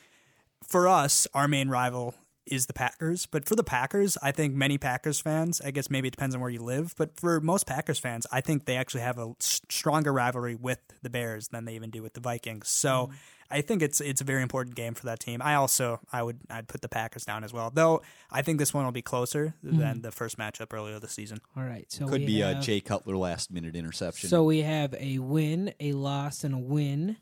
for 0.68 0.88
us, 0.88 1.28
our 1.34 1.48
main 1.48 1.70
rival 1.70 2.16
is 2.52 2.66
the 2.66 2.74
Packers. 2.74 3.26
But 3.26 3.46
for 3.46 3.56
the 3.56 3.64
Packers, 3.64 4.18
I 4.22 4.32
think 4.32 4.54
many 4.54 4.78
Packers 4.78 5.20
fans, 5.20 5.62
I 5.64 5.72
guess 5.72 5.90
maybe 5.90 6.08
it 6.08 6.12
depends 6.12 6.36
on 6.36 6.42
where 6.42 6.50
you 6.50 6.62
live, 6.62 6.94
but 6.98 7.20
for 7.20 7.40
most 7.40 7.66
Packers 7.66 8.00
fans, 8.00 8.28
I 8.32 8.42
think 8.42 8.66
they 8.66 8.76
actually 8.76 9.02
have 9.02 9.18
a 9.18 9.34
stronger 9.40 10.12
rivalry 10.12 10.56
with 10.56 10.80
the 11.02 11.10
Bears 11.10 11.50
than 11.50 11.66
they 11.66 11.76
even 11.76 11.90
do 11.90 12.02
with 12.02 12.14
the 12.14 12.20
Vikings. 12.20 12.70
So 12.70 12.90
mm-hmm. 12.90 13.16
I 13.52 13.62
think 13.62 13.82
it's 13.82 14.00
it's 14.00 14.22
a 14.22 14.24
very 14.24 14.42
important 14.42 14.76
game 14.76 14.94
for 14.94 15.06
that 15.08 15.20
team. 15.20 15.42
I 15.44 15.56
also 15.56 16.00
I 16.12 16.22
would 16.22 16.40
I'd 16.50 16.68
put 16.68 16.82
the 16.82 16.90
Packers 16.90 17.26
down 17.26 17.44
as 17.44 17.52
well, 17.52 17.72
though 17.74 18.02
I 18.32 18.42
think 18.42 18.60
this 18.60 18.74
one 18.74 18.86
will 18.86 18.92
be 18.92 19.02
closer 19.02 19.56
than 19.64 19.80
mm-hmm. 19.80 20.02
the 20.02 20.12
first 20.12 20.38
matchup 20.38 20.72
earlier 20.72 21.00
this 21.00 21.14
season. 21.14 21.40
All 21.58 21.64
right, 21.64 21.92
so 21.92 22.06
Could 22.06 22.22
we 22.22 22.28
be 22.28 22.42
a 22.42 22.60
Jay 22.60 22.80
Cutler 22.80 23.18
last 23.18 23.52
minute 23.52 23.76
interception. 23.76 24.30
So 24.30 24.44
we 24.44 24.62
have 24.62 24.94
a 24.94 25.20
win, 25.20 25.74
a 25.80 25.94
loss, 25.94 26.44
and 26.44 26.54
a 26.54 26.60
win. 26.60 27.18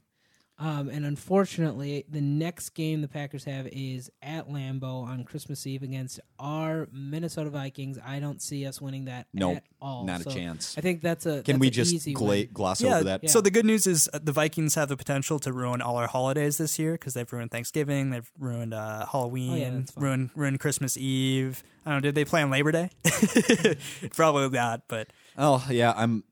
Um, 0.59 0.89
and 0.89 1.05
unfortunately, 1.05 2.03
the 2.09 2.19
next 2.19 2.71
game 2.71 3.01
the 3.01 3.07
Packers 3.07 3.43
have 3.43 3.67
is 3.67 4.09
at 4.23 4.49
Lambeau 4.49 5.03
on 5.05 5.23
Christmas 5.23 5.67
Eve 5.67 5.83
against 5.83 6.19
our 6.39 6.87
Minnesota 6.91 7.51
Vikings. 7.51 7.99
I 8.03 8.19
don't 8.19 8.41
see 8.41 8.65
us 8.65 8.81
winning 8.81 9.05
that 9.05 9.27
Nope, 9.35 9.57
at 9.57 9.63
all. 9.79 10.03
not 10.05 10.21
a 10.21 10.23
chance. 10.23 10.75
I 10.75 10.81
think 10.81 11.03
that's 11.03 11.27
a 11.27 11.43
Can 11.43 11.53
that's 11.53 11.59
we 11.59 11.67
a 11.67 11.69
just 11.69 11.93
easy 11.93 12.13
gla- 12.13 12.45
gloss 12.45 12.81
Yeah, 12.81 12.95
over 12.95 13.03
that? 13.03 13.29
So 13.29 13.39
the 13.39 13.51
good 13.51 13.67
news 13.67 13.85
is 13.85 14.09
uh, 14.13 14.19
the 14.23 14.31
Vikings 14.31 14.73
have 14.73 14.89
the 14.89 14.97
potential 14.97 15.37
to 15.41 15.53
ruin 15.53 15.79
all 15.79 15.95
our 15.97 16.07
holidays 16.07 16.57
this 16.57 16.79
year 16.79 16.93
because 16.93 17.13
they've 17.13 17.31
ruined 17.31 17.51
Thanksgiving, 17.51 18.09
they've 18.09 18.31
ruined 18.39 18.73
uh, 18.73 19.05
Halloween, 19.05 19.51
Oh, 19.51 19.55
yeah, 19.55 19.81
ruined 19.95 20.31
ruined 20.35 20.59
Christmas 20.59 20.97
Eve. 20.97 21.63
I 21.85 21.91
don't 21.91 21.97
know. 21.97 22.01
Did 22.07 22.15
they 22.15 22.25
play 22.25 22.41
on 22.41 22.49
Labor 22.49 22.71
Day? 22.71 22.89
Probably 24.15 24.49
not. 24.49 24.83
But 24.87 25.09
Oh 25.37 25.65
yeah, 25.69 25.93
I'm. 25.95 26.23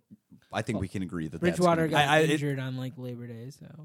I 0.51 0.61
think 0.61 0.79
we 0.79 0.87
can 0.87 1.03
agree 1.03 1.27
that 1.27 1.39
Bridgewater 1.41 1.83
That's 1.83 1.93
gonna 1.93 2.05
got 2.05 2.11
I- 2.11 2.17
I- 2.17 2.21
it- 2.21 2.29
injured 2.31 2.59
on 2.59 2.77
like 2.77 2.93
Labor 2.97 3.27
Day, 3.27 3.49
so 3.51 3.65
be, 3.67 3.79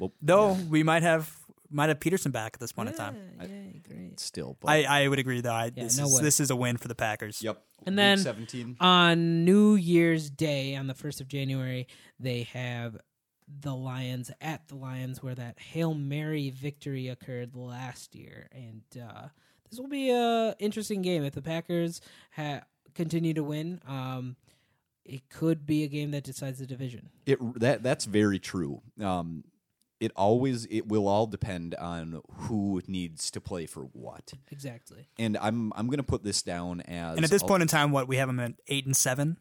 well, 0.00 0.12
though 0.20 0.52
we 0.54 0.82
might 0.82 1.04
have 1.04 1.32
might 1.70 1.88
have 1.88 2.00
Peterson 2.00 2.32
back 2.32 2.54
at 2.54 2.60
this 2.60 2.72
point 2.72 2.88
in 2.88 2.96
time. 2.96 3.16
Yeah, 3.38 3.46
yeah, 3.46 3.78
great. 3.88 4.18
still. 4.18 4.56
But, 4.60 4.70
I, 4.70 5.04
I 5.04 5.08
would 5.08 5.20
agree 5.20 5.40
though. 5.40 5.52
I, 5.52 5.66
Yeah, 5.66 5.84
this 5.84 5.98
no 5.98 6.06
is 6.06 6.16
way. 6.16 6.22
this 6.22 6.40
is 6.40 6.50
a 6.50 6.56
win 6.56 6.76
for 6.78 6.88
the 6.88 6.96
Packers. 6.96 7.40
yep. 7.42 7.62
And 7.86 7.94
Week 7.94 7.98
then- 8.02 8.18
17. 8.18 8.76
On 8.80 9.44
New 9.44 9.76
Year's 9.76 10.28
Day, 10.30 10.74
on 10.74 10.88
the 10.88 10.94
first 10.94 11.20
of 11.20 11.28
January, 11.28 11.86
they 12.18 12.42
have 12.52 12.96
the 13.60 13.74
Lions 13.74 14.30
at 14.40 14.66
the 14.68 14.74
Lions, 14.76 15.22
where 15.22 15.34
that 15.34 15.58
hail 15.60 15.94
mary 15.94 16.50
victory 16.50 17.06
occurred 17.08 17.54
last 17.56 18.14
year, 18.14 18.48
and 18.52 18.82
uh, 19.00 19.28
this 19.70 19.78
will 19.78 19.88
be 19.88 20.10
a 20.10 20.54
interesting 20.58 21.02
game 21.02 21.24
if 21.24 21.32
the 21.34 21.42
Packers 21.42 22.00
ha- 22.36 22.62
continue 22.94 23.34
to 23.34 23.42
win. 23.42 23.80
Um, 23.88 24.36
it 25.04 25.28
could 25.30 25.66
be 25.66 25.82
a 25.84 25.88
game 25.88 26.10
that 26.12 26.22
decides 26.24 26.58
the 26.60 26.66
division. 26.66 27.08
It 27.26 27.38
that 27.60 27.82
that's 27.82 28.04
very 28.04 28.38
true. 28.38 28.82
Um, 29.00 29.42
it 30.00 30.12
always 30.16 30.64
it 30.66 30.88
will 30.88 31.06
all 31.06 31.26
depend 31.26 31.74
on 31.74 32.22
who 32.32 32.80
needs 32.88 33.30
to 33.32 33.40
play 33.40 33.66
for 33.66 33.82
what. 33.92 34.32
Exactly. 34.50 35.06
And 35.18 35.36
I'm 35.36 35.72
I'm 35.76 35.86
going 35.86 35.98
to 35.98 36.02
put 36.02 36.24
this 36.24 36.42
down 36.42 36.80
as 36.82 37.16
And 37.16 37.24
at 37.24 37.30
this 37.30 37.42
a- 37.42 37.46
point 37.46 37.62
in 37.62 37.68
time, 37.68 37.92
what 37.92 38.08
we 38.08 38.16
have 38.16 38.28
them 38.28 38.40
at 38.40 38.54
eight 38.68 38.86
and 38.86 38.96
seven. 38.96 39.38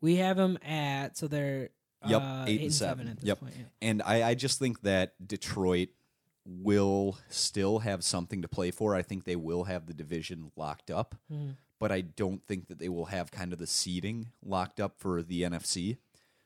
We 0.00 0.16
have 0.16 0.36
them 0.36 0.58
at 0.64 1.16
so 1.16 1.28
they're 1.28 1.70
Yep, 2.06 2.22
uh, 2.22 2.44
eight 2.48 2.54
and 2.56 2.64
and 2.64 2.74
seven. 2.74 3.08
at 3.08 3.16
this 3.20 3.26
Yep. 3.26 3.40
point. 3.40 3.54
Yeah. 3.58 3.64
and 3.82 4.02
I, 4.02 4.30
I 4.30 4.34
just 4.34 4.58
think 4.58 4.80
that 4.82 5.12
Detroit 5.26 5.90
will 6.46 7.18
still 7.28 7.80
have 7.80 8.02
something 8.02 8.42
to 8.42 8.48
play 8.48 8.70
for. 8.70 8.94
I 8.96 9.02
think 9.02 9.24
they 9.24 9.36
will 9.36 9.64
have 9.64 9.86
the 9.86 9.92
division 9.94 10.50
locked 10.56 10.90
up, 10.90 11.14
Hmm. 11.30 11.50
but 11.78 11.92
I 11.92 12.00
don't 12.00 12.42
think 12.46 12.68
that 12.68 12.78
they 12.78 12.88
will 12.88 13.06
have 13.06 13.30
kind 13.30 13.52
of 13.52 13.58
the 13.58 13.66
seeding 13.66 14.28
locked 14.42 14.80
up 14.80 14.98
for 14.98 15.22
the 15.22 15.42
NFC. 15.42 15.98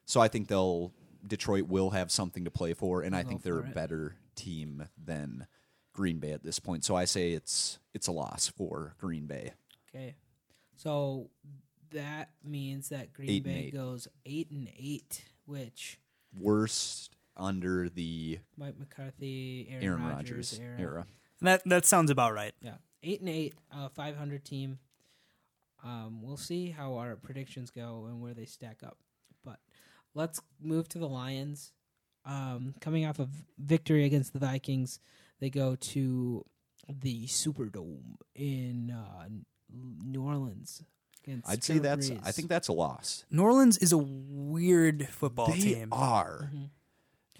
So 0.04 0.20
I 0.20 0.28
think 0.28 0.48
they'll 0.48 0.92
Detroit 1.26 1.64
will 1.68 1.90
have 1.90 2.10
something 2.10 2.44
to 2.44 2.50
play 2.50 2.74
for, 2.74 3.02
and 3.02 3.14
I 3.16 3.22
Go 3.22 3.28
think 3.30 3.42
they're 3.42 3.60
a 3.60 3.66
it. 3.68 3.74
better 3.74 4.16
team 4.34 4.88
than 5.02 5.46
Green 5.92 6.18
Bay 6.18 6.32
at 6.32 6.42
this 6.42 6.58
point. 6.58 6.84
So 6.84 6.94
I 6.96 7.04
say 7.04 7.32
it's 7.32 7.78
it's 7.94 8.06
a 8.06 8.12
loss 8.12 8.48
for 8.48 8.94
Green 8.98 9.26
Bay. 9.26 9.52
Okay. 9.94 10.14
So 10.76 11.30
that 11.90 12.30
means 12.42 12.88
that 12.88 13.12
Green 13.12 13.30
Eight 13.30 13.44
Bay 13.44 13.64
eight. 13.66 13.72
goes 13.74 14.08
eight 14.26 14.50
and 14.50 14.68
eight, 14.76 15.24
which 15.46 15.98
Worst 16.36 17.14
under 17.36 17.88
the 17.88 18.38
Mike 18.56 18.78
McCarthy, 18.78 19.68
Aaron, 19.70 19.84
Aaron 19.84 20.02
Rodgers, 20.08 20.58
Rodgers 20.58 20.60
era. 20.60 20.80
era. 20.80 21.06
That 21.40 21.62
that 21.66 21.84
sounds 21.84 22.10
about 22.10 22.32
right. 22.34 22.52
Yeah, 22.60 22.74
eight 23.02 23.20
and 23.20 23.28
eight, 23.28 23.54
uh, 23.72 23.88
five 23.88 24.16
hundred 24.16 24.44
team. 24.44 24.78
Um, 25.84 26.22
we'll 26.22 26.36
see 26.38 26.70
how 26.70 26.94
our 26.96 27.14
predictions 27.14 27.70
go 27.70 28.06
and 28.08 28.20
where 28.20 28.32
they 28.34 28.46
stack 28.46 28.78
up. 28.82 28.96
But 30.14 30.20
let's 30.20 30.40
move 30.60 30.88
to 30.90 30.98
the 30.98 31.08
Lions. 31.08 31.72
Um, 32.26 32.74
coming 32.80 33.04
off 33.04 33.18
of 33.18 33.28
victory 33.58 34.04
against 34.04 34.32
the 34.32 34.38
Vikings, 34.38 34.98
they 35.40 35.50
go 35.50 35.76
to 35.76 36.44
the 36.88 37.26
Superdome 37.26 38.16
in 38.34 38.90
uh, 38.90 39.28
New 39.70 40.22
Orleans. 40.22 40.82
Against 41.22 41.48
I'd 41.48 41.64
say 41.64 41.78
that's 41.78 42.10
Brees. 42.10 42.20
I 42.24 42.32
think 42.32 42.48
that's 42.48 42.68
a 42.68 42.72
loss. 42.72 43.24
New 43.30 43.42
Orleans 43.42 43.76
is 43.78 43.92
a 43.92 43.98
weird 43.98 45.08
football 45.10 45.48
they 45.48 45.58
team. 45.58 45.88
are. 45.92 46.50
Mhm. 46.54 46.70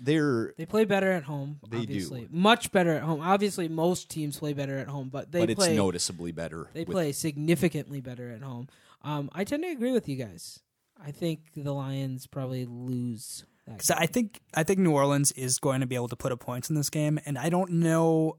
They're 0.01 0.55
They 0.59 0.67
play 0.67 0.85
better 0.85 1.13
at 1.13 1.23
home. 1.25 1.61
They 1.69 1.87
do. 1.87 2.27
much 2.31 2.73
better 2.73 2.91
at 2.95 3.03
home. 3.03 3.21
Obviously, 3.21 3.69
most 3.69 4.11
teams 4.11 4.39
play 4.39 4.53
better 4.53 4.77
at 4.77 4.89
home, 4.89 5.09
but 5.09 5.31
they 5.31 5.41
but 5.41 5.51
it's 5.51 5.59
play. 5.59 5.77
noticeably 5.77 6.33
better. 6.33 6.69
They 6.73 6.81
with- 6.85 6.95
play 6.95 7.13
significantly 7.13 8.01
better 8.01 8.31
at 8.31 8.43
home. 8.43 8.69
Um, 9.03 9.31
I 9.33 9.45
tend 9.45 9.63
to 9.63 9.69
agree 9.71 9.93
with 9.93 10.09
you 10.09 10.17
guys. 10.17 10.61
I 11.03 11.11
think 11.11 11.41
the 11.57 11.73
Lions 11.73 12.27
probably 12.27 12.65
lose 12.65 13.45
that. 13.67 13.73
Because 13.73 13.91
I 13.91 14.07
think 14.07 14.41
I 14.55 14.63
think 14.63 14.81
New 14.81 14.93
Orleans 14.93 15.33
is 15.33 15.59
going 15.59 15.81
to 15.81 15.87
be 15.87 15.95
able 15.95 16.09
to 16.09 16.17
put 16.17 16.33
up 16.33 16.41
points 16.41 16.71
in 16.71 16.77
this 16.77 16.91
game, 16.91 17.19
and 17.27 17.39
I 17.39 17.49
don't 17.49 17.73
know. 17.73 18.39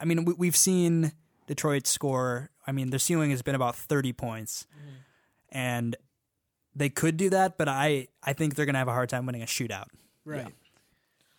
I 0.00 0.04
mean, 0.04 0.24
we, 0.24 0.34
we've 0.34 0.56
seen 0.56 1.12
Detroit 1.46 1.86
score. 1.86 2.50
I 2.66 2.72
mean, 2.72 2.90
their 2.90 2.98
ceiling 2.98 3.30
has 3.30 3.42
been 3.42 3.54
about 3.54 3.76
thirty 3.76 4.12
points, 4.12 4.66
mm-hmm. 4.72 5.58
and 5.58 5.96
they 6.74 6.88
could 6.88 7.16
do 7.16 7.30
that, 7.30 7.56
but 7.56 7.68
I 7.68 8.08
I 8.22 8.32
think 8.32 8.54
they're 8.54 8.66
going 8.66 8.74
to 8.74 8.80
have 8.80 8.88
a 8.88 8.92
hard 8.92 9.08
time 9.08 9.26
winning 9.26 9.42
a 9.42 9.46
shootout. 9.46 9.86
right. 10.24 10.52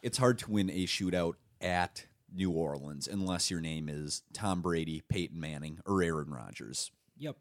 It's 0.01 0.19
hard 0.19 0.37
to 0.39 0.51
win 0.51 0.69
a 0.69 0.85
shootout 0.85 1.33
at 1.61 2.05
New 2.31 2.51
Orleans 2.51 3.07
unless 3.07 3.49
your 3.49 3.59
name 3.59 3.89
is 3.89 4.21
Tom 4.33 4.61
Brady, 4.61 5.01
Peyton 5.09 5.39
Manning, 5.39 5.79
or 5.85 6.03
Aaron 6.03 6.29
Rodgers. 6.29 6.91
Yep. 7.17 7.37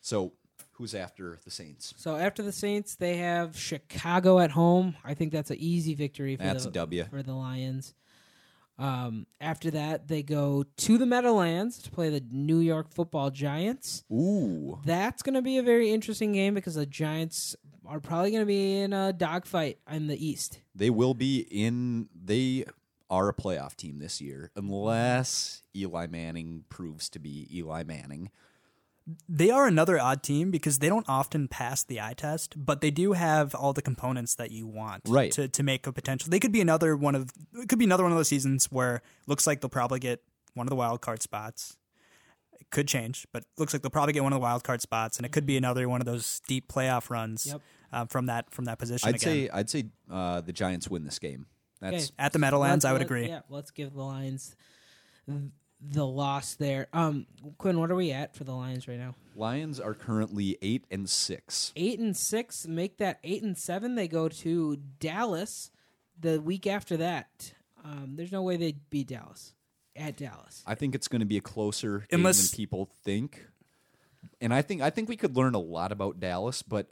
So 0.00 0.32
who's 0.74 0.94
after 0.94 1.38
the 1.44 1.50
Saints? 1.50 1.94
So 1.96 2.16
after 2.16 2.42
the 2.42 2.52
Saints, 2.52 2.94
they 2.96 3.16
have 3.18 3.58
Chicago 3.58 4.38
at 4.38 4.50
home. 4.52 4.96
I 5.04 5.14
think 5.14 5.32
that's 5.32 5.50
an 5.50 5.56
easy 5.58 5.94
victory 5.94 6.36
for 6.36 6.42
That's 6.44 6.64
the 6.64 6.70
a 6.70 6.72
W. 6.72 7.04
for 7.04 7.22
the 7.22 7.34
Lions. 7.34 7.94
Um, 8.76 9.26
after 9.40 9.70
that, 9.70 10.08
they 10.08 10.22
go 10.24 10.64
to 10.78 10.98
the 10.98 11.06
Meadowlands 11.06 11.78
to 11.82 11.90
play 11.92 12.10
the 12.10 12.24
New 12.30 12.58
York 12.58 12.92
Football 12.92 13.30
Giants. 13.30 14.02
Ooh, 14.12 14.80
That's 14.84 15.22
going 15.22 15.34
to 15.34 15.42
be 15.42 15.58
a 15.58 15.62
very 15.62 15.90
interesting 15.92 16.32
game 16.32 16.54
because 16.54 16.74
the 16.74 16.84
Giants 16.86 17.54
are 17.86 18.00
probably 18.00 18.32
going 18.32 18.42
to 18.42 18.46
be 18.46 18.78
in 18.80 18.92
a 18.92 19.12
dogfight 19.12 19.78
in 19.88 20.08
the 20.08 20.26
East. 20.26 20.58
they 20.74 20.90
will 20.90 21.14
be 21.14 21.46
in. 21.50 22.08
They 22.14 22.64
are 23.10 23.28
a 23.28 23.34
playoff 23.34 23.76
team 23.76 24.00
this 24.00 24.20
year, 24.20 24.50
unless 24.56 25.62
Eli 25.76 26.08
Manning 26.08 26.64
proves 26.68 27.08
to 27.10 27.20
be 27.20 27.46
Eli 27.56 27.84
Manning. 27.84 28.30
They 29.28 29.50
are 29.50 29.66
another 29.66 30.00
odd 30.00 30.22
team 30.22 30.50
because 30.50 30.78
they 30.78 30.88
don't 30.88 31.06
often 31.08 31.46
pass 31.46 31.82
the 31.82 32.00
eye 32.00 32.14
test, 32.14 32.54
but 32.56 32.80
they 32.80 32.90
do 32.90 33.12
have 33.12 33.54
all 33.54 33.74
the 33.74 33.82
components 33.82 34.34
that 34.36 34.50
you 34.50 34.66
want 34.66 35.02
Right. 35.06 35.30
to, 35.32 35.46
to 35.46 35.62
make 35.62 35.86
a 35.86 35.92
potential. 35.92 36.30
They 36.30 36.40
could 36.40 36.52
be 36.52 36.62
another 36.62 36.96
one 36.96 37.14
of 37.14 37.30
it 37.60 37.68
could 37.68 37.78
be 37.78 37.84
another 37.84 38.02
one 38.02 38.12
of 38.12 38.18
those 38.18 38.28
seasons 38.28 38.66
where 38.72 38.96
it 38.96 39.02
looks 39.26 39.46
like 39.46 39.60
they'll 39.60 39.68
probably 39.68 40.00
get 40.00 40.22
one 40.54 40.66
of 40.66 40.70
the 40.70 40.76
wild 40.76 41.02
card 41.02 41.20
spots. 41.22 41.76
It 42.58 42.70
could 42.70 42.88
change, 42.88 43.26
but 43.30 43.44
looks 43.58 43.74
like 43.74 43.82
they'll 43.82 43.90
probably 43.90 44.14
get 44.14 44.22
one 44.22 44.32
of 44.32 44.36
the 44.38 44.42
wild 44.42 44.64
card 44.64 44.80
spots, 44.80 45.18
and 45.18 45.26
it 45.26 45.32
could 45.32 45.44
be 45.44 45.56
another 45.58 45.86
one 45.88 46.00
of 46.00 46.06
those 46.06 46.40
deep 46.48 46.72
playoff 46.72 47.10
runs 47.10 47.44
Yep. 47.46 47.60
uh, 47.92 48.04
from 48.06 48.24
that 48.26 48.50
from 48.54 48.64
that 48.64 48.78
position. 48.78 49.06
I'd 49.06 49.16
again. 49.16 49.20
say 49.34 49.48
I'd 49.50 49.68
say 49.68 49.84
uh, 50.10 50.40
the 50.40 50.52
Giants 50.54 50.88
win 50.88 51.04
this 51.04 51.18
game. 51.18 51.44
That's 51.80 52.04
Okay. 52.06 52.14
at 52.18 52.32
the 52.32 52.38
Meadowlands, 52.38 52.84
Let's- 52.84 52.90
I 52.90 52.92
would 52.92 52.98
let- 53.00 53.04
agree. 53.06 53.28
Yeah, 53.28 53.40
let's 53.50 53.70
give 53.70 53.92
the 53.92 54.02
Lions 54.02 54.56
th- 55.26 55.38
the 55.90 56.06
loss 56.06 56.54
there. 56.54 56.86
Um, 56.92 57.26
Quinn, 57.58 57.78
what 57.78 57.90
are 57.90 57.94
we 57.94 58.10
at 58.10 58.34
for 58.34 58.44
the 58.44 58.52
Lions 58.54 58.88
right 58.88 58.98
now? 58.98 59.14
Lions 59.36 59.80
are 59.80 59.94
currently 59.94 60.56
eight 60.62 60.84
and 60.90 61.08
six. 61.08 61.72
Eight 61.76 61.98
and 61.98 62.16
six. 62.16 62.66
Make 62.66 62.98
that 62.98 63.18
eight 63.24 63.42
and 63.42 63.56
seven. 63.58 63.94
They 63.94 64.08
go 64.08 64.28
to 64.28 64.76
Dallas 65.00 65.70
the 66.18 66.40
week 66.40 66.66
after 66.66 66.96
that. 66.98 67.52
Um, 67.84 68.14
there's 68.16 68.32
no 68.32 68.42
way 68.42 68.56
they'd 68.56 68.88
beat 68.90 69.08
Dallas 69.08 69.52
at 69.96 70.16
Dallas. 70.16 70.62
I 70.66 70.74
think 70.74 70.94
it's 70.94 71.08
going 71.08 71.20
to 71.20 71.26
be 71.26 71.36
a 71.36 71.42
closer 71.42 71.98
game 72.10 72.20
Unless- 72.20 72.50
than 72.50 72.56
people 72.56 72.88
think. 73.04 73.46
And 74.40 74.54
I 74.54 74.62
think 74.62 74.80
I 74.82 74.90
think 74.90 75.08
we 75.08 75.16
could 75.16 75.36
learn 75.36 75.54
a 75.54 75.58
lot 75.60 75.92
about 75.92 76.18
Dallas, 76.18 76.62
but 76.62 76.88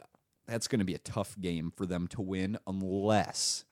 that's 0.47 0.67
going 0.67 0.79
to 0.79 0.85
be 0.85 0.93
a 0.93 0.99
tough 0.99 1.35
game 1.39 1.71
for 1.75 1.85
them 1.85 2.07
to 2.09 2.21
win 2.21 2.57
unless 2.67 3.65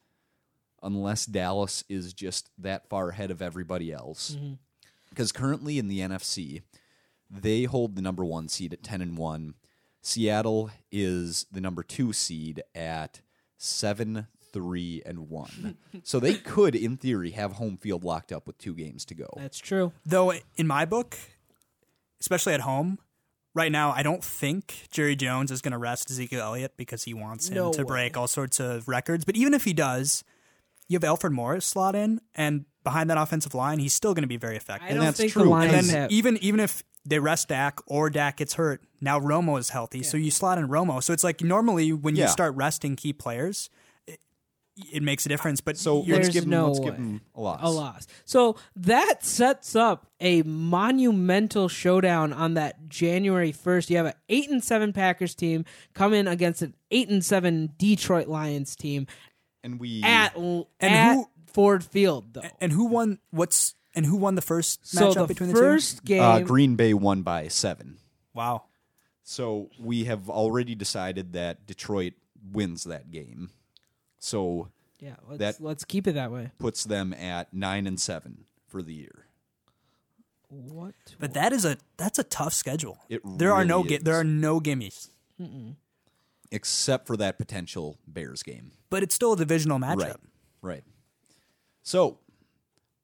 unless 0.83 1.25
Dallas 1.27 1.83
is 1.89 2.11
just 2.13 2.49
that 2.57 2.89
far 2.89 3.09
ahead 3.09 3.29
of 3.29 3.41
everybody 3.41 3.91
else. 3.93 4.35
Because 5.11 5.31
currently 5.31 5.77
in 5.77 5.87
the 5.87 5.99
NFC, 5.99 6.63
they 7.29 7.63
hold 7.65 7.95
the 7.95 8.01
number 8.01 8.25
1 8.25 8.47
seed 8.47 8.73
at 8.73 8.81
10 8.83 9.01
and 9.01 9.17
1. 9.17 9.53
Seattle 10.01 10.71
is 10.91 11.45
the 11.51 11.61
number 11.61 11.83
2 11.83 12.11
seed 12.13 12.63
at 12.73 13.21
7 13.57 14.27
3 14.53 15.01
and 15.05 15.29
1. 15.29 15.77
so 16.03 16.19
they 16.19 16.33
could 16.33 16.75
in 16.75 16.97
theory 16.97 17.31
have 17.31 17.53
home 17.53 17.77
field 17.77 18.03
locked 18.03 18.31
up 18.31 18.47
with 18.47 18.57
2 18.57 18.73
games 18.73 19.05
to 19.05 19.13
go. 19.13 19.29
That's 19.37 19.59
true. 19.59 19.93
Though 20.05 20.33
in 20.57 20.67
my 20.67 20.85
book, 20.85 21.17
especially 22.19 22.53
at 22.53 22.61
home, 22.61 22.97
right 23.53 23.71
now 23.71 23.91
I 23.91 24.03
don't 24.03 24.23
think 24.23 24.87
Jerry 24.91 25.15
Jones 25.15 25.51
is 25.51 25.61
going 25.61 25.71
to 25.73 25.77
rest 25.77 26.09
Ezekiel 26.09 26.41
Elliott 26.41 26.75
because 26.77 27.03
he 27.03 27.13
wants 27.13 27.49
him 27.49 27.55
No 27.55 27.71
to 27.73 27.83
way. 27.83 27.87
break 27.87 28.17
all 28.17 28.27
sorts 28.27 28.59
of 28.59 28.87
records. 28.87 29.23
But 29.25 29.35
even 29.35 29.53
if 29.53 29.63
he 29.63 29.73
does, 29.73 30.23
you 30.91 30.95
have 30.97 31.03
Alfred 31.03 31.33
Morris 31.33 31.65
slot 31.65 31.95
in, 31.95 32.19
and 32.35 32.65
behind 32.83 33.09
that 33.09 33.17
offensive 33.17 33.53
line, 33.55 33.79
he's 33.79 33.93
still 33.93 34.13
going 34.13 34.23
to 34.23 34.27
be 34.27 34.37
very 34.37 34.57
effective. 34.57 34.89
I 34.89 34.93
don't 34.93 35.05
that's 35.05 35.17
think 35.17 35.31
true. 35.31 35.45
the 35.45 35.51
And 35.53 35.71
and 35.71 35.87
then 35.87 35.95
have. 36.01 36.11
even 36.11 36.37
even 36.37 36.59
if 36.59 36.83
they 37.05 37.17
rest 37.19 37.47
Dak 37.47 37.79
or 37.87 38.09
Dak 38.09 38.37
gets 38.37 38.53
hurt, 38.55 38.83
now 38.99 39.19
Romo 39.19 39.57
is 39.59 39.69
healthy, 39.69 40.03
so 40.03 40.17
you 40.17 40.29
slot 40.31 40.57
in 40.57 40.67
Romo. 40.67 41.01
So 41.01 41.13
it's 41.13 41.23
like 41.23 41.41
normally 41.41 41.93
when 41.93 42.15
you 42.15 42.27
start 42.27 42.55
resting 42.55 42.95
key 42.95 43.13
players, 43.13 43.69
it, 44.05 44.19
it 44.93 45.01
makes 45.03 45.25
a 45.25 45.29
difference. 45.29 45.61
But 45.61 45.77
So 45.77 46.03
you're- 46.03 46.13
let's 46.13 46.27
There's 46.27 46.33
give 46.33 46.43
them 46.43 46.51
no 46.51 46.67
let's 46.67 46.79
way. 46.79 46.85
give 46.85 46.95
them 46.95 47.21
a 47.35 47.41
loss. 47.41 47.59
a 47.63 47.69
loss. 47.69 48.07
So 48.25 48.55
that 48.75 49.23
sets 49.25 49.75
up 49.75 50.07
a 50.19 50.41
monumental 50.43 51.67
showdown 51.69 52.33
on 52.33 52.53
that 52.55 52.87
January 52.89 53.51
first. 53.51 53.89
You 53.89 53.97
have 53.97 54.05
an 54.07 54.13
eight 54.29 54.49
and 54.49 54.63
seven 54.63 54.93
Packers 54.93 55.33
team 55.35 55.65
come 55.93 56.13
in 56.13 56.27
against 56.27 56.61
an 56.61 56.75
eight 56.91 57.09
and 57.09 57.23
seven 57.25 57.73
Detroit 57.77 58.27
Lions 58.27 58.75
team 58.75 59.07
And 59.63 59.79
we 59.79 60.01
at 60.03 60.35
And 60.35 60.65
at 60.81 61.15
who- 61.15 61.29
Ford 61.47 61.83
Field 61.83 62.33
though. 62.33 62.41
and 62.59 62.71
who 62.71 62.85
won? 62.85 63.19
What's 63.31 63.75
and 63.93 64.05
who 64.05 64.15
won 64.15 64.35
the 64.35 64.41
first 64.41 64.87
so 64.87 65.09
matchup 65.11 65.27
the 65.27 65.33
between 65.33 65.49
the 65.49 65.55
first 65.55 65.97
two? 65.99 66.03
game, 66.05 66.21
uh, 66.23 66.39
Green 66.39 66.75
Bay 66.75 66.93
won 66.93 67.21
by 67.23 67.47
seven. 67.49 67.97
Wow. 68.33 68.63
So 69.23 69.69
we 69.79 70.05
have 70.05 70.29
already 70.29 70.75
decided 70.75 71.33
that 71.33 71.65
Detroit 71.67 72.13
wins 72.51 72.85
that 72.85 73.11
game. 73.11 73.49
So 74.17 74.69
yeah, 74.99 75.15
let's, 75.27 75.39
that- 75.39 75.61
let's 75.63 75.83
keep 75.83 76.07
it 76.07 76.13
that 76.13 76.31
way. 76.31 76.51
puts 76.57 76.83
them 76.85 77.13
at 77.13 77.53
nine 77.53 77.85
and 77.85 77.99
seven 77.99 78.45
for 78.67 78.81
the 78.81 78.93
year. 78.93 79.25
What? 80.49 80.95
But 81.19 81.33
that 81.33 81.53
is 81.53 81.63
a 81.65 81.77
that's 81.97 82.19
a 82.19 82.23
tough 82.23 82.53
schedule. 82.53 82.97
It 83.09 83.21
there 83.25 83.53
are 83.53 83.63
no 83.65 83.77
really 83.83 83.97
gi- 83.97 84.03
there 84.03 84.15
is. 84.15 84.19
are 84.21 84.23
no 84.25 84.59
gimmies. 84.59 85.09
Except 86.51 87.07
for 87.07 87.15
that 87.17 87.37
potential 87.37 87.97
Bears 88.05 88.43
game. 88.43 88.71
But 88.89 89.03
it's 89.03 89.15
still 89.15 89.33
a 89.33 89.37
divisional 89.37 89.79
matchup. 89.79 89.97
Right. 89.97 90.15
Right. 90.61 90.83
So 91.81 92.19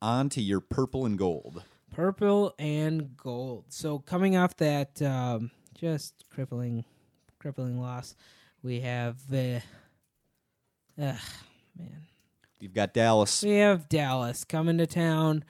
on 0.02 0.30
to 0.30 0.42
your 0.42 0.60
purple 0.60 1.06
and 1.06 1.18
gold. 1.18 1.64
Purple 1.92 2.54
and 2.60 3.16
gold. 3.18 3.66
So 3.70 4.00
coming 4.00 4.36
off 4.36 4.58
that 4.58 5.02
um, 5.02 5.50
just 5.74 6.14
crippling, 6.30 6.84
crippling 7.40 7.80
loss, 7.80 8.16
we 8.62 8.82
have. 8.82 9.18
Uh, 9.34 9.60
ugh, 11.02 11.16
man, 11.78 12.06
We've 12.60 12.74
got 12.74 12.94
Dallas. 12.94 13.44
we 13.44 13.56
have 13.56 13.88
Dallas 13.88 14.44
coming 14.44 14.78
to 14.80 14.88
town. 14.88 15.44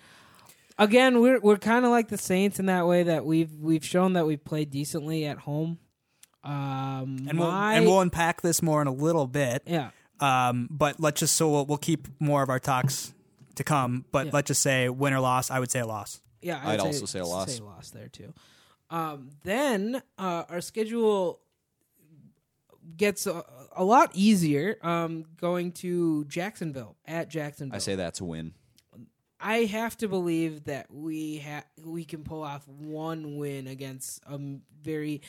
Again, 0.78 1.20
we're 1.22 1.40
we're 1.40 1.58
kind 1.58 1.84
of 1.86 1.92
like 1.92 2.10
the 2.10 2.18
Saints 2.18 2.60
in 2.60 2.68
that 2.68 2.86
way 2.86 3.04
that 3.04 3.26
we've 3.26 3.52
we've 3.60 3.84
shown 3.84 4.14
that 4.14 4.28
we've 4.28 4.44
played 4.44 4.70
decently 4.70 5.26
at 5.26 5.40
home. 5.40 5.80
Um, 6.48 7.26
And 7.30 7.38
we'll 7.40 7.52
my- 7.52 7.74
and 7.74 7.86
we'll 7.86 8.00
unpack 8.02 8.42
this 8.42 8.62
more 8.62 8.82
in 8.82 8.88
a 8.88 8.94
little 8.94 9.28
bit. 9.28 9.64
yeah. 9.66 9.90
Um, 10.20 10.68
but 10.72 11.00
let's 11.00 11.20
just 11.20 11.36
so 11.36 11.50
we'll, 11.52 11.66
we'll 11.66 11.78
keep 11.78 12.08
more 12.20 12.42
of 12.42 12.50
our 12.50 12.60
talks 12.60 13.14
to 13.56 13.64
come. 13.64 14.06
But 14.12 14.28
Yeah. 14.28 14.32
let's 14.34 14.48
just 14.48 14.62
say 14.64 14.90
win 14.90 15.14
or 15.14 15.20
loss. 15.20 15.52
I 15.52 15.60
would 15.60 15.70
say 15.70 15.80
a 15.80 15.86
loss. 15.86 16.22
Yeah, 16.42 16.60
I'd 16.64 16.80
also 16.80 17.06
say 17.06 17.20
a 17.20 17.26
loss. 17.26 17.54
Say 17.56 17.62
loss 17.62 17.92
there 17.92 18.08
too. 18.08 18.34
Um, 18.90 19.30
then 19.44 20.02
uh, 20.18 20.44
our 20.50 20.62
schedule 20.62 21.40
gets 22.96 23.28
a, 23.28 23.44
a 23.76 23.84
lot 23.84 24.12
easier. 24.14 24.78
Um, 24.82 25.26
going 25.40 25.72
to 25.74 26.26
Jacksonville 26.26 26.96
at 27.06 27.30
Jacksonville. 27.30 27.76
I 27.76 27.80
say 27.80 27.96
that's 27.96 28.22
a 28.22 28.26
win. 28.26 28.54
I 29.40 29.66
have 29.66 29.96
to 29.98 30.08
believe 30.08 30.64
that 30.64 30.88
we 30.92 31.38
ha- 31.40 31.66
we 31.84 32.06
can 32.06 32.24
pull 32.24 32.42
off 32.42 32.68
one 32.68 33.38
win 33.38 33.68
against 33.68 34.24
a 34.28 34.34
m- 34.34 34.64
very 34.82 35.22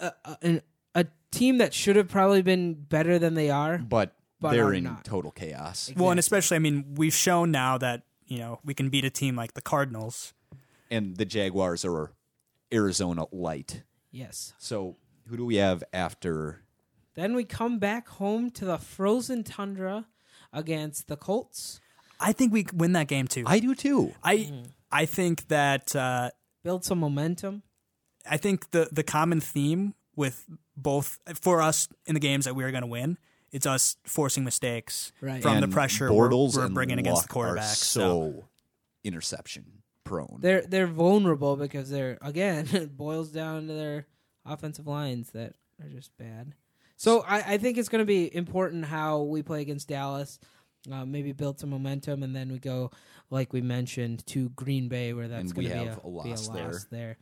uh, 0.00 0.34
an, 0.42 0.62
a 0.94 1.06
team 1.30 1.58
that 1.58 1.74
should 1.74 1.96
have 1.96 2.08
probably 2.08 2.42
been 2.42 2.74
better 2.74 3.18
than 3.18 3.34
they 3.34 3.50
are. 3.50 3.78
But, 3.78 4.14
But 4.40 4.52
they're 4.52 4.72
in 4.72 4.84
not. 4.84 5.04
total 5.04 5.30
chaos. 5.30 5.92
Well, 5.96 6.10
and 6.10 6.20
especially 6.20 6.56
I 6.56 6.60
mean 6.60 6.94
we've 6.96 7.14
shown 7.14 7.50
now 7.50 7.78
that 7.78 8.02
you 8.26 8.38
know 8.38 8.60
we 8.64 8.74
can 8.74 8.88
beat 8.88 9.04
a 9.04 9.10
team 9.10 9.36
like 9.36 9.54
the 9.54 9.62
Cardinals. 9.62 10.32
And 10.90 11.16
the 11.16 11.24
Jaguars 11.24 11.84
are 11.84 12.12
Arizona 12.72 13.24
light. 13.32 13.82
Yes. 14.10 14.54
So 14.58 14.96
who 15.28 15.36
do 15.36 15.44
we 15.44 15.56
have 15.56 15.82
after 15.92 16.62
Then 17.14 17.34
we 17.34 17.44
come 17.44 17.78
back 17.78 18.08
home 18.08 18.50
to 18.52 18.64
the 18.64 18.78
frozen 18.78 19.42
tundra 19.42 20.06
against 20.52 21.08
the 21.08 21.16
Colts. 21.16 21.80
I 22.20 22.32
think 22.32 22.52
we 22.52 22.66
win 22.72 22.92
that 22.92 23.08
game 23.08 23.26
too. 23.26 23.42
I 23.46 23.58
do 23.58 23.74
too. 23.74 24.14
I 24.22 24.64
I 24.90 25.06
think 25.06 25.48
that 25.48 25.94
uh, 25.96 26.30
Build 26.62 26.84
some 26.84 26.98
momentum. 26.98 27.62
I 28.28 28.36
think 28.36 28.70
the 28.70 28.88
the 28.92 29.02
common 29.02 29.40
theme 29.40 29.94
with 30.14 30.46
both 30.76 31.18
for 31.40 31.60
us 31.60 31.88
in 32.06 32.14
the 32.14 32.20
games 32.20 32.44
that 32.44 32.54
we 32.54 32.64
are 32.64 32.70
going 32.70 32.82
to 32.82 32.86
win, 32.88 33.18
it's 33.52 33.66
us 33.66 33.96
forcing 34.04 34.44
mistakes 34.44 35.12
Right. 35.20 35.42
from 35.42 35.60
the 35.60 35.68
pressure 35.68 36.08
Bortles 36.10 36.54
we're, 36.54 36.60
we're 36.60 36.66
and 36.66 36.74
bringing 36.74 36.98
against 36.98 37.22
the 37.22 37.28
Luck 37.28 37.30
quarterback. 37.30 37.64
Are 37.64 37.74
so 37.74 38.00
so 38.00 38.44
interception 39.04 39.82
prone. 40.04 40.38
They're 40.40 40.62
they're 40.62 40.86
vulnerable 40.86 41.56
because 41.56 41.90
they're 41.90 42.18
again 42.22 42.66
it 42.72 42.96
boils 42.96 43.30
down 43.30 43.66
to 43.68 43.72
their 43.74 44.06
offensive 44.44 44.86
lines 44.86 45.30
that 45.30 45.54
are 45.82 45.88
just 45.88 46.16
bad. 46.16 46.54
So 46.96 47.20
I, 47.28 47.54
I 47.54 47.58
think 47.58 47.76
it's 47.76 47.90
going 47.90 48.00
to 48.00 48.06
be 48.06 48.34
important 48.34 48.86
how 48.86 49.20
we 49.22 49.42
play 49.42 49.60
against 49.60 49.88
Dallas. 49.88 50.38
Uh, 50.90 51.04
maybe 51.04 51.32
build 51.32 51.58
some 51.58 51.68
momentum, 51.70 52.22
and 52.22 52.34
then 52.34 52.52
we 52.52 52.60
go, 52.60 52.92
like 53.28 53.52
we 53.52 53.60
mentioned, 53.60 54.24
to 54.28 54.50
Green 54.50 54.88
Bay, 54.88 55.12
where 55.12 55.26
that's 55.26 55.52
going 55.52 55.66
we 55.66 55.72
to 55.72 55.78
be 55.80 55.84
have 55.84 55.98
a, 55.98 56.00
a 56.06 56.22
be 56.22 56.30
a 56.30 56.32
loss 56.32 56.48
loss 56.48 56.84
there. 56.90 57.18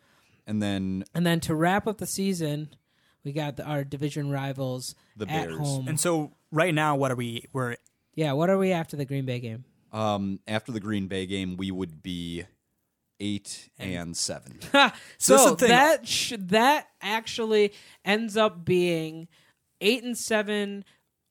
And 0.46 0.62
then 0.62 1.04
And 1.14 1.26
then 1.26 1.40
to 1.40 1.54
wrap 1.54 1.86
up 1.86 1.98
the 1.98 2.06
season, 2.06 2.68
we 3.24 3.32
got 3.32 3.56
the, 3.56 3.64
our 3.64 3.84
division 3.84 4.30
rivals 4.30 4.94
The 5.16 5.24
at 5.30 5.48
Bears. 5.48 5.58
home. 5.58 5.88
and 5.88 5.98
so 5.98 6.32
right 6.50 6.74
now, 6.74 6.96
what 6.96 7.10
are 7.10 7.16
we? 7.16 7.46
We're 7.52 7.76
yeah, 8.14 8.32
what 8.32 8.48
are 8.50 8.58
we 8.58 8.70
after 8.72 8.96
the 8.96 9.04
Green 9.04 9.24
Bay 9.26 9.40
game? 9.40 9.64
um, 9.92 10.40
after 10.48 10.72
the 10.72 10.80
Green 10.80 11.06
Bay 11.08 11.24
game, 11.26 11.56
we 11.56 11.70
would 11.70 12.02
be 12.02 12.44
eight 13.20 13.68
and, 13.78 14.16
seven. 14.16 14.58
So 15.18 15.36
so 15.36 15.50
the 15.50 15.56
thing. 15.56 15.68
that 15.68 16.06
sh- 16.08 16.32
that 16.38 16.88
actually 17.00 17.72
ends 18.04 18.36
up 18.36 18.64
being 18.64 19.28
eight 19.80 20.02
and 20.04 20.18
seven 20.18 20.84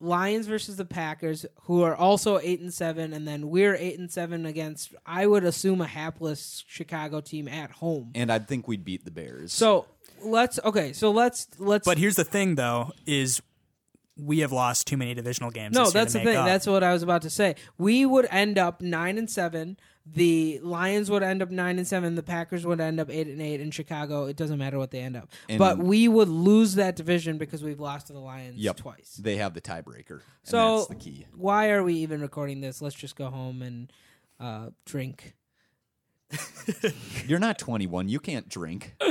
Lions 0.04 0.47
versus 0.47 0.76
the 0.76 0.86
Packers, 0.86 1.45
who 1.64 1.82
are 1.82 1.95
also 1.95 2.38
eight 2.39 2.60
and 2.60 2.74
seven, 2.74 3.14
and 3.14 3.28
then 3.28 3.49
we're 3.49 3.76
eight 3.76 3.97
and 3.97 4.12
seven 4.12 4.45
against 4.45 4.93
I 5.06 5.26
would 5.26 5.43
assume 5.43 5.82
a 5.82 5.88
hapless 5.88 6.64
Chicago 6.68 7.22
team 7.22 7.47
at 7.47 7.72
home. 7.72 8.12
and 8.14 8.32
I 8.32 8.39
think 8.39 8.68
we'd 8.68 8.84
beat 8.84 9.06
the 9.06 9.12
Bears. 9.12 9.54
So 9.54 9.86
let's 10.24 10.60
okay. 10.64 10.93
So 10.93 11.12
let's 11.12 11.47
let's. 11.58 11.86
but 11.86 11.97
here's 11.97 12.16
the 12.18 12.24
thing 12.26 12.56
though 12.56 12.91
is 13.06 13.41
we 14.18 14.39
have 14.39 14.51
lost 14.51 14.88
too 14.88 14.97
many 14.97 15.14
divisional 15.14 15.49
games. 15.51 15.74
no, 15.76 15.86
this 15.86 15.93
year 15.93 16.01
that's 16.01 16.14
to 16.14 16.20
the 16.20 16.26
make 16.26 16.34
thing. 16.34 16.41
up. 16.41 16.45
That's 16.45 16.68
what 16.68 16.84
I 16.84 16.93
was 16.93 17.01
about 17.01 17.24
to 17.24 17.30
say. 17.30 17.56
We 17.78 18.06
would 18.06 18.28
end 18.30 18.58
up 18.58 18.82
nine 18.82 19.18
and 19.18 19.30
seven. 19.30 19.78
The 20.06 20.60
Lions 20.62 21.10
would 21.10 21.24
end 21.24 21.41
up 21.41 21.49
nine 21.49 21.78
and 21.78 21.88
seven. 21.88 22.16
The 22.16 22.24
Packers 22.24 22.66
would 22.66 22.82
end 22.82 22.99
up 22.99 23.10
eight 23.10 23.28
and 23.28 23.41
eight. 23.41 23.62
In 23.62 23.72
Chicago, 23.72 24.26
it 24.26 24.36
doesn't 24.36 24.58
matter 24.58 24.78
what 24.78 24.91
they 24.91 24.99
end 24.99 25.16
up. 25.16 25.30
And- 25.47 25.58
but 25.60 25.78
we 25.78 26.08
would 26.10 26.28
lose 26.28 26.76
that 26.76 26.95
division 26.97 27.38
because 27.38 27.64
we've 27.64 27.80
lost 27.80 28.08
to 28.08 28.14
the 28.14 28.20
Lions 28.20 28.58
yep, 28.58 28.76
twice. 28.76 29.18
They 29.22 29.38
have 29.38 29.54
the 29.54 29.62
tiebreaker. 29.62 30.10
And 30.20 30.22
So 30.43 30.78
that's 30.78 30.88
the 30.89 30.95
key. 30.95 31.26
why 31.36 31.70
are 31.70 31.84
we 31.84 31.93
even 31.95 32.20
recording 32.22 32.60
this? 32.60 32.82
Let's 32.82 32.95
just 32.95 33.16
go 33.16 33.30
home 33.30 33.62
and 33.62 33.93
uh, 34.39 34.72
drink. 34.86 35.36
You're 37.28 37.39
not 37.39 37.58
21. 37.58 38.10
You 38.10 38.20
can't 38.20 38.49
drink. 38.49 38.95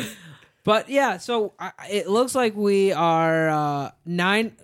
But 0.64 0.88
yeah, 0.88 1.16
so 1.16 1.55
I, 1.59 1.72
it 1.90 2.09
looks 2.09 2.36
like 2.36 2.55
we 2.55 2.93
are 2.93 3.49
uh, 3.49 3.90
nine, 4.07 4.57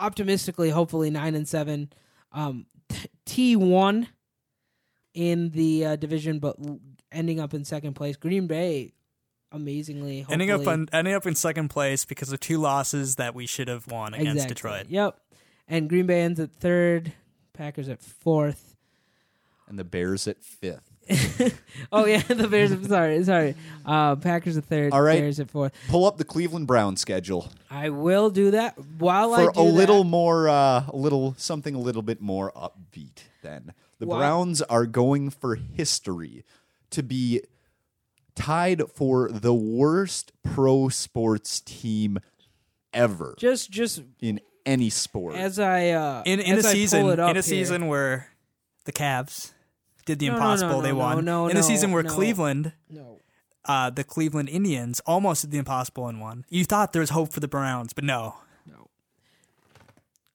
optimistically, 0.00 0.70
hopefully 0.70 1.10
nine 1.10 1.34
and 1.34 1.46
seven. 1.46 1.90
Um, 2.32 2.64
T 3.26 3.54
one 3.54 4.08
in 5.14 5.50
the 5.50 5.86
uh, 5.86 5.96
division, 5.96 6.38
but 6.38 6.56
ending 7.10 7.40
up 7.40 7.54
in 7.54 7.64
second 7.64 7.94
place. 7.94 8.16
Green 8.16 8.46
Bay, 8.46 8.92
amazingly, 9.52 10.26
ending 10.28 10.50
up 10.50 10.66
on 10.66 10.88
ending 10.92 11.14
up 11.14 11.26
in 11.26 11.34
second 11.34 11.68
place 11.68 12.04
because 12.04 12.32
of 12.32 12.40
two 12.40 12.58
losses 12.58 13.16
that 13.16 13.34
we 13.34 13.46
should 13.46 13.68
have 13.68 13.86
won 13.86 14.12
against 14.14 14.44
Exactly. 14.44 14.54
Detroit. 14.54 14.86
Yep. 14.88 15.20
And 15.68 15.88
Green 15.88 16.06
Bay 16.06 16.20
ends 16.22 16.40
at 16.40 16.52
third. 16.52 17.12
Packers 17.54 17.88
at 17.88 18.02
fourth. 18.02 18.76
And 19.68 19.78
the 19.78 19.84
Bears 19.84 20.28
at 20.28 20.42
fifth. 20.42 20.90
Oh 21.92 22.06
yeah, 22.06 22.18
the 22.28 22.48
Bears. 22.48 22.70
sorry, 22.88 23.22
sorry. 23.24 23.54
Uh, 23.84 24.16
Packers 24.16 24.56
at 24.56 24.64
third. 24.64 24.92
All 24.92 25.02
right. 25.02 25.20
Bears 25.20 25.38
at 25.38 25.50
fourth. 25.50 25.72
Pull 25.88 26.06
up 26.06 26.16
the 26.16 26.24
Cleveland 26.24 26.66
Brown 26.66 26.96
schedule 26.96 27.52
I 27.70 27.90
will 27.90 28.30
do 28.30 28.52
that 28.52 28.74
while 28.98 29.34
I 29.34 29.44
for 29.44 29.52
do 29.52 29.60
a 29.60 29.62
little 29.62 30.02
that, 30.02 30.08
more, 30.10 30.48
uh, 30.48 30.84
a 30.88 30.96
little 30.96 31.34
something 31.36 31.74
a 31.74 31.78
little 31.78 32.02
bit 32.02 32.20
more 32.20 32.52
upbeat. 32.52 33.22
Then 33.42 33.74
the 33.98 34.06
Why- 34.06 34.18
Browns 34.18 34.62
are 34.62 34.86
going 34.86 35.30
for 35.30 35.54
history 35.56 36.44
to 36.90 37.02
be 37.02 37.40
tied 38.34 38.82
for 38.92 39.30
the 39.30 39.54
worst 39.54 40.32
pro 40.42 40.88
sports 40.88 41.60
team 41.60 42.18
ever 42.92 43.34
Just, 43.38 43.70
just 43.70 44.02
in 44.20 44.40
any 44.66 44.90
sport. 44.90 45.34
as 45.36 45.58
I 45.58 45.90
uh, 45.90 46.22
In 46.26 46.40
in 46.40 46.56
a 46.56 46.58
as 46.58 46.66
I 46.66 46.70
pull 46.70 46.74
season 46.76 47.06
it 47.06 47.18
up 47.20 47.30
in 47.30 47.36
a 47.36 47.38
here- 47.38 47.42
season 47.42 47.86
where 47.86 48.28
the 48.84 48.92
Cavs 48.92 49.52
did 50.06 50.18
the 50.18 50.26
No, 50.28 50.32
no, 50.34 50.38
no, 50.38 50.44
impossible, 50.44 50.80
they 50.82 50.92
no, 50.92 50.98
won. 50.98 51.24
no, 51.24 51.48
in 51.48 51.56
a 51.56 51.62
season 51.62 51.90
where 51.92 52.02
no. 52.02 52.10
Cleveland, 52.14 52.72
No. 52.90 53.20
uh, 53.64 53.88
the 53.90 54.04
Cleveland 54.04 54.48
Indians 54.50 55.00
almost 55.06 55.42
did 55.42 55.50
the 55.52 55.58
impossible 55.58 56.08
and 56.08 56.20
won. 56.20 56.44
You 56.50 56.64
thought 56.64 56.92
there 56.92 57.00
was 57.00 57.10
hope 57.10 57.32
for 57.32 57.40
the 57.40 57.48
Browns, 57.48 57.92
but 57.94 58.04
no. 58.04 58.36
No. 58.66 58.90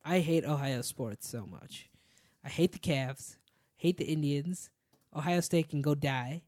I 0.03 0.19
hate 0.19 0.45
Ohio 0.45 0.81
sports 0.81 1.27
so 1.29 1.45
much. 1.45 1.89
I 2.43 2.49
hate 2.49 2.71
the 2.71 2.79
Cavs, 2.79 3.35
hate 3.79 3.97
the 3.97 4.05
Indians. 4.05 4.69
Ohio 5.15 5.39
State 5.39 5.69
can 5.69 5.81
go 5.81 5.95
die. 5.95 6.41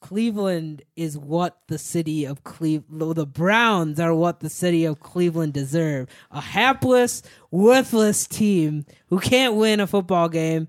Cleveland 0.00 0.82
is 0.96 1.16
what 1.16 1.58
the 1.68 1.78
city 1.78 2.24
of 2.24 2.42
Cleveland, 2.44 3.16
the 3.16 3.26
Browns 3.26 3.98
are 3.98 4.14
what 4.14 4.40
the 4.40 4.50
city 4.50 4.84
of 4.84 5.00
Cleveland 5.00 5.52
deserve. 5.52 6.08
A 6.30 6.40
hapless, 6.40 7.22
worthless 7.50 8.26
team 8.26 8.86
who 9.08 9.20
can't 9.20 9.54
win 9.54 9.80
a 9.80 9.86
football 9.86 10.28
game. 10.28 10.68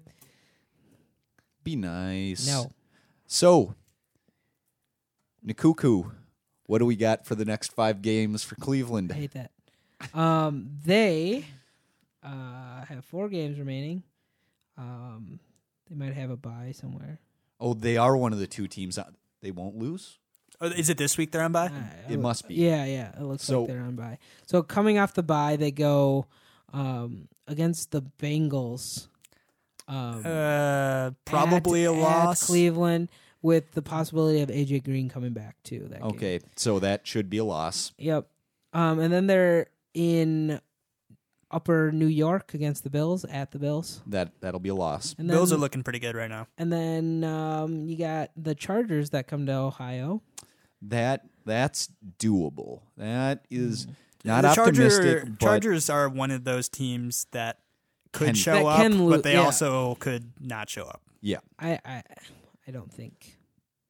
be 1.63 1.75
nice. 1.75 2.47
No. 2.47 2.71
So, 3.25 3.75
Nakuku, 5.45 6.09
what 6.67 6.79
do 6.79 6.85
we 6.85 6.95
got 6.95 7.25
for 7.25 7.33
the 7.33 7.45
next 7.45 7.73
five 7.73 8.03
games 8.03 8.43
for 8.43 8.55
Cleveland? 8.55 9.11
I 9.11 9.15
hate 9.15 9.33
that. 9.33 9.51
Um, 10.13 10.69
they 10.85 11.45
uh, 12.23 12.85
have 12.85 13.05
four 13.05 13.27
games 13.27 13.57
remaining. 13.57 14.03
Um, 14.77 15.39
they 15.89 15.95
might 15.95 16.13
have 16.13 16.29
a 16.29 16.37
bye 16.37 16.71
somewhere. 16.73 17.19
Oh, 17.59 17.73
they 17.73 17.97
are 17.97 18.15
one 18.15 18.31
of 18.33 18.39
the 18.39 18.47
two 18.47 18.67
teams 18.67 18.95
that 18.95 19.09
they 19.41 19.51
won't 19.51 19.75
lose. 19.77 20.17
Oh, 20.61 20.67
Is 20.67 20.89
it 20.89 20.97
this 20.97 21.17
week 21.17 21.31
they're 21.31 21.41
on 21.43 21.51
by? 21.51 21.67
Uh, 21.67 21.71
It 22.09 22.19
must 22.19 22.47
be. 22.47 22.55
Yeah, 22.55 22.83
yeah. 22.85 23.11
It 23.17 23.23
looks 23.23 23.43
So- 23.43 23.61
like 23.61 23.69
they're 23.69 23.81
on 23.81 23.95
bye. 23.95 24.17
So 24.45 24.61
coming 24.61 24.97
off 24.97 25.13
the 25.13 25.23
bye, 25.23 25.55
they 25.55 25.71
go 25.71 26.25
um, 26.73 27.27
against 27.47 27.91
the 27.91 28.01
Bengals. 28.19 29.07
Um, 29.87 30.21
Uh, 30.25 31.11
probably 31.25 31.85
at- 31.85 31.91
a 31.91 31.95
at 31.95 31.99
loss. 32.01 32.45
Cleveland 32.45 33.09
with 33.41 33.71
the 33.71 33.81
possibility 33.81 34.41
of 34.41 34.49
AJ 34.49 34.83
Green 34.83 35.09
coming 35.09 35.33
back 35.33 35.55
too. 35.63 35.87
That 35.89 36.01
game. 36.01 36.11
Okay, 36.11 36.39
so 36.55 36.77
that 36.79 37.07
should 37.07 37.29
be 37.29 37.37
a 37.37 37.43
loss. 37.45 37.93
Yep. 37.97 38.27
Um, 38.73 38.99
and 38.99 39.11
then 39.11 39.25
they're 39.27 39.67
in 39.93 40.59
Upper 41.51 41.91
New 41.91 42.05
York 42.07 42.53
against 42.53 42.83
the 42.83 42.89
Bills 42.89 43.25
at 43.25 43.51
the 43.51 43.59
Bills. 43.59 44.01
That 44.07 44.33
that'll 44.41 44.59
be 44.59 44.69
a 44.69 44.75
loss. 44.75 45.15
And 45.17 45.27
Bills 45.27 45.51
are 45.51 45.57
looking 45.57 45.81
pretty 45.83 45.99
good 45.99 46.15
right 46.15 46.29
now. 46.29 46.47
And 46.57 46.71
then 46.71 47.23
um, 47.23 47.87
you 47.87 47.97
got 47.97 48.31
the 48.37 48.53
Chargers 48.55 49.09
that 49.11 49.27
come 49.27 49.45
to 49.47 49.53
Ohio. 49.53 50.21
That 50.83 51.25
that's 51.45 51.89
doable. 52.19 52.81
That 52.97 53.45
is 53.49 53.87
not 54.23 54.41
the 54.43 54.53
Charger- 54.53 54.69
optimistic, 54.85 55.23
but 55.25 55.39
Chargers 55.39 55.89
are 55.89 56.07
one 56.07 56.31
of 56.31 56.43
those 56.43 56.69
teams 56.69 57.25
that 57.31 57.59
could 58.11 58.27
Can- 58.27 58.35
show 58.35 58.53
That 58.65 58.91
up, 58.91 58.99
lo- 58.99 59.09
but 59.09 59.23
they 59.23 59.33
yeah. 59.33 59.41
also 59.43 59.95
could 59.95 60.31
not 60.39 60.69
show 60.69 60.83
up. 60.83 61.01
yeah. 61.21 61.39
I, 61.59 61.79
I 61.83 62.03
I 62.67 62.71
don't 62.71 62.93
think 62.93 63.37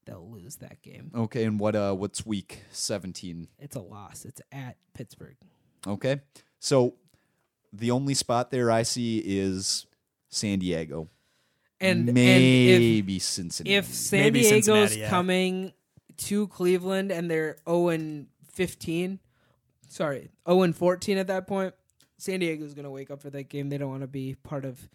they'll 0.06 0.30
lose 0.32 0.56
that 0.58 0.82
game. 0.82 1.12
Okay, 1.14 1.44
and 1.44 1.60
what 1.60 1.76
uh 1.76 1.94
what's 1.94 2.26
week 2.26 2.64
17? 2.72 3.50
It's 3.60 3.76
a 3.76 3.82
loss. 3.82 4.24
It's 4.26 4.42
at 4.52 4.78
Pittsburgh. 4.94 5.36
Okay. 5.86 6.22
So 6.60 6.96
the 7.74 7.92
only 7.92 8.14
spot 8.14 8.52
there 8.52 8.72
I 8.72 8.84
see 8.84 9.20
is 9.26 9.86
San 10.30 10.60
Diego. 10.60 11.08
And 11.82 12.14
maybe 12.14 13.14
and 13.14 13.22
Cincinnati. 13.22 13.76
if 13.76 13.88
if 13.88 13.94
San 13.94 14.20
Maybe 14.20 14.42
Diego's 14.42 14.66
Cincinnati, 14.66 15.00
yeah. 15.00 15.10
coming 15.10 15.74
to 16.18 16.48
Cleveland 16.48 17.12
and 17.12 17.32
they're 17.32 17.56
0 17.66 17.90
and 17.90 18.28
15, 18.52 19.20
sorry, 19.88 20.30
0 20.46 20.64
and 20.64 20.76
14 20.76 21.18
at 21.18 21.28
that 21.28 21.48
point, 21.48 21.74
San 22.18 22.42
Diego's 22.42 22.74
going 22.74 22.84
to 22.84 22.90
wake 22.92 23.10
up 23.10 23.22
for 23.22 23.30
that 23.30 23.48
game. 23.48 23.70
They 23.70 23.78
don't 23.78 23.90
want 23.90 24.02
to 24.02 24.08
be 24.08 24.36
part 24.44 24.66
of 24.66 24.90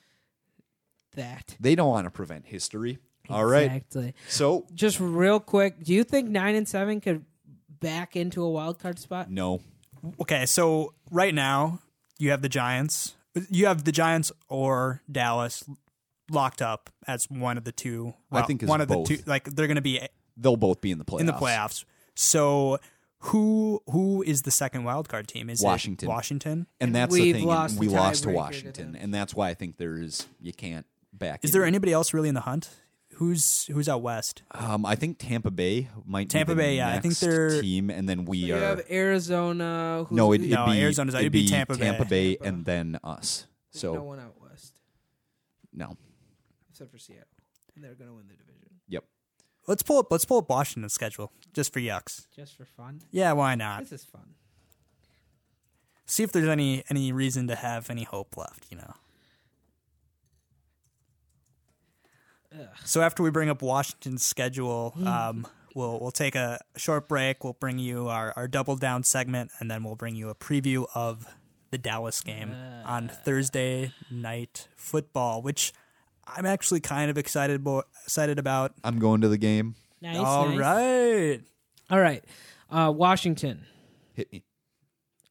that. 1.14 1.56
they 1.58 1.74
don't 1.74 1.88
want 1.88 2.04
to 2.04 2.10
prevent 2.10 2.44
history. 2.46 2.98
All 3.30 3.46
right. 3.46 3.64
Exactly. 3.64 4.14
So 4.28 4.66
Just 4.74 5.00
real 5.00 5.40
quick, 5.40 5.82
do 5.82 5.94
you 5.94 6.04
think 6.04 6.28
9 6.28 6.54
and 6.54 6.68
7 6.68 7.00
could 7.00 7.24
back 7.80 8.14
into 8.14 8.42
a 8.42 8.50
wild 8.50 8.78
card 8.78 8.98
spot? 8.98 9.30
no. 9.30 9.60
Okay, 10.20 10.44
so 10.44 10.92
right 11.10 11.34
now 11.34 11.80
you 12.18 12.30
have 12.30 12.42
the 12.42 12.48
Giants. 12.48 13.14
You 13.50 13.66
have 13.66 13.84
the 13.84 13.92
Giants 13.92 14.30
or 14.48 15.02
Dallas 15.10 15.64
locked 16.30 16.62
up 16.62 16.90
as 17.06 17.26
one 17.28 17.58
of 17.58 17.64
the 17.64 17.72
two. 17.72 18.14
I 18.30 18.42
think 18.42 18.62
one 18.62 18.80
of 18.80 18.88
both. 18.88 19.08
the 19.08 19.16
two. 19.16 19.22
Like 19.26 19.44
they're 19.44 19.66
going 19.66 19.76
to 19.76 19.82
be 19.82 20.00
They'll 20.36 20.56
both 20.56 20.80
be 20.80 20.90
in 20.90 20.98
the 20.98 21.04
playoffs. 21.04 21.20
in 21.20 21.26
the 21.26 21.32
playoffs. 21.32 21.84
So 22.14 22.78
who 23.18 23.82
who 23.90 24.22
is 24.22 24.42
the 24.42 24.50
second 24.50 24.84
wild 24.84 25.08
card 25.08 25.28
team? 25.28 25.48
Is 25.48 25.62
Washington. 25.62 26.08
It 26.08 26.12
Washington? 26.12 26.66
And 26.80 26.94
that's 26.94 27.14
the 27.14 27.20
We've 27.20 27.34
thing. 27.36 27.46
lost 27.46 27.78
we 27.78 27.86
the 27.86 27.94
lost 27.94 28.22
to 28.24 28.28
tiebreaker 28.28 28.32
to 28.32 28.36
Washington, 28.36 28.96
and 28.96 29.14
that's 29.14 29.34
why 29.34 29.48
I 29.48 29.54
think 29.54 29.76
there's 29.76 30.26
you 30.40 30.52
can't 30.52 30.86
back. 31.12 31.40
Is 31.42 31.50
into 31.50 31.58
there 31.58 31.66
anybody 31.66 31.92
else 31.92 32.12
really 32.12 32.28
in 32.28 32.34
the 32.34 32.42
hunt? 32.42 32.70
Who's 33.16 33.66
who's 33.66 33.88
out 33.88 34.02
west? 34.02 34.42
Um, 34.50 34.84
I 34.84 34.94
think 34.96 35.18
Tampa 35.18 35.50
Bay 35.50 35.88
might. 36.04 36.28
Tampa 36.30 36.52
be 36.52 36.54
the 36.54 36.62
Bay, 36.62 36.76
yeah, 36.76 36.88
I 36.88 36.92
think 36.94 37.04
next 37.12 37.20
they're- 37.20 37.60
team, 37.62 37.90
and 37.90 38.08
then 38.08 38.24
we 38.24 38.38
You 38.38 38.56
are. 38.56 38.60
have 38.60 38.82
Arizona. 38.90 40.04
Who's 40.08 40.16
no, 40.16 40.32
it, 40.32 40.40
it'd 40.40 40.50
No, 40.50 40.66
be 40.66 40.80
Arizona's. 40.82 41.14
It'd 41.14 41.22
It'd 41.22 41.32
be 41.32 41.48
Tampa 41.48 41.74
Bay. 41.74 41.84
Tampa 41.84 42.04
Bay, 42.04 42.34
Tampa. 42.36 42.48
and 42.48 42.64
then 42.64 42.98
us. 43.04 43.46
There's 43.72 43.80
So 43.82 43.94
no 43.94 44.02
one 44.04 44.20
out 44.20 44.34
west 44.40 44.74
no. 45.72 45.96
except 46.70 46.90
for 46.90 46.98
Seattle, 46.98 47.26
and 47.74 47.84
they're 47.84 47.94
going 47.94 48.08
to 48.10 48.14
win 48.16 48.26
the 48.28 48.34
division 48.34 48.70
Yep. 48.88 49.04
Let's 49.66 49.82
pull 49.82 49.98
up. 49.98 50.06
Let's 50.10 50.24
pull 50.24 50.38
up 50.38 50.48
Washington's 50.50 50.92
schedule 50.92 51.32
just 51.52 51.72
for 51.72 51.80
yucks. 51.80 52.26
just 52.34 52.56
for 52.56 52.64
fun. 52.64 53.00
Yeah, 53.10 53.32
why 53.32 53.54
not? 53.54 53.80
This 53.80 53.92
is 53.92 54.04
fun. 54.04 54.34
See 56.06 56.22
if 56.22 56.32
there's 56.32 56.48
any 56.48 56.84
any 56.90 57.12
reason 57.12 57.46
to 57.48 57.54
have 57.54 57.88
any 57.90 58.02
hope 58.04 58.36
left. 58.36 58.66
You 58.70 58.76
know. 58.78 58.94
So 62.84 63.00
after 63.02 63.22
we 63.22 63.30
bring 63.30 63.48
up 63.48 63.62
Washington's 63.62 64.24
schedule, 64.24 64.94
um, 65.04 65.46
we'll 65.74 65.98
we'll 66.00 66.10
take 66.10 66.34
a 66.34 66.60
short 66.76 67.08
break. 67.08 67.44
We'll 67.44 67.54
bring 67.54 67.78
you 67.78 68.08
our, 68.08 68.32
our 68.36 68.48
double 68.48 68.76
down 68.76 69.02
segment, 69.02 69.50
and 69.58 69.70
then 69.70 69.84
we'll 69.84 69.96
bring 69.96 70.14
you 70.14 70.28
a 70.28 70.34
preview 70.34 70.86
of 70.94 71.26
the 71.70 71.78
Dallas 71.78 72.20
game 72.20 72.54
on 72.84 73.08
Thursday 73.08 73.92
night 74.10 74.68
football, 74.76 75.42
which 75.42 75.72
I'm 76.26 76.46
actually 76.46 76.80
kind 76.80 77.10
of 77.10 77.18
excited 77.18 77.64
bo- 77.64 77.84
excited 78.04 78.38
about. 78.38 78.72
I'm 78.84 78.98
going 78.98 79.20
to 79.22 79.28
the 79.28 79.38
game. 79.38 79.74
Nice. 80.00 80.18
All 80.18 80.48
nice. 80.48 80.58
right. 80.58 81.40
All 81.90 82.00
right. 82.00 82.24
Uh, 82.70 82.92
Washington. 82.94 83.66
Hit 84.14 84.32
me. 84.32 84.44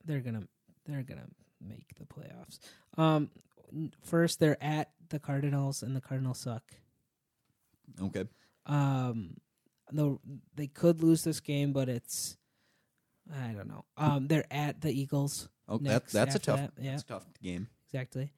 They're 0.06 0.20
gonna 0.20 0.44
they're 0.86 1.04
gonna 1.04 1.28
make 1.62 1.86
the 1.98 2.06
playoffs. 2.06 2.60
Um, 2.98 3.30
first 4.04 4.40
they're 4.40 4.62
at 4.62 4.90
the 5.10 5.20
Cardinals, 5.20 5.82
and 5.84 5.96
the 5.96 6.02
Cardinals 6.02 6.40
suck. 6.40 6.64
Okay. 8.02 8.26
Um, 8.66 9.38
no, 9.92 10.20
they 10.56 10.68
could 10.68 11.02
lose 11.04 11.24
this 11.24 11.40
game, 11.40 11.74
but 11.74 11.90
it's 11.90 12.38
I 13.34 13.54
don't 13.54 13.68
know. 13.68 13.86
Um, 13.98 14.28
they're 14.28 14.46
at 14.52 14.82
the 14.82 14.92
Eagles. 14.92 15.50
Oh, 15.68 15.78
that, 15.80 16.08
that's 16.10 16.36
a 16.36 16.40
tough. 16.40 16.60
that, 16.60 16.72
yeah. 16.80 16.92
That's 16.92 17.04
a 17.04 17.08
tough 17.08 17.26
game. 17.42 17.68
Exactly. 17.88 18.34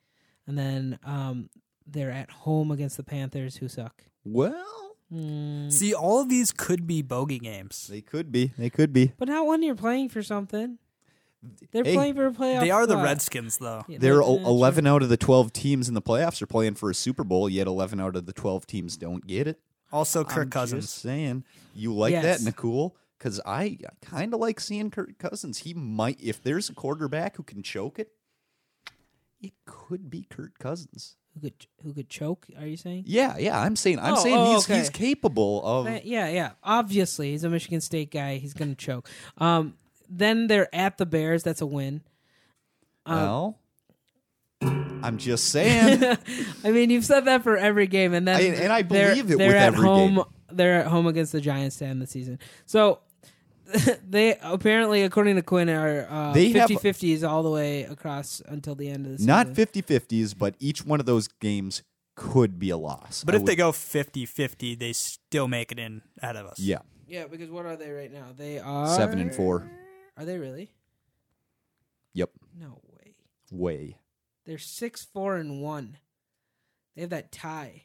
And 0.47 0.58
then 0.58 0.99
um, 1.03 1.49
they're 1.88 2.12
at 2.12 2.30
home 2.30 2.70
against 2.72 2.97
the 2.97 3.03
Panthers, 3.03 3.56
who 3.58 3.68
suck. 3.68 4.03
Well, 4.24 4.82
Mm, 5.14 5.72
See, 5.72 5.93
all 5.93 6.20
of 6.22 6.30
these 6.30 6.51
could 6.51 6.88
be 6.88 7.03
bogey 7.03 7.38
games. 7.38 7.86
they 7.91 8.01
could 8.01 8.32
be. 8.32 8.51
They 8.58 8.72
could 8.72 8.91
be. 8.91 9.14
but 9.20 9.28
not 9.28 9.45
when 9.45 9.62
you're 9.62 9.76
playing 9.76 10.10
for 10.10 10.24
something. 10.24 10.80
They're 11.72 11.84
Hey, 11.84 11.93
playing 11.96 12.16
for 12.16 12.28
a 12.28 12.32
playoff. 12.32 12.60
They 12.62 12.72
are 12.72 12.86
the 12.88 12.93
spot. 12.93 13.04
Redskins, 13.04 13.58
though. 13.58 13.84
Yeah, 13.88 13.98
There 14.00 14.22
are 14.24 14.32
yeah, 14.34 14.38
sure. 14.43 14.48
11 14.48 14.88
out 14.88 15.04
of 15.04 15.10
the 15.10 15.18
12 15.18 15.54
teams 15.54 15.88
in 15.88 15.93
the 15.93 16.02
playoffs 16.02 16.41
are 16.41 16.48
playing 16.48 16.76
for 16.76 16.89
a 16.89 16.93
Super 16.96 17.24
Bowl, 17.24 17.50
yet 17.50 17.68
11 17.68 18.00
out 18.00 18.16
of 18.16 18.26
the 18.26 18.34
12 18.34 18.66
teams 18.68 18.98
don't 18.98 19.26
get 19.28 19.48
it. 19.48 19.60
Also, 19.91 20.24
Kirk 20.24 20.43
I'm 20.46 20.50
Cousins. 20.50 20.86
Just 20.86 20.98
saying, 21.02 21.43
you 21.74 21.93
like 21.93 22.12
Yes. 22.12 22.39
that, 22.39 22.46
Nicole? 22.46 22.96
Because 23.18 23.39
I, 23.46 23.78
kind 24.02 24.34
of 24.34 24.39
like 24.39 24.60
seeing 24.60 24.89
Kirk 24.91 25.18
Cousins. 25.18 25.60
He 25.60 25.74
might, 25.74 26.20
if 26.22 26.41
there's 26.43 26.70
a 26.70 26.74
quarterback 26.74 27.38
who 27.38 27.43
can 27.43 27.64
choke 27.64 27.98
it, 28.00 28.10
it 29.41 29.54
could 29.66 30.10
be 30.10 30.24
Kirk 30.30 30.58
Cousins. 30.60 31.16
who 31.34 31.41
could 31.41 31.54
who 31.84 31.93
could 31.93 32.10
choke. 32.10 32.48
Are 32.58 32.66
you 32.66 32.78
saying? 32.78 33.04
Yeah, 33.08 33.38
yeah. 33.38 33.60
I'm 33.60 33.76
saying 33.76 34.00
I'm 34.00 34.14
Oh, 34.16 34.24
saying 34.24 34.38
oh, 34.38 34.54
he's 34.56 34.66
he's 34.66 34.89
capable 34.89 35.62
of. 35.66 35.88
Uh, 35.88 36.00
yeah, 36.04 36.30
yeah. 36.30 36.52
Obviously, 36.64 37.32
he's 37.32 37.43
a 37.43 37.50
Michigan 37.50 37.82
State 37.82 38.10
guy. 38.12 38.38
He's 38.38 38.54
going 38.54 38.70
to 38.70 38.76
choke. 38.76 39.10
Um, 39.38 39.76
then 40.10 40.47
they're 40.47 40.74
at 40.74 40.97
the 40.97 41.06
Bears. 41.06 41.43
That's 41.43 41.62
a 41.62 41.66
win. 41.66 42.01
well, 43.06 43.58
I'm 44.62 45.18
just 45.18 45.49
saying. 45.49 46.18
I 46.64 46.72
mean, 46.72 46.89
you've 46.89 47.06
said 47.06 47.26
that 47.26 47.43
for 47.43 47.58
every 47.58 47.88
game, 47.88 48.14
and 48.14 48.28
then 48.28 48.36
I- 48.38 48.41
and 48.64 48.74
I 48.74 48.82
they're- 48.82 49.10
believe 49.10 49.32
it 49.32 49.38
they're 49.38 49.47
with 49.49 49.56
at 49.56 49.68
every 49.74 49.86
home. 49.86 50.16
game. 50.16 50.24
They're 50.51 50.80
at 50.82 50.88
home 50.88 51.06
against 51.08 51.32
the 51.32 51.41
Giants 51.41 51.78
to 51.78 51.86
end 51.86 52.01
the 52.01 52.08
season. 52.08 52.39
So 52.66 52.99
they 54.08 54.38
apparently, 54.41 55.03
according 55.03 55.36
to 55.36 55.41
Quinn, 55.41 55.70
are 55.70 56.08
uh, 56.10 56.34
They 56.34 56.49
have- 56.53 56.70
50-50s 56.70 57.28
all 57.28 57.43
the 57.43 57.49
way 57.49 57.84
across 57.84 58.41
until 58.47 58.74
the 58.76 58.89
end 58.89 59.06
of 59.06 59.12
the 59.14 59.18
season. 59.18 59.28
Not 59.28 59.47
50-50s, 59.47 60.36
but 60.38 60.56
each 60.60 60.86
one 60.86 60.99
of 60.99 61.06
those 61.06 61.28
games 61.28 61.84
could 62.16 62.58
be 62.58 62.70
a 62.70 62.78
loss. 62.78 63.24
But 63.24 63.36
I 63.36 63.38
if 63.38 63.41
would- 63.41 63.47
they 63.51 63.56
go 63.56 63.72
50-50, 63.72 64.80
they 64.80 64.93
still 64.93 65.47
make 65.47 65.72
it 65.72 65.80
in 65.80 66.01
out 66.24 66.36
of 66.38 66.45
us. 66.47 66.58
yeah, 66.60 66.80
Yeah, 67.08 67.26
because 67.28 67.49
what 67.51 67.66
are 67.66 67.76
they 67.76 67.91
right 67.91 68.12
now? 68.14 68.28
They 68.36 68.58
are 68.60 68.88
seven 68.95 69.20
and 69.20 69.34
four. 69.36 69.70
Are 70.18 70.26
they 70.26 70.38
really? 70.38 70.72
Yep, 72.13 72.32
No 72.57 72.80
way. 72.97 73.16
way. 73.51 73.97
They're 74.45 74.57
six, 74.57 75.03
four, 75.03 75.36
and 75.36 75.61
one. 75.61 75.97
They 76.95 77.01
have 77.01 77.09
that 77.09 77.32
tie. 77.32 77.84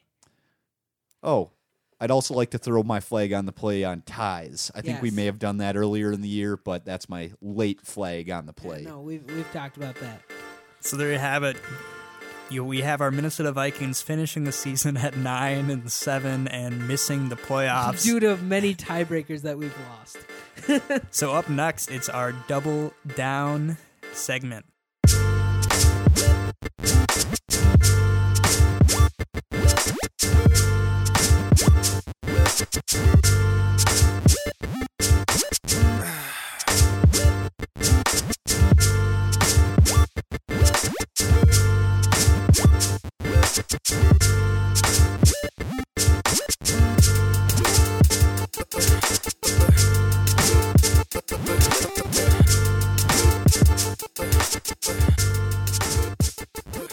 Oh, 1.21 1.51
I'd 1.99 2.11
also 2.11 2.33
like 2.33 2.51
to 2.51 2.57
throw 2.57 2.81
my 2.83 2.99
flag 2.99 3.33
on 3.33 3.45
the 3.45 3.51
play 3.51 3.83
on 3.83 4.01
ties. 4.03 4.71
I 4.73 4.81
think 4.81 5.01
we 5.01 5.09
Yes. 5.09 5.15
may 5.15 5.25
have 5.25 5.37
done 5.39 5.57
that 5.57 5.75
earlier 5.75 6.11
in 6.11 6.21
the 6.21 6.29
year, 6.29 6.55
but 6.57 6.85
that's 6.85 7.09
my 7.09 7.31
late 7.41 7.81
flag 7.85 8.29
on 8.29 8.45
the 8.45 8.53
Yeah, 8.57 8.63
play. 8.63 8.81
no, 8.83 9.01
we've 9.01 9.23
we've 9.25 9.51
talked 9.51 9.75
about 9.77 9.95
that. 9.95 10.21
So 10.79 10.95
there 10.97 11.11
you 11.11 11.19
have 11.19 11.43
it. 11.43 11.57
You, 12.51 12.65
we 12.65 12.81
have 12.81 12.99
our 12.99 13.11
Minnesota 13.11 13.53
Vikings 13.53 14.01
finishing 14.01 14.43
the 14.43 14.51
season 14.51 14.97
at 14.97 15.15
nine 15.15 15.69
and 15.69 15.89
seven 15.89 16.49
and 16.49 16.85
missing 16.85 17.29
the 17.29 17.37
playoffs. 17.37 18.03
Due 18.03 18.19
to 18.19 18.35
many 18.35 18.75
tiebreakers 18.75 19.43
that 19.43 19.57
we've 19.57 19.75
lost. 19.89 20.17
So 21.11 21.31
up 21.33 21.49
next, 21.49 21.89
it's 21.89 22.09
our 22.09 22.33
double 22.47 22.93
down 23.15 23.77
segment. 24.11 24.65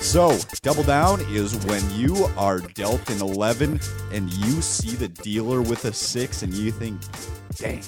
So, 0.08 0.38
double 0.62 0.84
down 0.84 1.20
is 1.28 1.54
when 1.66 1.82
you 1.90 2.30
are 2.38 2.60
dealt 2.60 3.10
an 3.10 3.20
11 3.20 3.78
and 4.10 4.32
you 4.32 4.62
see 4.62 4.96
the 4.96 5.08
dealer 5.08 5.60
with 5.60 5.84
a 5.84 5.92
6 5.92 6.42
and 6.42 6.54
you 6.54 6.72
think, 6.72 6.98
damn, 7.56 7.82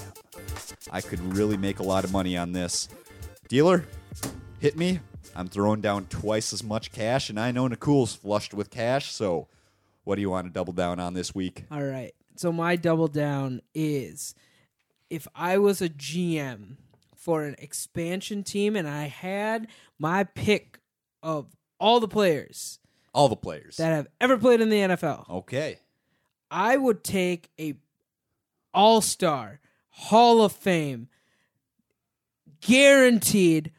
I 0.90 1.00
could 1.00 1.18
really 1.34 1.56
make 1.56 1.78
a 1.78 1.82
lot 1.82 2.04
of 2.04 2.12
money 2.12 2.36
on 2.36 2.52
this. 2.52 2.90
Dealer, 3.48 3.86
hit 4.58 4.76
me. 4.76 5.00
I'm 5.34 5.48
throwing 5.48 5.80
down 5.80 6.08
twice 6.10 6.52
as 6.52 6.62
much 6.62 6.92
cash, 6.92 7.30
and 7.30 7.40
I 7.40 7.52
know 7.52 7.66
Nicole's 7.66 8.16
flushed 8.16 8.52
with 8.52 8.68
cash, 8.68 9.10
so 9.12 9.48
what 10.04 10.16
do 10.16 10.20
you 10.20 10.28
want 10.28 10.46
to 10.46 10.52
double 10.52 10.74
down 10.74 11.00
on 11.00 11.14
this 11.14 11.34
week? 11.34 11.64
All 11.70 11.82
right. 11.82 12.12
So 12.36 12.52
my 12.52 12.76
double 12.76 13.08
down 13.08 13.62
is 13.74 14.34
if 15.08 15.26
I 15.34 15.56
was 15.56 15.80
a 15.80 15.88
GM 15.88 16.76
for 17.16 17.44
an 17.44 17.54
expansion 17.58 18.42
team 18.42 18.76
and 18.76 18.86
I 18.86 19.04
had 19.06 19.68
my 19.98 20.24
pick 20.24 20.80
of 21.22 21.46
all 21.80 21.98
the 21.98 22.08
players 22.08 22.78
All 23.12 23.28
the 23.28 23.36
players. 23.36 23.78
that 23.78 23.88
have 23.92 24.06
ever 24.20 24.36
played 24.38 24.60
in 24.60 24.68
the 24.68 24.76
NFL, 24.80 25.28
okay. 25.28 25.78
I 26.50 26.76
would 26.76 27.02
take 27.02 27.50
a 27.58 27.74
all-star, 28.72 29.60
Hall 29.88 30.42
of 30.42 30.52
Fame, 30.52 31.08
guaranteed 32.60 33.72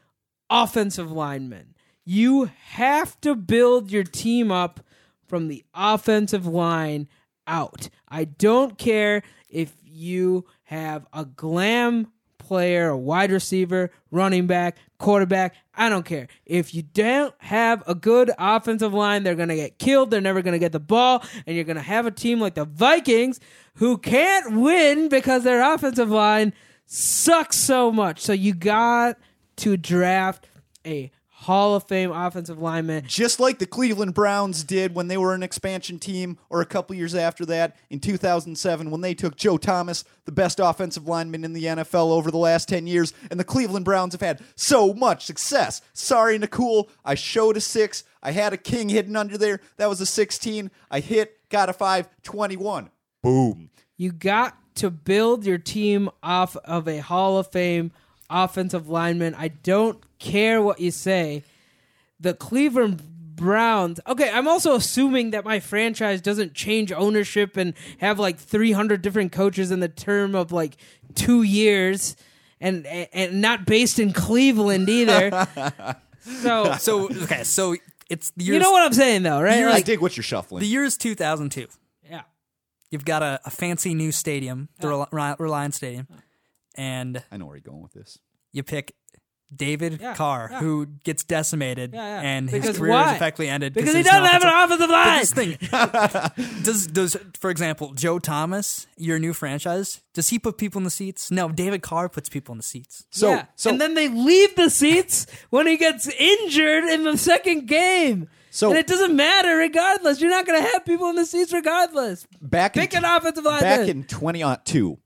offensive 0.50 1.10
lineman. 1.10 1.74
You 2.04 2.50
have 2.70 3.20
to 3.20 3.34
build 3.34 3.90
your 3.90 4.04
team 4.04 4.50
up 4.50 4.80
from 5.26 5.48
the 5.48 5.64
offensive 5.74 6.46
line 6.46 7.08
out. 7.46 7.88
I 8.08 8.24
don't 8.24 8.76
care 8.76 9.22
if 9.48 9.72
you 9.84 10.46
have 10.64 11.06
a 11.12 11.24
glam 11.24 12.12
player, 12.38 12.90
a 12.90 12.98
wide 12.98 13.30
receiver, 13.30 13.90
running 14.10 14.46
back, 14.46 14.76
quarterback. 14.98 15.54
I 15.74 15.88
don't 15.88 16.04
care. 16.04 16.28
If 16.44 16.74
you 16.74 16.82
don't 16.82 17.34
have 17.38 17.82
a 17.86 17.94
good 17.94 18.30
offensive 18.38 18.92
line, 18.92 19.22
they're 19.22 19.34
going 19.34 19.48
to 19.48 19.56
get 19.56 19.78
killed. 19.78 20.10
They're 20.10 20.20
never 20.20 20.42
going 20.42 20.52
to 20.52 20.58
get 20.58 20.72
the 20.72 20.80
ball. 20.80 21.24
And 21.46 21.56
you're 21.56 21.64
going 21.64 21.76
to 21.76 21.82
have 21.82 22.06
a 22.06 22.10
team 22.10 22.40
like 22.40 22.54
the 22.54 22.66
Vikings 22.66 23.40
who 23.76 23.96
can't 23.96 24.56
win 24.56 25.08
because 25.08 25.44
their 25.44 25.62
offensive 25.74 26.10
line 26.10 26.52
sucks 26.84 27.56
so 27.56 27.90
much. 27.90 28.20
So 28.20 28.32
you 28.32 28.54
got 28.54 29.18
to 29.56 29.76
draft 29.76 30.46
a 30.84 31.10
Hall 31.42 31.74
of 31.74 31.82
Fame 31.84 32.12
offensive 32.12 32.60
lineman. 32.60 33.04
Just 33.06 33.40
like 33.40 33.58
the 33.58 33.66
Cleveland 33.66 34.14
Browns 34.14 34.62
did 34.62 34.94
when 34.94 35.08
they 35.08 35.16
were 35.16 35.34
an 35.34 35.42
expansion 35.42 35.98
team, 35.98 36.38
or 36.48 36.60
a 36.60 36.66
couple 36.66 36.94
years 36.94 37.16
after 37.16 37.44
that 37.46 37.76
in 37.90 37.98
2007 37.98 38.90
when 38.90 39.00
they 39.00 39.12
took 39.12 39.36
Joe 39.36 39.58
Thomas, 39.58 40.04
the 40.24 40.30
best 40.30 40.60
offensive 40.60 41.08
lineman 41.08 41.44
in 41.44 41.52
the 41.52 41.64
NFL 41.64 42.12
over 42.12 42.30
the 42.30 42.38
last 42.38 42.68
10 42.68 42.86
years, 42.86 43.12
and 43.28 43.40
the 43.40 43.44
Cleveland 43.44 43.84
Browns 43.84 44.14
have 44.14 44.20
had 44.20 44.40
so 44.54 44.94
much 44.94 45.24
success. 45.24 45.82
Sorry, 45.92 46.38
Nicole, 46.38 46.88
I 47.04 47.16
showed 47.16 47.56
a 47.56 47.60
six. 47.60 48.04
I 48.22 48.30
had 48.30 48.52
a 48.52 48.56
king 48.56 48.88
hidden 48.88 49.16
under 49.16 49.36
there. 49.36 49.60
That 49.78 49.88
was 49.88 50.00
a 50.00 50.06
16. 50.06 50.70
I 50.90 51.00
hit, 51.00 51.48
got 51.48 51.68
a 51.68 51.72
five, 51.72 52.08
21. 52.22 52.90
Boom. 53.20 53.70
You 53.96 54.12
got 54.12 54.56
to 54.76 54.90
build 54.90 55.44
your 55.44 55.58
team 55.58 56.08
off 56.22 56.56
of 56.56 56.88
a 56.88 56.98
Hall 56.98 57.38
of 57.38 57.50
Fame 57.50 57.92
offensive 58.32 58.88
lineman. 58.88 59.34
I 59.34 59.48
don't 59.48 60.02
care 60.18 60.60
what 60.62 60.80
you 60.80 60.90
say. 60.90 61.44
The 62.20 62.34
Cleveland 62.34 63.02
Browns. 63.34 63.98
Okay, 64.06 64.30
I'm 64.30 64.46
also 64.46 64.74
assuming 64.76 65.30
that 65.30 65.44
my 65.44 65.58
franchise 65.60 66.20
doesn't 66.20 66.54
change 66.54 66.92
ownership 66.92 67.56
and 67.56 67.74
have 67.98 68.18
like 68.18 68.38
300 68.38 69.02
different 69.02 69.32
coaches 69.32 69.70
in 69.70 69.80
the 69.80 69.88
term 69.88 70.34
of 70.34 70.52
like 70.52 70.76
2 71.14 71.42
years 71.42 72.14
and 72.60 72.86
and 72.86 73.40
not 73.40 73.66
based 73.66 73.98
in 73.98 74.12
Cleveland 74.12 74.88
either. 74.88 75.48
so 76.20 76.74
So 76.78 77.10
okay, 77.24 77.42
so 77.42 77.74
it's 78.08 78.30
the 78.36 78.44
year. 78.44 78.54
you 78.54 78.60
know 78.60 78.70
what 78.70 78.84
I'm 78.84 78.92
saying 78.92 79.24
though, 79.24 79.40
right? 79.42 79.64
I 79.64 79.70
Like, 79.70 79.84
dig 79.84 80.00
what 80.00 80.16
you're 80.16 80.22
shuffling. 80.22 80.60
The 80.60 80.66
year 80.68 80.84
is 80.84 80.96
2002. 80.96 81.66
yeah. 82.08 82.22
You've 82.92 83.04
got 83.04 83.22
a, 83.22 83.40
a 83.44 83.50
fancy 83.50 83.94
new 83.94 84.12
stadium, 84.12 84.68
the 84.78 84.88
Rel- 84.88 85.36
Reliant 85.38 85.74
Stadium, 85.74 86.06
and 86.76 87.22
I 87.30 87.36
know 87.36 87.46
where 87.46 87.56
you're 87.56 87.62
going 87.62 87.82
with 87.82 87.92
this. 87.92 88.18
you 88.52 88.62
pick 88.62 88.94
David 89.54 89.98
Yeah, 90.00 90.14
Carr, 90.14 90.48
yeah. 90.50 90.60
who 90.60 90.86
gets 91.04 91.24
decimated, 91.24 91.92
Yeah, 91.92 92.22
yeah. 92.22 92.26
and 92.26 92.48
his 92.48 92.62
Because 92.62 92.78
career 92.78 92.92
why? 92.92 93.10
is 93.10 93.16
effectively 93.16 93.48
ended 93.50 93.74
Because 93.74 93.90
he 93.92 93.98
he's 93.98 94.06
doesn't 94.06 94.24
have 94.24 94.42
an 94.42 94.48
offensive- 94.48 94.88
offensive 94.88 94.88
But 94.88 95.06
line. 95.06 96.30
this 96.38 96.46
thing 96.48 96.56
does 96.64 96.86
does 96.86 97.16
for 97.38 97.50
example 97.50 97.92
Joe 97.92 98.18
Thomas, 98.18 98.86
your 98.96 99.18
new 99.18 99.34
franchise, 99.34 100.00
does 100.14 100.30
he 100.30 100.38
put 100.38 100.56
people 100.56 100.78
in 100.78 100.84
the 100.84 100.90
seats? 100.90 101.30
No, 101.30 101.50
David 101.50 101.82
Carr 101.82 102.08
puts 102.08 102.30
people 102.30 102.52
in 102.54 102.56
the 102.58 102.62
seats. 102.62 103.04
So, 103.10 103.28
yeah. 103.30 103.44
so 103.56 103.68
and 103.70 103.78
then 103.80 103.92
they 103.92 104.08
leave 104.08 104.54
the 104.56 104.70
seats 104.70 105.26
when 105.50 105.66
he 105.66 105.76
gets 105.76 106.08
injured 106.08 106.84
in 106.84 107.04
the 107.04 107.18
second 107.18 107.66
game. 107.68 108.28
So- 108.50 108.70
and 108.70 108.78
it 108.78 108.86
doesn't 108.86 109.14
matter 109.14 109.56
regardless. 109.56 110.20
You're 110.22 110.30
not 110.30 110.46
going 110.46 110.62
to 110.62 110.68
have 110.70 110.84
people 110.86 111.08
in 111.08 111.16
the 111.16 111.26
seats 111.26 111.52
regardless. 111.52 112.26
back 112.40 112.72
Pick 112.74 112.92
in 112.94 113.04
an 113.04 113.16
offensive 113.16 113.44
lineman. 113.44 113.62
Back 113.80 113.88
in 113.88 114.04
2002, 114.04 114.98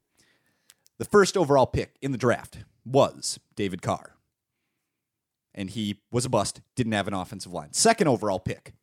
the 0.98 1.04
first 1.04 1.36
overall 1.36 1.66
pick 1.66 1.96
in 2.00 2.12
the 2.12 2.18
draft 2.18 2.58
was 2.84 3.38
David 3.54 3.82
Carr. 3.82 4.14
And 5.54 5.70
he 5.70 6.00
was 6.10 6.24
a 6.24 6.28
bust, 6.30 6.60
didn't 6.74 6.92
have 6.92 7.08
an 7.08 7.14
offensive 7.14 7.52
line. 7.52 7.72
Second 7.72 8.08
overall 8.08 8.38
pick 8.38 8.74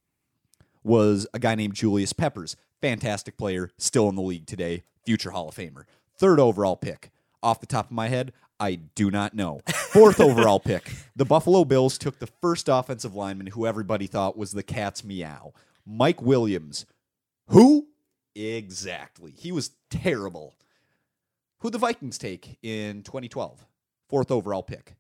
was 0.84 1.28
a 1.34 1.40
guy 1.40 1.56
named 1.56 1.76
Julius 1.76 2.14
Peppers. 2.14 2.56
Fantastic 2.82 3.38
player, 3.38 3.70
still 3.78 4.10
in 4.10 4.16
the 4.16 4.22
league 4.22 4.48
today, 4.48 4.84
future 5.06 5.32
Hall 5.32 5.50
of 5.50 5.56
Famer. 5.56 5.86
Third 6.18 6.40
overall 6.40 6.76
pick, 6.76 7.12
off 7.42 7.60
the 7.60 7.68
top 7.68 7.88
of 7.88 7.92
my 7.92 8.08
head, 8.08 8.34
I 8.60 8.76
do 8.76 9.12
not 9.12 9.34
know. 9.34 9.62
Fourth 9.70 10.20
overall 10.22 10.60
pick, 10.60 10.92
the 11.16 11.26
Buffalo 11.26 11.66
Bills 11.66 11.98
took 11.98 12.20
the 12.20 12.28
first 12.28 12.68
offensive 12.70 13.16
lineman 13.16 13.48
who 13.48 13.66
everybody 13.68 14.08
thought 14.08 14.38
was 14.38 14.52
the 14.52 14.64
cat's 14.64 15.04
meow, 15.04 15.54
Mike 15.86 16.22
Williams. 16.22 16.86
Who? 17.48 17.88
Exactly. 18.36 19.32
He 19.38 19.52
was 19.52 19.72
terrible. 19.90 20.56
Who 21.64 21.70
the 21.70 21.78
Vikings 21.78 22.18
take 22.18 22.58
in 22.62 23.04
2012? 23.04 23.66
Fourth 24.10 24.32
overall 24.32 24.64
pick. 24.64 24.98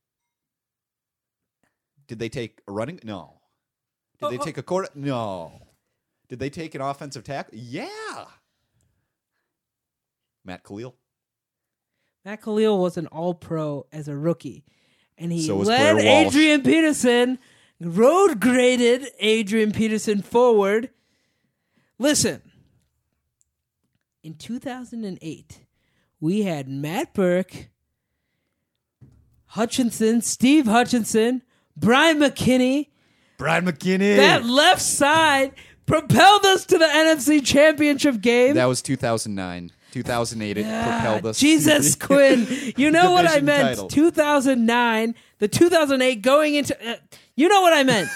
Did 2.07 2.19
they 2.19 2.29
take 2.29 2.61
a 2.69 2.71
running? 2.71 3.01
No. 3.03 3.41
Did 4.19 4.29
they 4.31 4.37
Oh, 4.37 4.41
oh. 4.41 4.45
take 4.45 4.57
a 4.57 4.63
quarter? 4.63 4.87
No. 4.95 5.61
Did 6.29 6.39
they 6.39 6.49
take 6.49 6.73
an 6.73 6.79
offensive 6.79 7.25
tackle? 7.25 7.57
Yeah. 7.57 8.25
Matt 10.45 10.63
Kalil. 10.63 10.95
Matt 12.23 12.41
Kalil 12.41 12.79
was 12.79 12.95
an 12.95 13.07
All 13.07 13.33
Pro 13.33 13.85
as 13.91 14.07
a 14.07 14.15
rookie, 14.15 14.63
and 15.17 15.33
he 15.33 15.45
So 15.45 15.57
led 15.57 15.97
Adrian 15.97 16.61
Peterson, 16.63 17.39
road 17.81 18.39
graded 18.39 19.09
Adrian 19.19 19.73
Peterson 19.73 20.21
forward. 20.21 20.91
Listen, 21.99 22.41
in 24.23 24.35
2008, 24.35 25.59
we 26.23 26.43
had 26.43 26.69
Matt 26.69 27.13
Birk, 27.13 27.67
Hutchinson, 29.47 30.21
Steve 30.21 30.67
Hutchinson, 30.67 31.41
Bryant 31.75 32.21
McKinnie. 32.21 32.87
Bryant 33.37 33.67
McKinnie. 33.67 34.15
That 34.15 34.45
left 34.45 34.81
side 34.81 35.51
propelled 35.85 36.45
us 36.45 36.65
to 36.67 36.77
the 36.77 36.85
NFC 36.85 37.45
Championship 37.45 38.21
game. 38.21 38.55
That 38.55 38.67
was 38.67 38.81
2009. 38.81 39.71
2008, 39.91 40.57
it 40.57 40.63
propelled 40.63 41.25
us. 41.25 41.39
to 41.39 41.41
Jesus, 41.41 41.95
Quinn. 41.95 42.47
You 42.77 42.89
know 42.89 43.11
what 43.11 43.27
I 43.27 43.41
meant. 43.41 43.75
title. 43.75 43.89
2009, 43.89 45.15
the 45.39 45.49
2008 45.49 46.21
going 46.21 46.55
into. 46.55 46.89
Uh, 46.89 46.95
you 47.35 47.49
know 47.49 47.59
what 47.59 47.73
I 47.73 47.83
meant. 47.83 48.09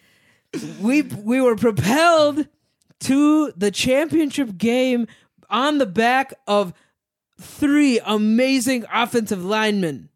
we 0.80 1.02
we 1.02 1.40
were 1.40 1.56
propelled 1.56 2.46
to 3.00 3.52
the 3.56 3.72
championship 3.72 4.56
game 4.56 5.08
on 5.50 5.78
the 5.78 5.86
back 5.86 6.32
of 6.46 6.72
three 7.44 8.00
amazing 8.04 8.84
offensive 8.92 9.44
linemen. 9.44 10.08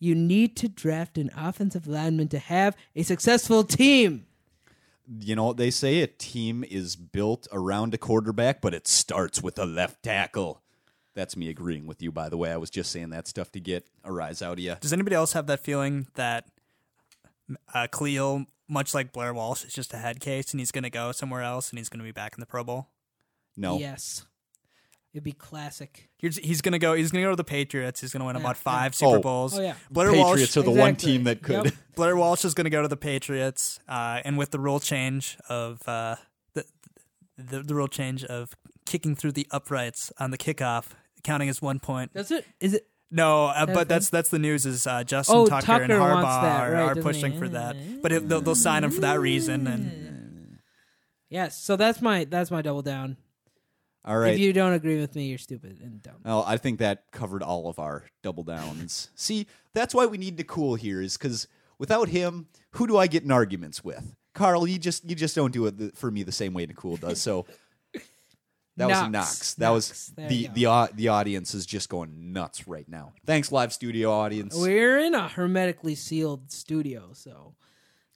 You 0.00 0.14
need 0.14 0.56
to 0.56 0.68
draft 0.68 1.16
an 1.18 1.30
offensive 1.36 1.86
lineman 1.86 2.28
to 2.28 2.38
have 2.38 2.76
a 2.94 3.02
successful 3.02 3.64
team. 3.64 4.26
You 5.20 5.36
know 5.36 5.44
what 5.44 5.56
they 5.56 5.70
say? 5.70 6.00
A 6.00 6.06
team 6.06 6.64
is 6.64 6.96
built 6.96 7.46
around 7.52 7.94
a 7.94 7.98
quarterback, 7.98 8.60
but 8.60 8.74
it 8.74 8.86
starts 8.88 9.42
with 9.42 9.58
a 9.58 9.66
left 9.66 10.02
tackle. 10.02 10.62
That's 11.14 11.36
me 11.36 11.48
agreeing 11.48 11.86
with 11.86 12.02
you, 12.02 12.10
by 12.10 12.28
the 12.28 12.36
way. 12.36 12.50
I 12.50 12.56
was 12.56 12.70
just 12.70 12.90
saying 12.90 13.10
that 13.10 13.28
stuff 13.28 13.52
to 13.52 13.60
get 13.60 13.86
a 14.02 14.12
rise 14.12 14.42
out 14.42 14.54
of 14.54 14.58
you. 14.60 14.76
Does 14.80 14.92
anybody 14.92 15.14
else 15.14 15.32
have 15.34 15.46
that 15.46 15.60
feeling 15.60 16.08
that 16.14 16.48
uh, 17.72 17.86
Kalil, 17.92 18.46
much 18.68 18.94
like 18.94 19.12
Blair 19.12 19.32
Walsh, 19.32 19.64
is 19.64 19.72
just 19.72 19.94
a 19.94 19.98
head 19.98 20.20
case 20.20 20.52
and 20.52 20.60
he's 20.60 20.72
going 20.72 20.84
to 20.84 20.90
go 20.90 21.12
somewhere 21.12 21.42
else 21.42 21.70
and 21.70 21.78
he's 21.78 21.88
going 21.88 22.00
to 22.00 22.04
be 22.04 22.12
back 22.12 22.34
in 22.34 22.40
the 22.40 22.46
Pro 22.46 22.64
Bowl? 22.64 22.88
No. 23.56 23.78
Yes. 23.78 24.26
It'd 25.12 25.22
be 25.22 25.32
classic. 25.32 26.08
He's, 26.24 26.36
he's 26.38 26.60
going 26.62 26.72
to 26.72 26.78
go. 26.78 26.94
He's 26.94 27.10
going 27.10 27.22
to 27.22 27.26
go 27.26 27.30
to 27.30 27.36
the 27.36 27.44
Patriots. 27.44 28.00
He's 28.00 28.12
going 28.12 28.20
to 28.20 28.26
win 28.26 28.36
Yeah, 28.36 28.40
about 28.42 28.56
yeah. 28.56 28.62
five 28.62 28.94
Super 28.94 29.16
Oh. 29.16 29.20
Bowls. 29.20 29.58
Oh, 29.58 29.62
yeah. 29.62 29.74
Blair 29.90 30.10
Patriots 30.10 30.56
Walsh. 30.56 30.56
are 30.56 30.62
the 30.62 30.70
one 30.78 30.96
team 30.96 31.24
that 31.24 31.42
could. 31.42 31.64
Yep. 31.66 31.74
Blair 31.96 32.16
Walsh 32.16 32.44
is 32.44 32.54
going 32.54 32.64
to 32.64 32.70
go 32.70 32.82
to 32.82 32.88
the 32.88 32.96
Patriots, 32.96 33.78
uh, 33.88 34.20
and 34.24 34.36
with 34.38 34.50
the 34.50 34.58
rule 34.58 34.80
change 34.80 35.36
of 35.48 35.86
uh, 35.88 36.16
the, 36.54 36.64
the 37.36 37.62
the 37.62 37.74
rule 37.74 37.88
change 37.88 38.24
of 38.24 38.54
kicking 38.86 39.14
through 39.14 39.32
the 39.32 39.46
uprights 39.50 40.12
on 40.18 40.30
the 40.30 40.38
kickoff, 40.38 40.86
counting 41.22 41.48
as 41.48 41.60
one 41.62 41.78
point. 41.78 42.12
Does 42.14 42.30
it? 42.30 42.44
Is 42.60 42.74
it? 42.74 42.86
No, 43.10 43.46
uh, 43.46 43.66
That 43.66 43.74
but 43.74 43.88
that's 43.88 44.08
that's 44.10 44.30
the 44.30 44.38
news. 44.40 44.66
Is 44.66 44.86
uh, 44.88 45.04
Justin 45.04 45.36
Oh, 45.36 45.46
Tucker, 45.46 45.82
and 45.82 45.90
Tucker 45.90 46.00
Harbaugh 46.00 46.42
that, 46.42 46.62
are, 46.64 46.72
right, 46.72 46.96
are 46.98 47.02
pushing 47.02 47.32
he? 47.32 47.38
for 47.38 47.48
that, 47.50 47.76
but 48.02 48.10
it, 48.10 48.28
they'll, 48.28 48.40
they'll 48.40 48.54
sign 48.56 48.82
him 48.82 48.90
for 48.90 49.02
that 49.02 49.20
reason. 49.20 49.66
And 49.68 50.58
Yes. 51.28 51.56
So 51.60 51.76
that's 51.76 52.00
my 52.02 52.24
that's 52.24 52.50
my 52.50 52.60
double 52.62 52.82
down. 52.82 53.16
All 54.04 54.18
right. 54.18 54.34
If 54.34 54.38
you 54.40 54.52
don't 54.52 54.72
agree 54.74 55.00
with 55.00 55.14
me, 55.14 55.26
you're 55.28 55.38
stupid 55.38 55.80
and 55.82 56.02
dumb. 56.02 56.16
Well, 56.24 56.44
I 56.46 56.56
think 56.58 56.78
that 56.80 57.04
covered 57.10 57.42
all 57.42 57.68
of 57.68 57.78
our 57.78 58.04
double 58.22 58.42
downs. 58.42 59.08
See, 59.14 59.46
that's 59.72 59.94
why 59.94 60.06
we 60.06 60.18
need 60.18 60.36
Nicole 60.36 60.74
here, 60.74 61.00
is 61.00 61.16
because 61.16 61.48
without 61.78 62.08
him, 62.08 62.48
who 62.72 62.86
do 62.86 62.98
I 62.98 63.06
get 63.06 63.22
in 63.22 63.30
arguments 63.30 63.82
with? 63.82 64.14
Carl, 64.34 64.66
you 64.66 64.78
just 64.78 65.08
you 65.08 65.14
just 65.14 65.34
don't 65.34 65.52
do 65.52 65.66
it 65.66 65.78
th- 65.78 65.92
for 65.94 66.10
me 66.10 66.22
the 66.22 66.32
same 66.32 66.52
way 66.54 66.66
Nicole 66.66 66.96
does. 66.96 67.20
So 67.20 67.46
that 68.76 68.88
was 68.88 68.98
a 68.98 69.08
Knox. 69.08 69.10
Knox. 69.10 69.54
That 69.54 69.66
Knox. 69.68 69.74
was 69.74 70.12
There 70.16 70.28
the 70.28 70.34
you 70.34 70.48
go. 70.48 70.54
the 70.54 70.66
au- 70.66 70.88
the 70.94 71.08
audience 71.08 71.54
is 71.54 71.64
just 71.64 71.88
going 71.88 72.32
nuts 72.32 72.66
right 72.68 72.88
now. 72.88 73.12
Thanks, 73.24 73.52
live 73.52 73.72
studio 73.72 74.10
audience, 74.10 74.54
We're 74.56 74.98
in 74.98 75.14
a 75.14 75.28
hermetically 75.28 75.94
sealed 75.94 76.50
studio, 76.50 77.10
so 77.12 77.54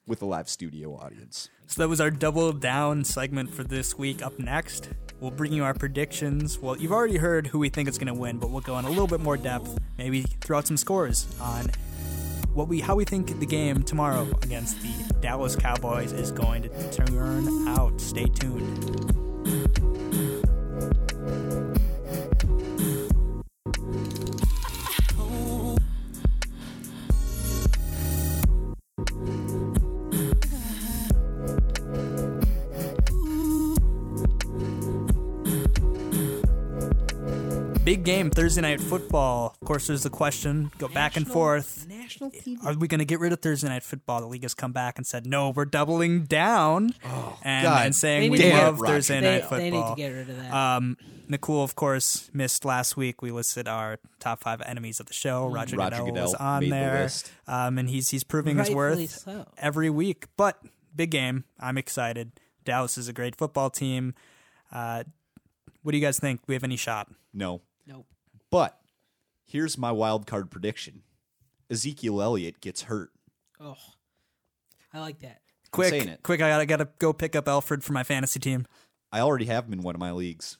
with 0.05 0.19
the 0.19 0.25
live 0.25 0.49
studio 0.49 0.95
audience. 0.95 1.49
so 1.67 1.81
that 1.81 1.87
was 1.87 2.01
our 2.01 2.11
double 2.11 2.51
down 2.51 3.03
segment 3.05 3.53
for 3.53 3.63
this 3.63 3.97
week. 3.97 4.21
Up 4.21 4.37
next, 4.39 4.89
we'll 5.19 5.31
bring 5.31 5.53
you 5.53 5.63
our 5.63 5.73
predictions. 5.73 6.59
Well, 6.59 6.77
you've 6.77 6.91
already 6.91 7.17
heard 7.17 7.47
who 7.47 7.59
we 7.59 7.69
think 7.69 7.89
is 7.89 7.97
going 7.97 8.07
to 8.07 8.13
win, 8.13 8.37
but 8.37 8.49
we'll 8.49 8.61
go 8.61 8.77
in 8.79 8.85
a 8.85 8.89
little 8.89 9.07
bit 9.07 9.19
more 9.19 9.37
depth. 9.37 9.77
Maybe 9.97 10.21
throw 10.21 10.57
out 10.57 10.67
some 10.67 10.77
scores 10.77 11.27
on 11.39 11.71
what 12.53 12.67
we 12.67 12.79
how 12.79 12.95
we 12.95 13.05
think 13.05 13.39
the 13.39 13.45
game 13.45 13.83
tomorrow 13.83 14.27
against 14.41 14.81
the 14.81 15.13
Dallas 15.21 15.55
Cowboys 15.55 16.11
is 16.11 16.31
going 16.31 16.63
to 16.63 16.91
turn 16.91 17.67
out. 17.67 17.99
Stay 18.01 18.25
tuned. 18.25 20.28
Big 37.89 38.03
game 38.03 38.29
Thursday 38.29 38.61
night 38.61 38.79
football. 38.79 39.55
Of 39.59 39.67
course, 39.67 39.87
there's 39.87 40.03
the 40.03 40.11
question 40.11 40.69
go 40.77 40.87
back 40.87 41.17
and 41.17 41.27
forth. 41.27 41.87
National 41.89 42.29
TV. 42.29 42.63
Are 42.63 42.75
we 42.77 42.87
going 42.87 42.99
to 42.99 43.05
get 43.05 43.19
rid 43.19 43.33
of 43.33 43.39
Thursday 43.41 43.67
night 43.67 43.81
football? 43.81 44.21
The 44.21 44.27
league 44.27 44.43
has 44.43 44.53
come 44.53 44.71
back 44.71 44.99
and 44.99 45.07
said 45.07 45.25
no. 45.25 45.49
We're 45.49 45.65
doubling 45.65 46.25
down 46.25 46.91
and, 47.41 47.63
God 47.63 47.85
and 47.87 47.95
saying 47.95 48.21
They 48.21 48.29
we 48.29 48.37
need 48.37 48.43
to 48.43 48.49
get- 48.49 48.63
love 48.63 48.77
Thursday 48.77 49.21
they, 49.21 49.31
night 49.31 49.41
football. 49.41 49.57
they 49.57 49.71
need 49.71 49.89
to 49.89 49.95
get 49.95 50.09
rid 50.09 50.29
of 50.29 50.37
that. 50.37 50.53
Um, 50.53 50.97
Nicole, 51.27 51.63
of 51.63 51.75
course, 51.75 52.29
missed 52.31 52.63
last 52.63 52.95
week. 52.95 53.23
We 53.23 53.31
listed 53.31 53.67
our 53.67 53.97
top 54.19 54.41
five 54.41 54.61
enemies 54.61 54.99
of 54.99 55.07
the 55.07 55.13
show. 55.13 55.47
Roger, 55.47 55.75
Roger 55.75 55.95
Goodell, 55.95 56.05
Goodell 56.05 56.23
was 56.25 56.35
on 56.35 56.59
made 56.59 56.67
the 56.67 56.75
there, 56.75 57.09
um, 57.47 57.79
and 57.79 57.89
he's 57.89 58.09
he's 58.09 58.23
proving 58.23 58.59
his 58.59 58.69
worth 58.69 59.09
so. 59.09 59.47
every 59.57 59.89
week. 59.89 60.27
But 60.37 60.61
big 60.95 61.09
game. 61.09 61.43
I'm 61.59 61.79
excited. 61.79 62.33
Dallas 62.63 62.99
is 62.99 63.07
a 63.07 63.13
great 63.13 63.35
football 63.35 63.71
team. 63.71 64.13
Uh, 64.71 65.05
what 65.81 65.93
do 65.93 65.97
you 65.97 66.05
guys 66.05 66.19
think? 66.19 66.41
Do 66.41 66.45
we 66.49 66.53
have 66.53 66.63
any 66.63 66.77
shot? 66.77 67.07
No, 67.33 67.61
nope. 67.89 68.07
but 68.49 68.79
here's 69.45 69.77
my 69.77 69.91
wild 69.91 70.25
card 70.27 70.49
prediction: 70.49 71.01
Ezekiel 71.69 72.21
Elliott 72.21 72.61
gets 72.61 72.83
hurt. 72.83 73.09
Oh, 73.59 73.75
I 74.93 74.99
like 74.99 75.19
that. 75.19 75.41
Quick, 75.71 75.89
saying 75.89 76.07
it. 76.07 76.23
quick! 76.23 76.41
I 76.41 76.49
gotta 76.49 76.65
gotta 76.65 76.87
go 76.99 77.11
pick 77.13 77.35
up 77.35 77.47
Alfred 77.47 77.83
for 77.83 77.91
my 77.93 78.03
fantasy 78.03 78.39
team. 78.39 78.65
I 79.11 79.19
already 79.19 79.45
have 79.45 79.65
him 79.65 79.73
in 79.73 79.81
one 79.81 79.95
of 79.95 79.99
my 79.99 80.11
leagues. 80.11 80.57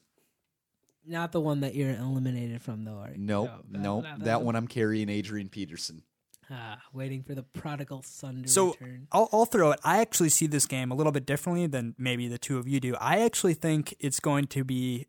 Not 1.05 1.31
the 1.31 1.39
one 1.41 1.61
that 1.61 1.73
you're 1.75 1.91
eliminated 1.95 2.61
from, 2.61 2.83
though. 2.83 2.97
Are 2.97 3.09
you? 3.11 3.17
Nope, 3.17 3.49
No, 3.69 3.79
nope. 3.79 4.03
not 4.03 4.19
That 4.25 4.41
one 4.43 4.55
I'm 4.55 4.67
carrying 4.67 5.09
Adrian 5.09 5.49
Peterson. 5.49 6.03
Ah, 6.51 6.79
waiting 6.93 7.23
for 7.23 7.33
the 7.35 7.43
prodigal 7.43 8.01
son 8.03 8.43
to 8.43 8.49
So 8.49 8.71
return. 8.71 9.07
I'll, 9.11 9.29
I'll 9.31 9.45
throw 9.45 9.71
it. 9.71 9.79
I 9.83 9.99
actually 10.01 10.29
see 10.29 10.45
this 10.47 10.65
game 10.65 10.91
a 10.91 10.95
little 10.95 11.11
bit 11.11 11.25
differently 11.25 11.67
than 11.67 11.95
maybe 11.97 12.27
the 12.27 12.37
two 12.39 12.57
of 12.57 12.67
you 12.67 12.79
do. 12.79 12.95
I 12.99 13.19
actually 13.21 13.53
think 13.53 13.95
it's 13.99 14.19
going 14.19 14.47
to 14.47 14.63
be 14.63 15.05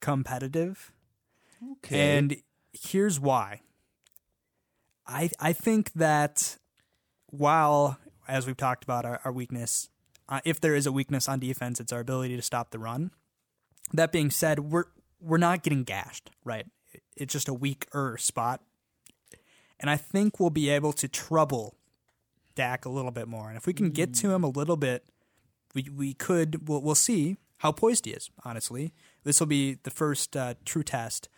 competitive, 0.00 0.92
and 1.90 2.36
here's 2.72 3.18
why. 3.18 3.60
I 5.06 5.30
I 5.38 5.52
think 5.52 5.92
that 5.94 6.56
while 7.26 7.98
as 8.28 8.46
we've 8.46 8.56
talked 8.56 8.84
about 8.84 9.04
our, 9.04 9.20
our 9.24 9.32
weakness, 9.32 9.88
uh, 10.28 10.40
if 10.44 10.60
there 10.60 10.74
is 10.74 10.86
a 10.86 10.92
weakness 10.92 11.28
on 11.28 11.40
defense, 11.40 11.80
it's 11.80 11.92
our 11.92 12.00
ability 12.00 12.36
to 12.36 12.42
stop 12.42 12.70
the 12.70 12.78
run. 12.78 13.10
That 13.92 14.12
being 14.12 14.30
said, 14.30 14.60
we're 14.60 14.84
we're 15.20 15.38
not 15.38 15.62
getting 15.62 15.84
gashed, 15.84 16.30
right? 16.44 16.66
It's 17.16 17.32
just 17.32 17.48
a 17.48 17.54
weaker 17.54 18.16
spot, 18.18 18.62
and 19.78 19.90
I 19.90 19.96
think 19.96 20.38
we'll 20.38 20.50
be 20.50 20.70
able 20.70 20.92
to 20.94 21.08
trouble 21.08 21.76
Dak 22.54 22.84
a 22.84 22.88
little 22.88 23.10
bit 23.10 23.28
more. 23.28 23.48
And 23.48 23.56
if 23.56 23.66
we 23.66 23.72
can 23.72 23.90
get 23.90 24.14
to 24.14 24.30
him 24.30 24.44
a 24.44 24.48
little 24.48 24.76
bit, 24.76 25.04
we 25.74 25.88
we 25.94 26.14
could 26.14 26.68
we'll, 26.68 26.80
we'll 26.80 26.94
see 26.94 27.36
how 27.58 27.72
poised 27.72 28.06
he 28.06 28.12
is. 28.12 28.30
Honestly, 28.44 28.92
this 29.24 29.40
will 29.40 29.46
be 29.46 29.78
the 29.82 29.90
first 29.90 30.36
uh, 30.36 30.54
true 30.64 30.82
test 30.84 31.28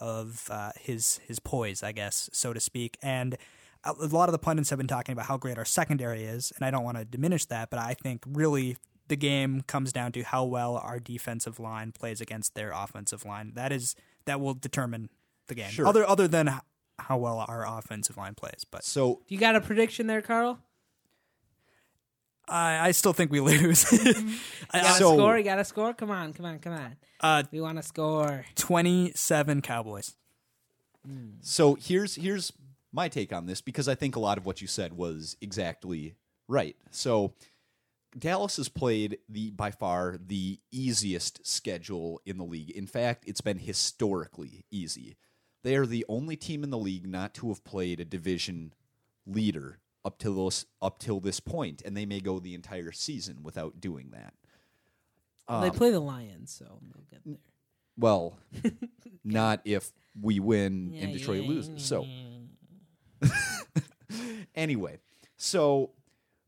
of 0.00 0.48
uh, 0.50 0.72
his 0.78 1.18
his 1.26 1.38
poise, 1.38 1.82
I 1.82 1.92
guess, 1.92 2.28
so 2.32 2.52
to 2.52 2.60
speak. 2.60 2.98
And 3.02 3.36
a 3.84 3.90
a 3.90 4.06
lot 4.06 4.28
of 4.28 4.32
the 4.32 4.38
pundits 4.38 4.70
have 4.70 4.78
been 4.78 4.88
talking 4.88 5.12
about 5.12 5.26
how 5.26 5.36
great 5.36 5.58
our 5.58 5.64
secondary 5.64 6.24
is, 6.24 6.52
and 6.56 6.64
I 6.64 6.70
don't 6.70 6.84
want 6.84 6.98
to 6.98 7.04
diminish 7.04 7.44
that, 7.46 7.70
but 7.70 7.78
I 7.78 7.94
think 7.94 8.24
really 8.26 8.76
the 9.08 9.16
game 9.16 9.62
comes 9.62 9.92
down 9.92 10.12
to 10.12 10.22
how 10.22 10.44
well 10.44 10.76
our 10.76 10.98
defensive 11.00 11.58
line 11.58 11.92
plays 11.92 12.20
against 12.20 12.54
their 12.54 12.72
offensive 12.72 13.24
line. 13.24 13.52
That 13.54 13.72
is 13.72 13.94
that 14.26 14.40
will 14.40 14.54
determine 14.54 15.08
the 15.48 15.54
game. 15.54 15.70
Sure. 15.70 15.86
Other 15.86 16.08
other 16.08 16.28
than 16.28 16.60
how 16.98 17.16
well 17.16 17.44
our 17.48 17.66
offensive 17.66 18.16
line 18.16 18.34
plays, 18.34 18.66
but 18.70 18.84
So 18.84 19.22
you 19.28 19.38
got 19.38 19.56
a 19.56 19.60
prediction 19.60 20.06
there, 20.06 20.20
Carl? 20.20 20.58
I, 22.48 22.88
I 22.88 22.90
still 22.92 23.12
think 23.12 23.30
we 23.30 23.40
lose. 23.52 23.90
You 23.92 24.14
got 24.72 24.96
So- 24.96 25.12
a 25.12 25.16
score? 25.16 25.38
You 25.38 25.44
got 25.44 25.58
a 25.58 25.64
score? 25.64 25.94
Come 25.94 26.10
on, 26.10 26.32
come 26.32 26.46
on, 26.46 26.58
come 26.58 26.72
on. 26.72 26.96
uh, 27.20 27.42
We 27.52 27.60
want 27.60 27.76
to 27.78 27.82
score. 27.82 28.44
Twenty-seven 28.56 29.62
Cowboys. 29.62 30.14
So 31.40 31.74
here's 31.76 32.16
here's 32.16 32.52
my 32.92 33.08
take 33.08 33.32
on 33.32 33.46
this 33.46 33.60
because 33.60 33.88
I 33.88 33.94
think 33.94 34.16
a 34.16 34.20
lot 34.20 34.36
of 34.38 34.44
what 34.44 34.60
you 34.60 34.66
said 34.66 34.92
was 34.94 35.36
exactly 35.40 36.14
right. 36.48 36.76
So 36.90 37.32
Dallas 38.18 38.56
has 38.58 38.68
played 38.68 39.18
the 39.28 39.50
by 39.50 39.70
far 39.70 40.16
the 40.18 40.58
easiest 40.70 41.46
schedule 41.46 42.20
in 42.26 42.36
the 42.36 42.44
league. 42.44 42.70
In 42.70 42.86
fact, 42.86 43.24
it's 43.26 43.40
been 43.40 43.58
historically 43.58 44.64
easy. 44.70 45.16
They 45.62 45.76
are 45.76 45.86
the 45.86 46.04
only 46.08 46.36
team 46.36 46.62
in 46.62 46.70
the 46.70 46.78
league 46.78 47.06
not 47.06 47.32
to 47.34 47.48
have 47.48 47.64
played 47.64 48.00
a 48.00 48.04
division 48.04 48.72
leader 49.26 49.78
up 50.08 50.18
till 50.18 50.46
this 50.46 50.64
up 50.80 50.98
till 50.98 51.20
this 51.20 51.38
point, 51.38 51.82
and 51.84 51.94
they 51.94 52.06
may 52.06 52.18
go 52.18 52.38
the 52.38 52.54
entire 52.54 52.90
season 52.92 53.42
without 53.42 53.78
doing 53.78 54.10
that. 54.12 54.32
they 55.48 55.68
um, 55.68 55.70
play 55.70 55.90
the 55.90 56.00
Lions, 56.00 56.50
so 56.50 56.64
they'll 56.64 57.04
get 57.10 57.20
there. 57.26 57.36
Well, 57.98 58.38
not 59.24 59.60
if 59.66 59.92
we 60.18 60.40
win 60.40 60.96
and 60.98 61.12
Detroit 61.12 61.42
yeah, 61.42 61.48
loses. 61.48 61.84
So 61.84 62.06
yeah. 63.22 63.28
anyway, 64.54 64.98
so 65.36 65.90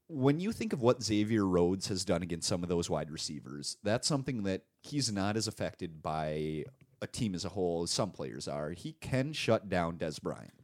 when 0.08 0.40
you 0.40 0.52
think 0.52 0.72
of 0.72 0.80
what 0.80 1.02
Xavier 1.02 1.44
Rhodes 1.44 1.88
has 1.88 2.02
done 2.06 2.22
against 2.22 2.48
some 2.48 2.62
of 2.62 2.70
those 2.70 2.88
wide 2.88 3.10
receivers, 3.10 3.76
that's 3.82 4.08
something 4.08 4.44
that 4.44 4.62
he's 4.80 5.12
not 5.12 5.36
as 5.36 5.46
affected 5.46 6.02
by 6.02 6.64
a 7.02 7.06
team 7.06 7.34
as 7.34 7.44
a 7.44 7.50
whole 7.50 7.82
as 7.82 7.90
some 7.90 8.10
players 8.10 8.48
are. 8.48 8.70
He 8.70 8.92
can 8.94 9.34
shut 9.34 9.68
down 9.68 9.98
Dez 9.98 10.20
Bryant. 10.20 10.54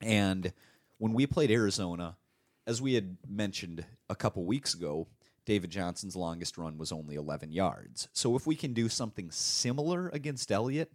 And 0.00 0.52
when 0.98 1.12
we 1.12 1.26
played 1.26 1.50
Arizona, 1.50 2.16
as 2.66 2.82
we 2.82 2.94
had 2.94 3.16
mentioned 3.28 3.84
a 4.08 4.14
couple 4.14 4.44
weeks 4.44 4.74
ago, 4.74 5.06
David 5.44 5.70
Johnson's 5.70 6.16
longest 6.16 6.58
run 6.58 6.76
was 6.76 6.90
only 6.90 7.14
11 7.14 7.52
yards. 7.52 8.08
So 8.12 8.34
if 8.34 8.46
we 8.46 8.56
can 8.56 8.72
do 8.72 8.88
something 8.88 9.30
similar 9.30 10.08
against 10.08 10.50
Elliott, 10.50 10.90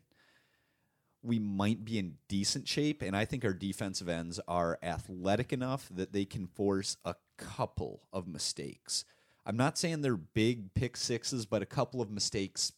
we 1.24 1.39
might 1.39 1.86
be 1.86 1.97
in 1.97 2.16
decent 2.28 2.68
shape. 2.68 3.02
And 3.02 3.16
I 3.16 3.26
think 3.26 3.45
our 3.45 3.54
defensive 3.54 4.10
ends 4.10 4.39
are 4.47 4.80
athletic 4.84 5.54
enough 5.54 5.88
that 5.95 6.12
they 6.12 6.26
can 6.26 6.47
force 6.47 6.97
a 7.06 7.16
couple 7.38 8.02
of 8.12 8.28
mistakes. 8.28 9.06
I'm 9.45 9.58
not 9.58 9.78
saying 9.78 10.02
they're 10.02 10.18
big 10.18 10.74
pick 10.74 10.97
sixes, 10.97 11.45
but 11.45 11.62
a 11.62 11.68
couple 11.68 12.02
of 12.02 12.12
mistakes 12.12 12.74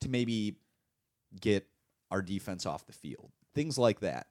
to 0.00 0.08
maybe 0.08 0.56
get 1.40 1.66
our 2.10 2.22
defense 2.22 2.66
off 2.66 2.86
the 2.86 2.92
field. 2.92 3.30
Things 3.54 3.76
like 3.76 4.00
that. 4.00 4.28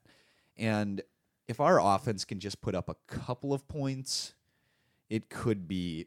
And 0.56 1.02
if 1.48 1.60
our 1.60 1.80
offense 1.80 2.24
can 2.24 2.40
just 2.40 2.60
put 2.60 2.74
up 2.74 2.88
a 2.88 2.96
couple 3.06 3.52
of 3.52 3.66
points, 3.68 4.34
it 5.08 5.28
could 5.28 5.68
be 5.68 6.06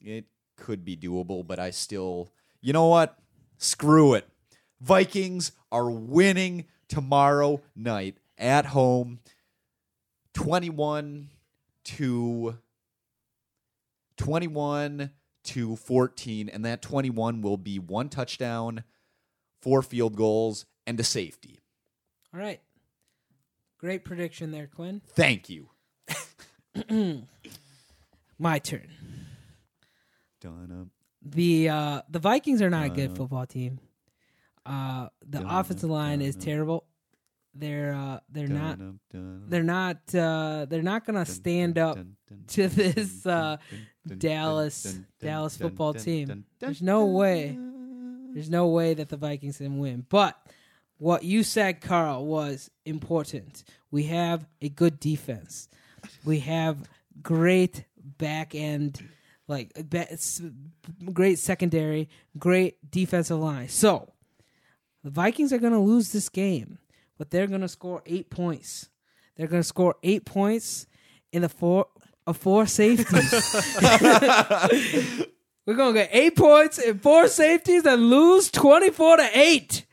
it 0.00 0.26
could 0.56 0.84
be 0.84 0.96
doable, 0.96 1.46
but 1.46 1.58
I 1.58 1.70
still 1.70 2.32
you 2.60 2.72
know 2.72 2.86
what? 2.86 3.18
Screw 3.58 4.14
it. 4.14 4.28
Vikings 4.80 5.52
are 5.70 5.90
winning 5.90 6.66
tomorrow 6.88 7.62
night 7.74 8.16
at 8.38 8.66
home 8.66 9.20
21 10.34 11.30
to 11.84 12.58
21 14.16 15.10
to 15.44 15.76
14 15.76 16.48
and 16.48 16.64
that 16.64 16.82
21 16.82 17.40
will 17.40 17.56
be 17.56 17.78
one 17.78 18.08
touchdown, 18.08 18.84
four 19.60 19.82
field 19.82 20.16
goals 20.16 20.66
and 20.86 20.98
a 21.00 21.04
safety. 21.04 21.60
All 22.34 22.40
right. 22.40 22.60
Great 23.78 24.04
prediction 24.04 24.50
there, 24.52 24.66
Quinn. 24.66 25.02
Thank 25.14 25.48
you. 25.50 25.68
My 28.38 28.58
turn. 28.58 28.88
The 31.22 31.68
uh, 31.68 32.02
the 32.08 32.18
Vikings 32.18 32.62
are 32.62 32.70
not 32.70 32.86
a 32.86 32.88
good 32.90 33.16
football 33.16 33.46
team. 33.46 33.80
Uh, 34.64 35.08
the 35.26 35.38
offensive 35.46 35.90
line 35.90 36.20
is 36.20 36.36
terrible. 36.36 36.84
They're 37.54 37.94
uh, 37.94 38.20
they're 38.28 38.48
not 38.48 38.78
they're 39.48 39.62
not 39.62 40.14
uh, 40.14 40.66
they're 40.68 40.82
not 40.82 41.04
gonna 41.06 41.24
stand 41.26 41.78
up 41.78 41.98
to 42.48 42.68
this 42.68 43.26
uh, 43.26 43.56
Dallas 44.18 44.98
Dallas 45.20 45.56
football 45.56 45.94
team. 45.94 46.44
There's 46.60 46.82
no 46.82 47.06
way. 47.06 47.58
There's 48.34 48.50
no 48.50 48.66
way 48.68 48.92
that 48.94 49.08
the 49.08 49.16
Vikings 49.16 49.56
can 49.58 49.78
win. 49.78 50.04
But 50.08 50.36
what 50.98 51.24
you 51.24 51.42
said, 51.42 51.80
Carl, 51.80 52.24
was 52.26 52.70
important. 52.84 53.64
We 53.90 54.04
have 54.04 54.46
a 54.60 54.68
good 54.68 54.98
defense. 54.98 55.68
We 56.24 56.40
have 56.40 56.88
great 57.22 57.84
back 58.18 58.54
end, 58.54 59.04
like 59.48 59.72
great 61.12 61.38
secondary, 61.38 62.08
great 62.38 62.90
defensive 62.90 63.38
line. 63.38 63.68
So 63.68 64.12
the 65.04 65.10
Vikings 65.10 65.52
are 65.52 65.58
going 65.58 65.72
to 65.72 65.78
lose 65.78 66.12
this 66.12 66.28
game, 66.28 66.78
but 67.18 67.30
they're 67.30 67.46
going 67.46 67.60
to 67.60 67.68
score 67.68 68.02
eight 68.06 68.30
points. 68.30 68.88
They're 69.36 69.48
going 69.48 69.62
to 69.62 69.68
score 69.68 69.96
eight 70.02 70.24
points 70.24 70.86
in 71.32 71.42
the 71.42 71.48
four 71.48 71.86
of 72.26 72.36
four 72.36 72.66
safeties. 72.66 73.32
We're 75.66 75.74
going 75.74 75.94
to 75.94 76.00
get 76.00 76.10
eight 76.12 76.36
points 76.36 76.78
and 76.78 77.00
four 77.02 77.28
safeties 77.28 77.84
and 77.84 78.08
lose 78.08 78.50
24 78.50 79.16
to 79.18 79.30
8 79.32 79.85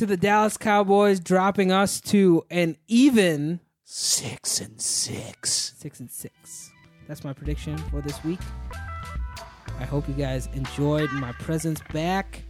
to 0.00 0.06
the 0.06 0.16
Dallas 0.16 0.56
Cowboys, 0.56 1.20
dropping 1.20 1.70
us 1.70 2.00
to 2.00 2.42
an 2.50 2.78
even 2.88 3.60
Six 3.84 4.58
and 4.62 4.80
six. 4.80 5.74
6 5.76 6.00
and 6.00 6.10
6. 6.10 6.70
That's 7.06 7.22
my 7.22 7.34
prediction 7.34 7.76
for 7.76 8.00
this 8.00 8.24
week. 8.24 8.38
I 9.78 9.84
hope 9.84 10.08
you 10.08 10.14
guys 10.14 10.46
enjoyed 10.54 11.12
my 11.12 11.32
presence 11.32 11.82
back 11.92 12.40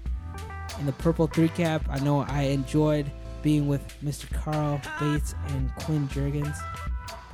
in 0.79 0.87
the 0.87 0.93
Purple 0.93 1.27
3 1.27 1.49
Cap. 1.49 1.85
I 1.91 1.99
know 1.99 2.21
I 2.21 2.43
enjoyed 2.43 3.11
being 3.43 3.67
with 3.67 3.83
Mr. 4.01 4.33
Carl 4.33 4.81
Bates 5.01 5.35
and 5.49 5.75
Quinn 5.75 6.07
Jurgens. 6.07 6.57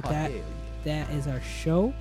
But 0.01 0.07
oh, 0.07 0.09
that, 0.09 0.31
hell 0.31 0.41
that 0.85 1.11
is 1.11 1.27
our 1.27 1.43
show 1.43 1.93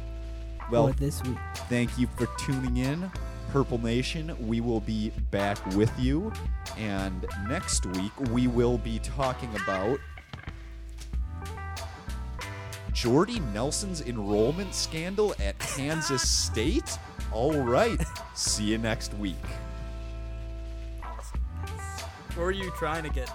Well, 0.72 0.88
for 0.88 0.94
this 0.94 1.22
week. 1.24 1.38
thank 1.68 1.98
you 1.98 2.08
for 2.16 2.30
tuning 2.40 2.78
in, 2.78 3.12
Purple 3.56 3.82
Nation. 3.82 4.36
We 4.50 4.60
will 4.60 4.82
be 4.82 5.12
back 5.32 5.66
with 5.78 5.98
you. 5.98 6.34
And 6.78 7.26
next 7.48 7.86
week, 7.86 8.12
we 8.32 8.48
will 8.48 8.78
be 8.78 9.00
talking 9.00 9.50
about 9.64 9.98
Jordy 12.92 13.40
Nelson's 13.54 14.02
enrollment 14.02 14.76
scandal 14.76 15.34
at 15.40 15.58
Kansas 15.60 16.30
State. 16.30 16.98
All 17.32 17.54
right. 17.62 17.98
See 18.34 18.66
you 18.66 18.78
next 18.78 19.14
week. 19.14 19.36
Or 22.38 22.48
are 22.48 22.52
you 22.52 22.70
trying 22.72 23.04
to 23.04 23.10
get 23.10 23.32